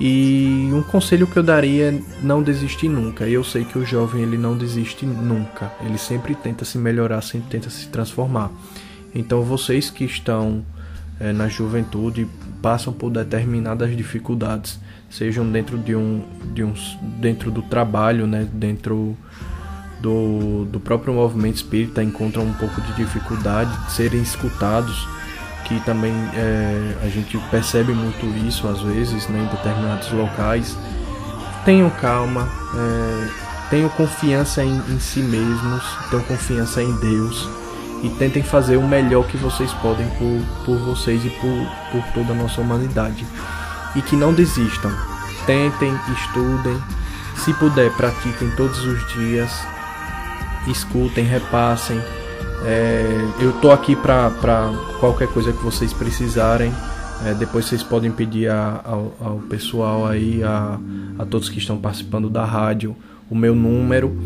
E 0.00 0.70
um 0.72 0.82
conselho 0.82 1.26
que 1.26 1.36
eu 1.36 1.42
daria 1.42 1.90
é 1.90 2.00
não 2.22 2.42
desistir 2.42 2.88
nunca. 2.88 3.28
E 3.28 3.34
eu 3.34 3.44
sei 3.44 3.64
que 3.64 3.78
o 3.78 3.84
jovem 3.84 4.22
ele 4.22 4.38
não 4.38 4.56
desiste 4.56 5.04
nunca. 5.04 5.70
Ele 5.84 5.98
sempre 5.98 6.34
tenta 6.34 6.64
se 6.64 6.78
melhorar, 6.78 7.20
sempre 7.20 7.50
tenta 7.50 7.68
se 7.68 7.86
transformar. 7.88 8.50
Então 9.14 9.42
vocês 9.42 9.90
que 9.90 10.04
estão 10.04 10.64
é, 11.18 11.32
na 11.32 11.48
juventude 11.48 12.26
passam 12.62 12.92
por 12.94 13.10
determinadas 13.10 13.94
dificuldades, 13.94 14.80
sejam 15.10 15.50
dentro 15.50 15.76
de 15.76 15.94
um, 15.94 16.24
de 16.54 16.64
um 16.64 16.72
dentro 17.20 17.50
do 17.50 17.60
trabalho, 17.60 18.26
né, 18.26 18.48
dentro 18.50 19.14
do, 20.00 20.64
do 20.64 20.80
próprio 20.80 21.12
movimento 21.12 21.56
espírita 21.56 22.02
encontram 22.02 22.44
um 22.44 22.54
pouco 22.54 22.80
de 22.80 22.92
dificuldade 22.94 23.76
de 23.84 23.92
serem 23.92 24.22
escutados, 24.22 25.06
que 25.64 25.80
também 25.80 26.12
é, 26.34 26.96
a 27.02 27.08
gente 27.08 27.38
percebe 27.50 27.92
muito 27.92 28.26
isso 28.46 28.66
às 28.66 28.80
vezes 28.80 29.28
né, 29.28 29.40
em 29.40 29.56
determinados 29.56 30.10
locais. 30.12 30.76
Tenham 31.64 31.90
calma, 31.90 32.48
é, 32.74 33.28
tenham 33.70 33.88
confiança 33.90 34.64
em, 34.64 34.76
em 34.76 34.98
si 34.98 35.20
mesmos, 35.20 35.84
tenham 36.10 36.24
confiança 36.24 36.82
em 36.82 36.94
Deus 36.96 37.48
e 38.02 38.08
tentem 38.10 38.42
fazer 38.42 38.76
o 38.76 38.86
melhor 38.86 39.26
que 39.26 39.36
vocês 39.36 39.72
podem 39.74 40.08
por, 40.10 40.64
por 40.64 40.78
vocês 40.78 41.24
e 41.24 41.30
por, 41.30 41.66
por 41.92 42.02
toda 42.14 42.32
a 42.32 42.36
nossa 42.36 42.60
humanidade. 42.60 43.26
E 43.94 44.02
que 44.02 44.16
não 44.16 44.32
desistam. 44.32 44.90
Tentem, 45.46 45.94
estudem, 46.16 46.80
se 47.36 47.52
puder, 47.54 47.90
pratiquem 47.92 48.50
todos 48.50 48.78
os 48.84 49.12
dias, 49.12 49.50
escutem, 50.66 51.24
repassem. 51.24 52.00
É, 52.64 53.04
eu 53.40 53.52
tô 53.60 53.70
aqui 53.70 53.96
para 53.96 54.30
qualquer 54.98 55.28
coisa 55.28 55.52
que 55.52 55.62
vocês 55.62 55.92
precisarem. 55.92 56.72
É, 57.24 57.34
depois 57.34 57.66
vocês 57.66 57.82
podem 57.82 58.10
pedir 58.10 58.50
a, 58.50 58.80
ao, 58.84 59.14
ao, 59.20 59.38
pessoal 59.38 60.06
aí, 60.06 60.42
a, 60.42 60.78
a 61.18 61.24
todos 61.26 61.48
que 61.48 61.58
estão 61.58 61.76
participando 61.76 62.30
da 62.30 62.44
rádio, 62.44 62.96
o 63.30 63.34
meu 63.34 63.54
número. 63.54 64.16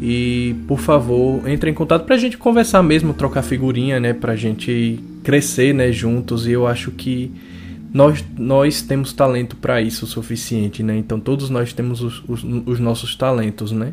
E 0.00 0.56
por 0.66 0.78
favor, 0.78 1.46
entre 1.48 1.70
em 1.70 1.74
contato 1.74 2.04
pra 2.04 2.16
gente 2.16 2.38
conversar 2.38 2.82
mesmo, 2.82 3.12
trocar 3.12 3.42
figurinha, 3.42 4.00
né? 4.00 4.12
Pra 4.12 4.34
gente 4.34 4.98
crescer, 5.22 5.74
né, 5.74 5.92
juntos. 5.92 6.46
E 6.46 6.52
eu 6.52 6.66
acho 6.66 6.90
que 6.92 7.30
nós, 7.92 8.24
nós 8.38 8.80
temos 8.80 9.12
talento 9.12 9.56
para 9.56 9.82
isso 9.82 10.04
o 10.04 10.08
suficiente, 10.08 10.82
né? 10.82 10.96
Então 10.96 11.20
todos 11.20 11.50
nós 11.50 11.72
temos 11.72 12.00
os, 12.00 12.22
os, 12.26 12.44
os 12.66 12.80
nossos 12.80 13.14
talentos, 13.14 13.72
né? 13.72 13.92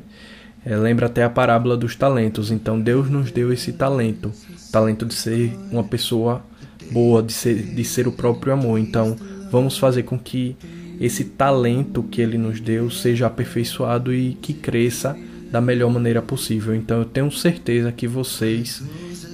É, 0.70 0.76
lembra 0.76 1.06
até 1.06 1.24
a 1.24 1.30
parábola 1.30 1.78
dos 1.78 1.96
talentos. 1.96 2.52
Então 2.52 2.78
Deus 2.78 3.10
nos 3.10 3.32
deu 3.32 3.54
esse 3.54 3.72
talento, 3.72 4.34
talento 4.70 5.06
de 5.06 5.14
ser 5.14 5.58
uma 5.72 5.84
pessoa 5.86 6.44
boa, 6.92 7.24
de 7.24 7.32
ser, 7.32 7.56
de 7.56 7.86
ser 7.86 8.06
o 8.06 8.12
próprio 8.12 8.52
amor. 8.52 8.78
Então 8.78 9.16
vamos 9.50 9.78
fazer 9.78 10.04
com 10.04 10.20
que 10.20 10.58
esse 11.00 11.24
talento 11.24 12.04
que 12.04 12.22
Ele 12.22 12.38
nos 12.38 12.60
deu 12.60 12.92
seja 12.92 13.28
aperfeiçoado 13.28 14.14
e 14.14 14.34
que 14.42 14.54
cresça 14.54 15.18
da 15.50 15.62
melhor 15.62 15.90
maneira 15.90 16.22
possível. 16.22 16.76
Então 16.76 16.98
eu 16.98 17.06
tenho 17.06 17.32
certeza 17.32 17.90
que 17.90 18.06
vocês, 18.06 18.84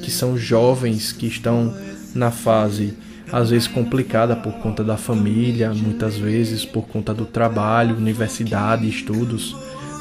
que 0.04 0.12
são 0.12 0.38
jovens, 0.38 1.12
que 1.12 1.26
estão 1.26 1.74
na 2.14 2.30
fase 2.30 2.94
às 3.32 3.50
vezes 3.50 3.68
complicada 3.68 4.36
por 4.36 4.54
conta 4.60 4.84
da 4.84 4.98
família, 4.98 5.74
muitas 5.74 6.16
vezes 6.16 6.64
por 6.64 6.84
conta 6.84 7.12
do 7.12 7.26
trabalho, 7.26 7.98
universidade, 7.98 8.88
estudos, 8.88 9.56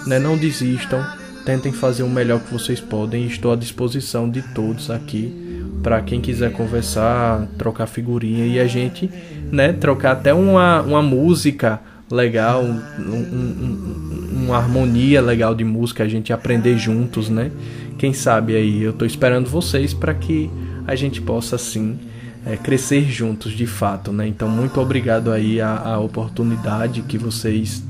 né? 0.06 0.18
não 0.18 0.36
desistam, 0.36 1.02
tentem 1.44 1.72
fazer 1.72 2.02
o 2.02 2.08
melhor 2.08 2.40
que 2.40 2.52
vocês 2.52 2.80
podem. 2.80 3.26
Estou 3.26 3.52
à 3.52 3.56
disposição 3.56 4.28
de 4.28 4.42
todos 4.54 4.90
aqui 4.90 5.42
para 5.82 6.00
quem 6.00 6.20
quiser 6.20 6.52
conversar, 6.52 7.46
trocar 7.58 7.86
figurinha 7.86 8.46
e 8.46 8.60
a 8.60 8.66
gente, 8.66 9.10
né, 9.50 9.72
trocar 9.72 10.12
até 10.12 10.32
uma, 10.32 10.80
uma 10.80 11.02
música 11.02 11.80
legal, 12.10 12.62
um, 12.62 12.80
um, 13.00 14.44
uma 14.44 14.56
harmonia 14.56 15.20
legal 15.20 15.54
de 15.54 15.64
música, 15.64 16.04
a 16.04 16.08
gente 16.08 16.32
aprender 16.32 16.78
juntos, 16.78 17.28
né? 17.28 17.50
Quem 17.98 18.12
sabe 18.12 18.54
aí, 18.54 18.82
eu 18.82 18.92
tô 18.92 19.04
esperando 19.04 19.48
vocês 19.48 19.94
para 19.94 20.12
que 20.12 20.50
a 20.86 20.94
gente 20.94 21.20
possa 21.20 21.56
assim 21.56 21.98
é, 22.44 22.56
crescer 22.56 23.04
juntos 23.10 23.52
de 23.52 23.66
fato, 23.66 24.12
né? 24.12 24.26
Então, 24.26 24.48
muito 24.48 24.80
obrigado 24.80 25.32
aí 25.32 25.60
a, 25.60 25.78
a 25.78 25.98
oportunidade 25.98 27.02
que 27.02 27.16
vocês 27.16 27.82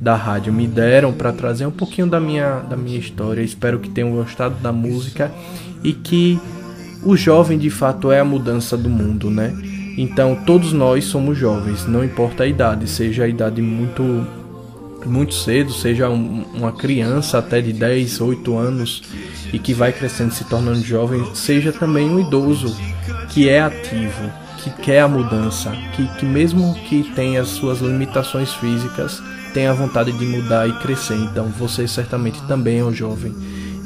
da 0.00 0.14
rádio 0.14 0.52
me 0.52 0.66
deram 0.66 1.12
para 1.12 1.32
trazer 1.32 1.66
um 1.66 1.70
pouquinho 1.70 2.06
da 2.06 2.20
minha, 2.20 2.60
da 2.60 2.76
minha 2.76 2.98
história. 2.98 3.42
Espero 3.42 3.78
que 3.78 3.90
tenham 3.90 4.12
gostado 4.12 4.54
da 4.56 4.72
música 4.72 5.32
e 5.82 5.92
que 5.92 6.40
o 7.02 7.16
jovem 7.16 7.58
de 7.58 7.70
fato 7.70 8.10
é 8.10 8.20
a 8.20 8.24
mudança 8.24 8.76
do 8.76 8.88
mundo, 8.88 9.30
né? 9.30 9.54
Então 9.96 10.36
todos 10.46 10.72
nós 10.72 11.04
somos 11.04 11.36
jovens, 11.36 11.86
não 11.86 12.04
importa 12.04 12.44
a 12.44 12.46
idade, 12.46 12.88
seja 12.88 13.24
a 13.24 13.28
idade 13.28 13.60
muito 13.60 14.26
muito 15.06 15.32
cedo, 15.32 15.72
seja 15.72 16.08
um, 16.08 16.44
uma 16.52 16.72
criança 16.72 17.38
até 17.38 17.60
de 17.60 17.72
10, 17.72 18.20
8 18.20 18.56
anos 18.56 19.02
e 19.52 19.58
que 19.58 19.72
vai 19.72 19.92
crescendo 19.92 20.34
se 20.34 20.44
tornando 20.44 20.80
jovem, 20.82 21.24
seja 21.34 21.72
também 21.72 22.10
um 22.10 22.20
idoso 22.20 22.76
que 23.30 23.48
é 23.48 23.60
ativo, 23.60 24.30
que 24.58 24.70
quer 24.82 25.00
a 25.00 25.08
mudança, 25.08 25.72
que, 25.94 26.06
que 26.16 26.26
mesmo 26.26 26.74
que 26.88 27.04
tenha 27.14 27.40
as 27.40 27.48
suas 27.48 27.78
limitações 27.78 28.52
físicas, 28.54 29.22
tenha 29.52 29.70
a 29.70 29.74
vontade 29.74 30.12
de 30.12 30.24
mudar 30.24 30.68
e 30.68 30.72
crescer. 30.74 31.16
Então 31.16 31.46
você 31.46 31.86
certamente 31.86 32.40
também 32.46 32.78
é 32.78 32.84
um 32.84 32.92
jovem. 32.92 33.34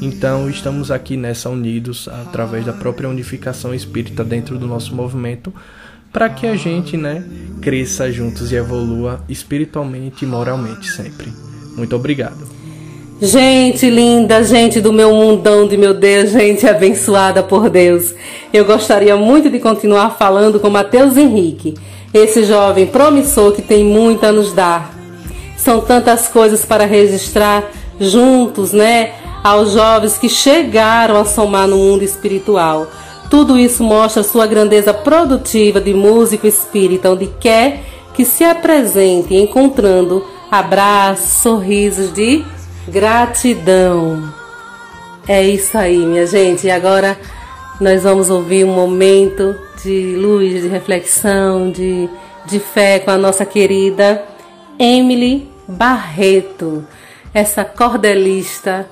Então 0.01 0.51
estamos 0.51 0.91
aqui 0.91 1.17
nessa 1.17 1.49
unidos 1.49 2.09
através 2.09 2.67
da 2.67 2.73
própria 2.73 3.09
unificação 3.09 3.75
espírita 3.75 4.25
dentro 4.25 4.59
do 4.59 4.67
nosso 4.67 4.95
movimento 4.95 5.53
para 6.13 6.29
que 6.29 6.47
a 6.47 6.55
gente, 6.55 6.97
né, 6.97 7.25
cresça 7.61 8.13
juntos 8.13 8.53
e 8.53 8.57
evolua 8.57 9.25
espiritualmente 9.29 10.25
e 10.25 10.29
moralmente 10.29 10.91
sempre. 10.91 11.33
Muito 11.77 11.97
obrigado. 11.97 12.63
Gente 13.21 13.89
linda, 13.89 14.43
gente 14.43 14.81
do 14.81 14.93
meu 14.93 15.15
mundão 15.15 15.69
de 15.69 15.77
meu 15.77 15.95
Deus, 15.95 16.31
gente 16.31 16.67
abençoada 16.67 17.41
por 17.43 17.71
Deus. 17.71 18.13
Eu 18.53 18.65
gostaria 18.65 19.17
muito 19.17 19.49
de 19.49 19.61
continuar 19.61 20.19
falando 20.19 20.59
com 20.59 20.69
Mateus 20.69 21.17
Henrique, 21.17 21.75
esse 22.13 22.45
jovem 22.45 22.87
promissor 22.87 23.53
que 23.53 23.63
tem 23.63 23.85
muito 23.85 24.27
a 24.27 24.33
nos 24.33 24.53
dar. 24.53 25.02
São 25.63 25.81
tantas 25.81 26.27
coisas 26.27 26.65
para 26.65 26.85
registrar 26.85 27.71
juntos, 28.01 28.73
né, 28.73 29.13
aos 29.45 29.71
jovens 29.71 30.19
que 30.19 30.29
chegaram 30.29 31.17
a 31.17 31.25
somar 31.25 31.69
no 31.69 31.77
mundo 31.77 32.03
espiritual. 32.03 32.89
Tudo 33.31 33.57
isso 33.57 33.85
mostra 33.85 34.25
sua 34.25 34.45
grandeza 34.45 34.93
produtiva 34.93 35.81
de 35.81 35.95
músico 35.95 36.49
espírita, 36.49 37.13
onde 37.13 37.29
quer 37.39 37.85
que 38.13 38.25
se 38.25 38.43
apresente, 38.43 39.37
encontrando 39.37 40.27
abraços, 40.51 41.31
sorrisos 41.35 42.13
de 42.13 42.45
gratidão. 42.89 44.35
É 45.29 45.45
isso 45.45 45.79
aí, 45.79 45.99
minha 45.99 46.27
gente. 46.27 46.67
E 46.67 46.73
agora 46.73 47.17
nós 47.81 48.03
vamos 48.03 48.31
ouvir 48.31 48.65
um 48.65 48.75
momento 48.75 49.55
de 49.85 50.17
luz, 50.17 50.61
de 50.61 50.67
reflexão, 50.67 51.71
de, 51.71 52.09
de 52.47 52.59
fé 52.59 52.99
com 52.99 53.13
a 53.13 53.17
nossa 53.17 53.45
querida 53.45 54.25
Emily 54.77 55.52
Barreto, 55.67 56.87
essa 57.33 57.65
cordelista 57.65 58.89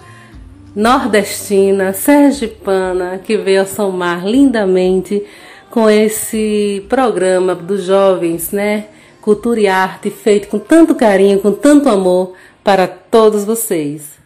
nordestina, 0.75 1.93
sergipana, 1.93 3.19
que 3.19 3.37
veio 3.37 3.67
somar 3.67 4.25
lindamente 4.25 5.23
com 5.71 5.89
esse 5.89 6.85
programa 6.89 7.55
dos 7.55 7.85
jovens, 7.85 8.51
né? 8.51 8.87
Cultura 9.21 9.61
e 9.61 9.69
arte 9.69 10.11
feito 10.11 10.49
com 10.49 10.59
tanto 10.59 10.95
carinho, 10.95 11.41
com 11.41 11.53
tanto 11.53 11.89
amor 11.89 12.35
para 12.65 12.87
todos 12.89 13.45
vocês. 13.45 14.19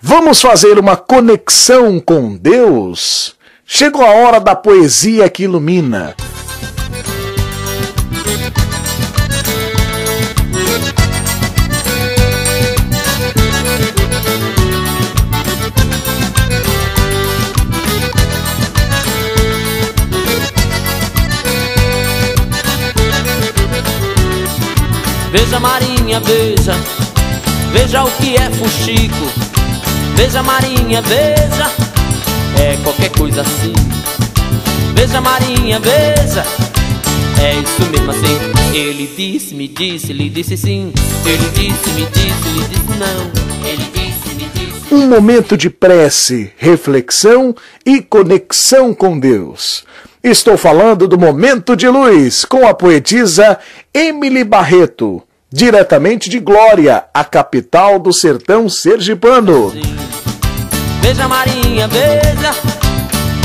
Vamos 0.00 0.40
fazer 0.40 0.78
uma 0.78 0.96
conexão 0.96 2.00
com 2.00 2.36
Deus? 2.36 3.36
Chegou 3.64 4.02
a 4.02 4.10
hora 4.10 4.40
da 4.40 4.54
poesia 4.54 5.28
que 5.28 5.42
ilumina. 5.42 6.14
Veja 25.30 25.60
Marinha, 25.60 26.20
veja, 26.20 26.74
veja 27.70 28.02
o 28.02 28.10
que 28.12 28.36
é 28.36 28.50
fuxico. 28.50 29.48
Veja 30.16 30.42
Marinha, 30.42 31.02
veja, 31.02 31.70
é 32.58 32.76
qualquer 32.82 33.10
coisa 33.10 33.42
assim. 33.42 33.72
Veja 34.94 35.20
Marinha, 35.20 35.78
veja, 35.78 36.44
é 37.42 37.54
isso 37.54 37.90
mesmo 37.90 38.10
assim. 38.10 38.74
Ele 38.74 39.06
disse, 39.16 39.54
me 39.54 39.68
disse, 39.68 40.12
lhe 40.14 40.30
disse 40.30 40.56
sim. 40.56 40.92
Ele 41.26 41.48
disse, 41.50 41.90
me 41.90 42.06
disse, 42.06 42.48
lhe 42.48 42.64
disse 42.68 42.98
não. 42.98 43.68
Ele 43.68 43.84
disse, 43.92 44.34
me 44.34 44.48
disse. 44.54 44.94
Um 44.94 45.08
momento 45.08 45.56
de 45.56 45.68
prece, 45.68 46.50
reflexão 46.56 47.54
e 47.84 48.00
conexão 48.00 48.94
com 48.94 49.18
Deus. 49.18 49.84
Estou 50.22 50.56
falando 50.58 51.06
do 51.06 51.18
Momento 51.18 51.76
de 51.76 51.88
Luz 51.88 52.44
com 52.44 52.66
a 52.66 52.74
poetisa 52.74 53.58
Emily 53.94 54.44
Barreto. 54.44 55.22
diretamente 55.50 56.28
de 56.28 56.38
Glória, 56.38 57.04
a 57.12 57.24
capital 57.24 57.98
do 57.98 58.12
sertão 58.12 58.68
sergipano. 58.68 59.72
Beija 61.00 61.26
Marinha, 61.26 61.88
beija. 61.88 62.50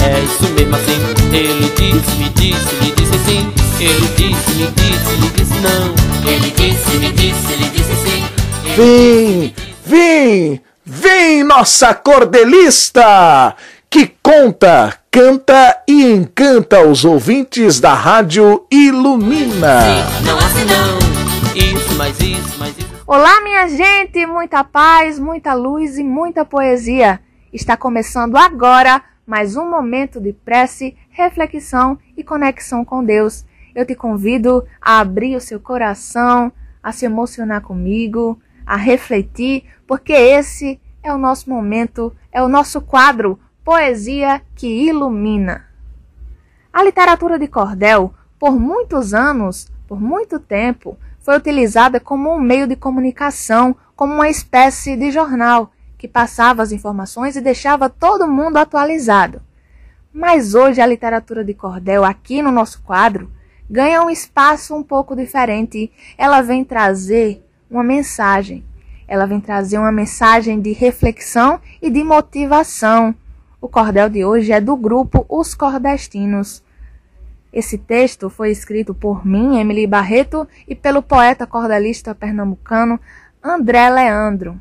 É 0.04 0.20
isso 0.20 0.44
mesmo 0.54 0.76
assim. 0.76 1.00
Ele 1.32 1.72
disse, 1.78 2.18
me 2.18 2.30
disse, 2.30 2.76
me 2.76 2.92
disse 2.92 3.20
sim. 3.26 3.54
Ele 3.80 4.08
disse, 4.18 4.52
me 4.52 4.68
disse, 4.72 5.18
me 5.22 5.30
disse 5.30 5.60
não. 5.62 6.30
Ele 6.30 6.52
disse, 6.52 6.98
me 6.98 7.12
disse, 7.14 7.54
ele 7.54 7.70
disse 7.70 7.96
sim. 8.04 8.26
Vem, 8.76 9.56
vem, 9.86 10.62
vem, 10.86 11.44
nossa 11.44 11.94
cordelista! 11.94 13.56
Que 13.94 14.08
conta, 14.24 14.98
canta 15.12 15.84
e 15.88 16.12
encanta 16.14 16.82
os 16.82 17.06
ouvintes 17.06 17.80
da 17.80 17.94
rádio 17.94 18.66
Ilumina. 18.72 19.82
Olá, 23.06 23.40
minha 23.44 23.68
gente! 23.68 24.26
Muita 24.26 24.64
paz, 24.64 25.20
muita 25.20 25.54
luz 25.54 26.00
e 26.00 26.04
muita 26.04 26.44
poesia. 26.44 27.20
Está 27.54 27.78
começando 27.78 28.36
agora 28.36 29.00
mais 29.28 29.56
um 29.56 29.70
momento 29.70 30.20
de 30.20 30.34
prece, 30.34 30.98
reflexão 31.12 31.96
e 32.18 32.24
conexão 32.24 32.84
com 32.84 33.06
Deus. 33.06 33.46
Eu 33.76 33.86
te 33.86 33.94
convido 33.94 34.66
a 34.82 35.02
abrir 35.02 35.36
o 35.36 35.40
seu 35.40 35.60
coração, 35.60 36.52
a 36.82 36.92
se 36.92 37.06
emocionar 37.06 37.62
comigo, 37.62 38.42
a 38.66 38.76
refletir, 38.76 39.66
porque 39.86 40.14
esse 40.14 40.82
é 41.04 41.14
o 41.14 41.18
nosso 41.20 41.48
momento, 41.48 42.12
é 42.32 42.42
o 42.42 42.50
nosso 42.50 42.82
quadro 42.82 43.40
Poesia 43.64 44.42
que 44.56 44.68
Ilumina. 44.68 45.70
A 46.74 46.84
literatura 46.84 47.40
de 47.40 47.48
cordel, 47.48 48.14
por 48.38 48.60
muitos 48.60 49.14
anos, 49.14 49.72
por 49.88 50.02
muito 50.02 50.38
tempo, 50.38 50.98
foi 51.22 51.38
utilizada 51.38 51.98
como 51.98 52.36
um 52.36 52.42
meio 52.42 52.68
de 52.68 52.76
comunicação, 52.76 53.74
como 53.96 54.16
uma 54.16 54.28
espécie 54.28 54.98
de 54.98 55.12
jornal 55.12 55.72
que 55.98 56.10
passava 56.10 56.62
as 56.62 56.74
informações 56.74 57.38
e 57.38 57.42
deixava 57.42 57.90
todo 57.90 58.28
mundo 58.28 58.58
atualizado. 58.58 59.42
Mas 60.12 60.54
hoje 60.54 60.82
a 60.82 60.86
literatura 60.86 61.42
de 61.42 61.54
cordel, 61.54 62.04
aqui 62.04 62.42
no 62.42 62.52
nosso 62.52 62.82
quadro, 62.84 63.32
ganha 63.70 64.04
um 64.04 64.10
espaço 64.10 64.76
um 64.76 64.84
pouco 64.84 65.16
diferente. 65.16 65.90
Ela 66.18 66.42
vem 66.42 66.66
trazer 66.66 67.42
uma 67.72 67.82
mensagem. 67.82 68.62
Ela 69.08 69.26
vem 69.26 69.40
trazer 69.40 69.78
uma 69.78 69.92
mensagem 69.92 70.60
de 70.60 70.74
reflexão 70.74 71.62
e 71.82 71.90
de 71.90 72.04
motivação 72.04 73.16
o 73.64 73.70
cordel 73.70 74.10
de 74.10 74.26
hoje 74.26 74.52
é 74.52 74.60
do 74.60 74.76
grupo 74.76 75.26
Os 75.30 75.56
Cordestinos. 75.56 76.62
Esse 77.54 77.78
texto 77.78 78.30
foi 78.30 78.52
escrito 78.52 78.94
por 78.94 79.26
mim, 79.26 79.58
Emily 79.58 79.88
Barreto, 79.88 80.46
e 80.68 80.76
pelo 80.76 81.02
poeta 81.02 81.48
cordelista 81.48 82.14
pernambucano 82.14 83.00
André 83.42 83.90
Leandro. 83.90 84.60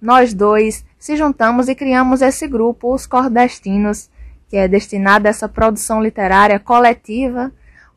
Nós 0.00 0.32
dois 0.32 0.82
se 0.98 1.14
juntamos 1.14 1.68
e 1.68 1.74
criamos 1.74 2.22
esse 2.22 2.48
grupo, 2.48 2.94
Os 2.94 3.06
Cordestinos, 3.06 4.08
que 4.48 4.56
é 4.56 4.66
destinado 4.66 5.26
a 5.26 5.30
essa 5.30 5.46
produção 5.46 6.02
literária 6.02 6.58
coletiva, 6.58 7.52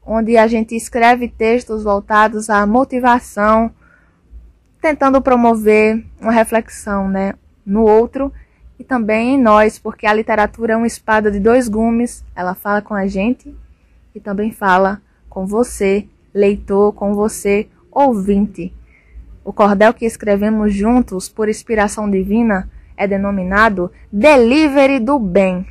onde 0.06 0.36
a 0.36 0.48
gente 0.48 0.76
escreve 0.76 1.30
textos 1.30 1.82
voltados 1.82 2.50
à 2.50 2.66
motivação, 2.66 3.72
tentando 4.82 5.22
promover 5.22 6.04
uma 6.20 6.34
reflexão 6.34 7.08
né, 7.08 7.36
no 7.66 7.84
outro 7.86 8.34
e 8.82 8.84
também 8.84 9.36
em 9.36 9.40
nós, 9.40 9.78
porque 9.78 10.08
a 10.08 10.14
literatura 10.14 10.74
é 10.74 10.76
uma 10.76 10.88
espada 10.88 11.30
de 11.30 11.40
dois 11.40 11.68
gumes, 11.68 12.26
ela 12.36 12.56
fala 12.56 12.82
com 12.82 12.96
a 12.96 13.06
gente 13.06 13.56
e 14.16 14.20
também 14.20 14.52
fala 14.52 15.00
com 15.30 15.46
você, 15.46 16.08
leitor, 16.34 16.92
com 16.94 17.14
você, 17.14 17.68
ouvinte. 17.92 18.74
O 19.46 19.54
cordel 19.54 19.94
que 19.94 20.04
escrevemos 20.04 20.74
juntos 20.74 21.30
por 21.30 21.48
inspiração 21.48 22.10
divina 22.10 22.72
é 22.98 23.06
denominado 23.06 23.92
Delivery 24.12 25.00
do 25.00 25.20
Bem. 25.20 25.68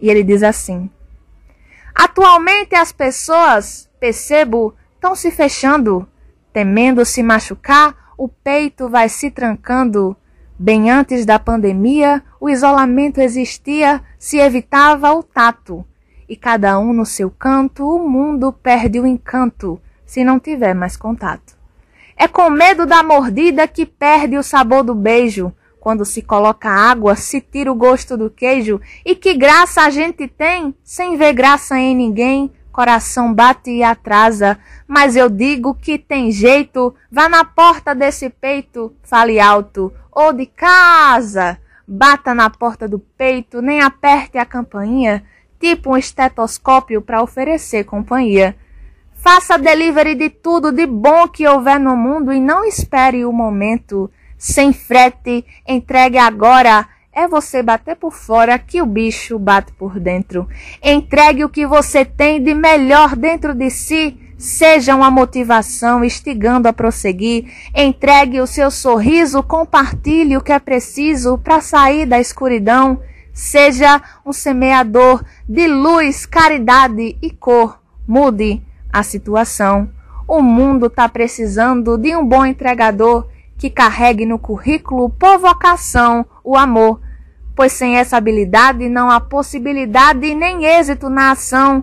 E 0.00 0.08
ele 0.08 0.22
diz 0.22 0.44
assim: 0.44 0.88
Atualmente 1.92 2.76
as 2.76 2.92
pessoas, 2.92 3.90
percebo, 3.98 4.72
estão 4.94 5.16
se 5.16 5.32
fechando, 5.32 6.08
temendo 6.52 7.04
se 7.04 7.24
machucar, 7.24 8.14
o 8.16 8.28
peito 8.28 8.88
vai 8.88 9.08
se 9.08 9.32
trancando 9.32 10.16
Bem 10.60 10.90
antes 10.90 11.24
da 11.24 11.38
pandemia, 11.38 12.20
o 12.40 12.50
isolamento 12.50 13.20
existia, 13.20 14.02
se 14.18 14.38
evitava 14.38 15.12
o 15.12 15.22
tato. 15.22 15.84
E 16.28 16.34
cada 16.34 16.80
um 16.80 16.92
no 16.92 17.06
seu 17.06 17.30
canto, 17.30 17.86
o 17.86 18.08
mundo 18.08 18.52
perde 18.52 18.98
o 18.98 19.06
encanto, 19.06 19.80
se 20.04 20.24
não 20.24 20.40
tiver 20.40 20.74
mais 20.74 20.96
contato. 20.96 21.56
É 22.16 22.26
com 22.26 22.50
medo 22.50 22.86
da 22.86 23.04
mordida 23.04 23.68
que 23.68 23.86
perde 23.86 24.36
o 24.36 24.42
sabor 24.42 24.82
do 24.82 24.96
beijo. 24.96 25.52
Quando 25.78 26.04
se 26.04 26.22
coloca 26.22 26.68
água, 26.68 27.14
se 27.14 27.40
tira 27.40 27.70
o 27.70 27.76
gosto 27.76 28.16
do 28.16 28.28
queijo. 28.28 28.80
E 29.06 29.14
que 29.14 29.34
graça 29.34 29.82
a 29.82 29.90
gente 29.90 30.26
tem, 30.26 30.74
sem 30.82 31.16
ver 31.16 31.34
graça 31.34 31.78
em 31.78 31.94
ninguém, 31.94 32.50
coração 32.72 33.32
bate 33.32 33.70
e 33.70 33.82
atrasa, 33.82 34.58
mas 34.86 35.16
eu 35.16 35.28
digo 35.28 35.74
que 35.74 35.98
tem 35.98 36.30
jeito, 36.30 36.94
vá 37.10 37.28
na 37.28 37.44
porta 37.44 37.92
desse 37.92 38.30
peito, 38.30 38.94
fale 39.02 39.40
alto, 39.40 39.92
ou 40.18 40.32
de 40.32 40.46
casa, 40.46 41.60
bata 41.86 42.34
na 42.34 42.50
porta 42.50 42.88
do 42.88 42.98
peito, 42.98 43.62
nem 43.62 43.80
aperte 43.80 44.36
a 44.36 44.44
campainha, 44.44 45.22
tipo 45.60 45.92
um 45.92 45.96
estetoscópio 45.96 47.00
para 47.00 47.22
oferecer 47.22 47.84
companhia. 47.84 48.56
Faça 49.12 49.56
delivery 49.56 50.16
de 50.16 50.28
tudo 50.28 50.72
de 50.72 50.86
bom 50.86 51.28
que 51.28 51.46
houver 51.46 51.78
no 51.78 51.96
mundo 51.96 52.32
e 52.32 52.40
não 52.40 52.64
espere 52.64 53.24
o 53.24 53.32
momento. 53.32 54.10
Sem 54.36 54.72
frete, 54.72 55.46
entregue 55.64 56.18
agora 56.18 56.88
é 57.12 57.28
você 57.28 57.62
bater 57.62 57.94
por 57.94 58.12
fora 58.12 58.58
que 58.58 58.82
o 58.82 58.86
bicho 58.86 59.38
bate 59.38 59.72
por 59.72 60.00
dentro. 60.00 60.48
Entregue 60.82 61.44
o 61.44 61.48
que 61.48 61.64
você 61.64 62.04
tem 62.04 62.42
de 62.42 62.54
melhor 62.54 63.14
dentro 63.14 63.54
de 63.54 63.70
si. 63.70 64.18
Seja 64.38 64.94
uma 64.94 65.10
motivação 65.10 66.04
instigando 66.04 66.68
a 66.68 66.72
prosseguir. 66.72 67.52
Entregue 67.74 68.40
o 68.40 68.46
seu 68.46 68.70
sorriso, 68.70 69.42
compartilhe 69.42 70.36
o 70.36 70.40
que 70.40 70.52
é 70.52 70.58
preciso 70.58 71.36
para 71.36 71.60
sair 71.60 72.06
da 72.06 72.20
escuridão. 72.20 73.00
Seja 73.32 74.00
um 74.24 74.32
semeador 74.32 75.24
de 75.48 75.66
luz, 75.66 76.24
caridade 76.24 77.18
e 77.20 77.30
cor. 77.30 77.80
Mude 78.06 78.62
a 78.92 79.02
situação. 79.02 79.90
O 80.26 80.40
mundo 80.40 80.86
está 80.86 81.08
precisando 81.08 81.98
de 81.98 82.14
um 82.14 82.24
bom 82.24 82.46
entregador 82.46 83.28
que 83.58 83.68
carregue 83.68 84.24
no 84.24 84.38
currículo 84.38 85.10
por 85.10 85.38
vocação 85.38 86.24
o 86.44 86.56
amor 86.56 87.00
pois 87.58 87.72
sem 87.72 87.96
essa 87.96 88.16
habilidade 88.16 88.88
não 88.88 89.10
há 89.10 89.20
possibilidade 89.20 90.32
nem 90.32 90.64
êxito 90.64 91.10
na 91.10 91.32
ação. 91.32 91.82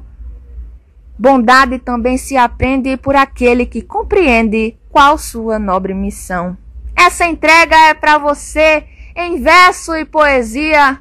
Bondade 1.18 1.80
também 1.80 2.18
se 2.18 2.36
aprende 2.36 2.98
por 2.98 3.16
aquele 3.16 3.66
que 3.66 3.82
compreende 3.82 4.78
qual 4.90 5.18
sua 5.18 5.58
nobre 5.58 5.94
missão. 5.94 6.58
Essa 6.96 7.26
entrega 7.26 7.76
é 7.88 7.94
para 7.94 8.18
você 8.18 8.86
em 9.16 9.42
verso 9.42 9.96
e 9.96 10.04
poesia, 10.04 11.00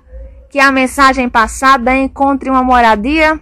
que 0.48 0.60
a 0.60 0.70
mensagem 0.70 1.28
passada 1.28 1.96
encontre 1.96 2.48
uma 2.48 2.62
moradia 2.62 3.40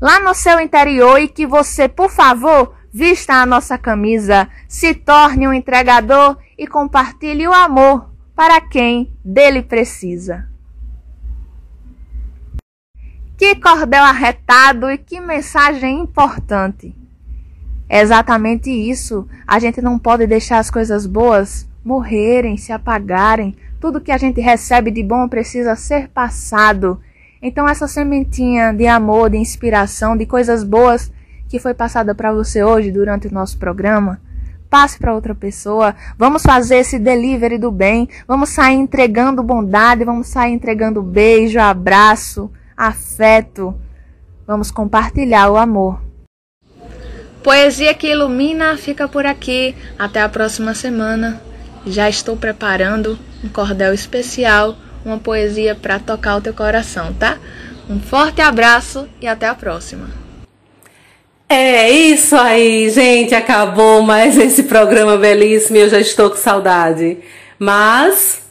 lá 0.00 0.18
no 0.18 0.34
seu 0.34 0.58
interior 0.58 1.20
e 1.20 1.28
que 1.28 1.46
você, 1.46 1.88
por 1.88 2.10
favor, 2.10 2.74
vista 2.92 3.34
a 3.34 3.46
nossa 3.46 3.78
camisa, 3.78 4.48
se 4.66 4.94
torne 4.94 5.46
um 5.46 5.52
entregador 5.52 6.36
e 6.58 6.66
compartilhe 6.66 7.46
o 7.46 7.52
amor 7.52 8.10
para 8.34 8.60
quem 8.60 9.12
dele 9.24 9.62
precisa. 9.62 10.51
Que 13.42 13.56
cordel 13.56 14.04
arretado 14.04 14.88
e 14.88 14.96
que 14.96 15.20
mensagem 15.20 15.98
importante. 15.98 16.94
É 17.88 18.00
exatamente 18.00 18.70
isso. 18.70 19.26
A 19.44 19.58
gente 19.58 19.82
não 19.82 19.98
pode 19.98 20.28
deixar 20.28 20.58
as 20.58 20.70
coisas 20.70 21.08
boas 21.08 21.68
morrerem, 21.84 22.56
se 22.56 22.70
apagarem. 22.70 23.56
Tudo 23.80 24.00
que 24.00 24.12
a 24.12 24.16
gente 24.16 24.40
recebe 24.40 24.92
de 24.92 25.02
bom 25.02 25.26
precisa 25.26 25.74
ser 25.74 26.06
passado. 26.06 27.00
Então 27.42 27.68
essa 27.68 27.88
sementinha 27.88 28.72
de 28.72 28.86
amor, 28.86 29.30
de 29.30 29.38
inspiração, 29.38 30.16
de 30.16 30.24
coisas 30.24 30.62
boas 30.62 31.10
que 31.48 31.58
foi 31.58 31.74
passada 31.74 32.14
para 32.14 32.32
você 32.32 32.62
hoje 32.62 32.92
durante 32.92 33.26
o 33.26 33.34
nosso 33.34 33.58
programa, 33.58 34.20
passe 34.70 35.00
para 35.00 35.16
outra 35.16 35.34
pessoa. 35.34 35.96
Vamos 36.16 36.44
fazer 36.44 36.76
esse 36.76 36.96
delivery 36.96 37.58
do 37.58 37.72
bem. 37.72 38.08
Vamos 38.24 38.50
sair 38.50 38.76
entregando 38.76 39.42
bondade, 39.42 40.04
vamos 40.04 40.28
sair 40.28 40.52
entregando 40.52 41.02
beijo, 41.02 41.58
abraço, 41.58 42.48
afeto. 42.82 43.74
Vamos 44.44 44.70
compartilhar 44.70 45.50
o 45.50 45.56
amor. 45.56 46.00
Poesia 47.42 47.94
que 47.94 48.08
ilumina 48.08 48.76
fica 48.76 49.06
por 49.06 49.24
aqui. 49.24 49.74
Até 49.98 50.20
a 50.20 50.28
próxima 50.28 50.74
semana. 50.74 51.40
Já 51.86 52.08
estou 52.08 52.36
preparando 52.36 53.18
um 53.42 53.48
cordel 53.48 53.92
especial, 53.92 54.76
uma 55.04 55.18
poesia 55.18 55.74
para 55.74 55.98
tocar 55.98 56.36
o 56.36 56.40
teu 56.40 56.54
coração, 56.54 57.12
tá? 57.12 57.38
Um 57.88 58.00
forte 58.00 58.40
abraço 58.40 59.08
e 59.20 59.26
até 59.26 59.46
a 59.46 59.54
próxima. 59.54 60.08
É 61.48 61.90
isso 61.90 62.36
aí, 62.36 62.88
gente. 62.90 63.34
Acabou 63.34 64.02
mais 64.02 64.38
esse 64.38 64.64
programa 64.64 65.16
belíssimo 65.16 65.76
e 65.76 65.80
eu 65.80 65.88
já 65.88 66.00
estou 66.00 66.30
com 66.30 66.36
saudade. 66.36 67.18
Mas 67.58 68.42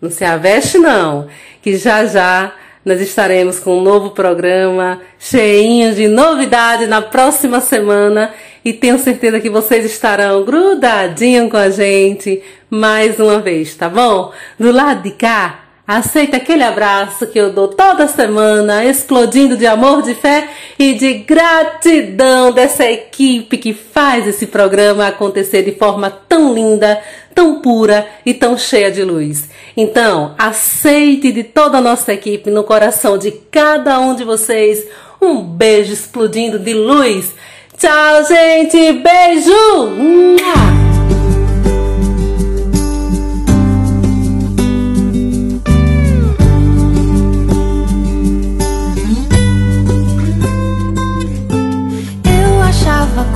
não 0.00 0.10
se 0.10 0.24
aveste 0.24 0.78
não, 0.78 1.28
que 1.62 1.76
já 1.76 2.04
já 2.04 2.52
nós 2.84 3.00
estaremos 3.00 3.60
com 3.60 3.78
um 3.78 3.82
novo 3.82 4.10
programa 4.10 5.00
cheinho 5.18 5.94
de 5.94 6.08
novidade 6.08 6.86
na 6.86 7.00
próxima 7.00 7.60
semana 7.60 8.34
e 8.64 8.72
tenho 8.72 8.98
certeza 8.98 9.40
que 9.40 9.48
vocês 9.48 9.84
estarão 9.84 10.44
grudadinhos 10.44 11.50
com 11.50 11.56
a 11.56 11.70
gente 11.70 12.42
mais 12.68 13.20
uma 13.20 13.38
vez, 13.38 13.74
tá 13.74 13.88
bom? 13.88 14.32
Do 14.58 14.72
lado 14.72 15.02
de 15.02 15.12
cá, 15.12 15.60
aceita 15.86 16.38
aquele 16.38 16.62
abraço 16.62 17.26
que 17.26 17.38
eu 17.38 17.52
dou 17.52 17.68
toda 17.68 18.08
semana, 18.08 18.84
explodindo 18.84 19.56
de 19.56 19.66
amor, 19.66 20.02
de 20.02 20.14
fé 20.14 20.48
e 20.78 20.94
de 20.94 21.14
gratidão 21.14 22.50
dessa 22.50 22.84
equipe 22.90 23.58
que 23.58 23.74
faz 23.74 24.26
esse 24.26 24.46
programa 24.46 25.06
acontecer 25.06 25.62
de 25.62 25.72
forma 25.72 26.10
tão 26.10 26.54
linda, 26.54 27.00
tão 27.34 27.60
pura 27.60 28.06
e 28.24 28.34
tão 28.34 28.56
cheia 28.56 28.90
de 28.90 29.02
luz. 29.02 29.48
Então, 29.76 30.34
aceite 30.38 31.32
de 31.32 31.42
toda 31.42 31.78
a 31.78 31.80
nossa 31.80 32.12
equipe 32.12 32.50
no 32.50 32.64
coração 32.64 33.18
de 33.18 33.30
cada 33.50 33.98
um 34.00 34.14
de 34.14 34.24
vocês 34.24 34.84
um 35.20 35.42
beijo 35.42 35.92
explodindo 35.92 36.58
de 36.58 36.74
luz. 36.74 37.32
Tchau, 37.78 38.24
gente! 38.24 38.92
Beijo! 38.92 39.86
Mua! 39.96 40.82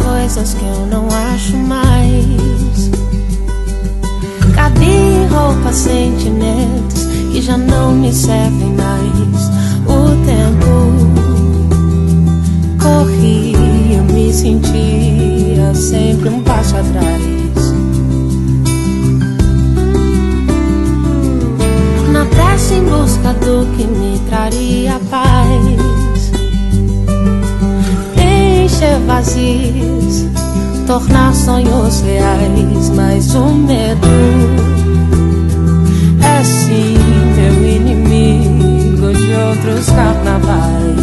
Coisas 0.02 0.54
que 0.54 0.64
eu 0.64 0.86
não 0.86 1.06
acho 1.06 1.56
mais. 1.56 1.95
Em 5.56 5.62
roupas, 5.62 5.76
sentimentos 5.76 7.04
que 7.32 7.40
já 7.40 7.56
não 7.56 7.94
me 7.94 8.12
servem 8.12 8.74
mais. 8.74 9.50
O 9.86 10.10
tempo 10.26 10.92
corria, 12.82 14.02
me 14.02 14.32
sentia 14.32 15.74
sempre 15.74 16.28
um 16.28 16.42
passo 16.42 16.76
atrás. 16.76 17.22
Na 22.12 22.24
pressa 22.26 22.74
em 22.74 22.84
busca 22.84 23.32
do 23.34 23.66
que 23.76 23.84
me 23.84 24.18
traria 24.28 25.00
paz. 25.10 26.32
Encher 28.16 28.98
vazios, 29.06 30.26
tornar 30.86 31.34
sonhos 31.34 32.00
reais, 32.00 32.90
mas 32.94 33.34
o 33.34 33.46
medo 33.46 34.75
é 36.38 36.44
sim 36.44 36.98
meu 37.34 37.66
inimigo 37.66 39.12
de 39.14 39.32
outros 39.32 39.86
carnavais. 39.86 40.96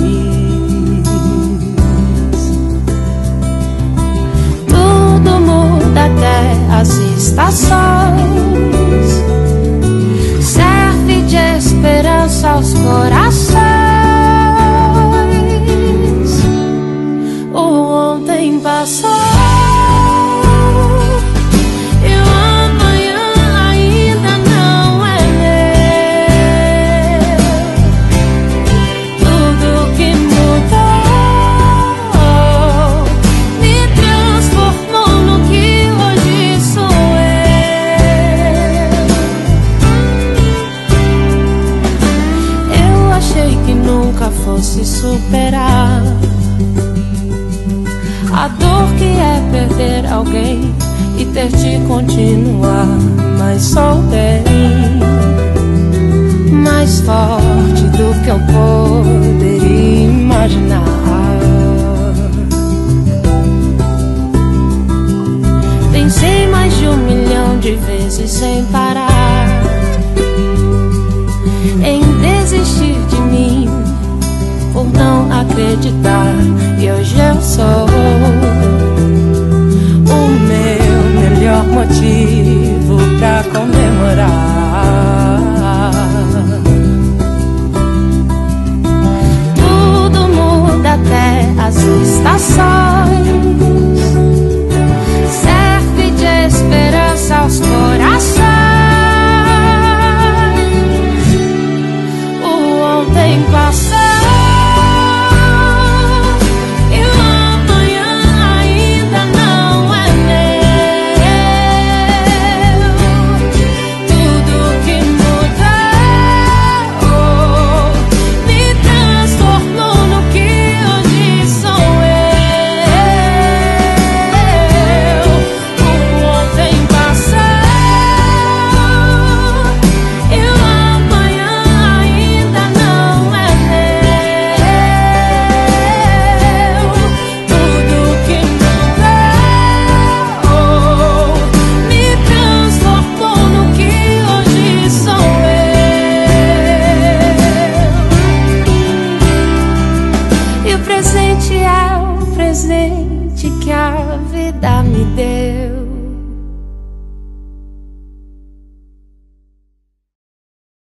Tudo 4.67 5.39
muda 5.39 6.05
até 6.05 6.79
as 6.79 6.89
estações, 7.17 7.71
serve 10.41 11.21
de 11.23 11.57
esperança 11.57 12.49
aos 12.49 12.73
corações. 12.73 13.62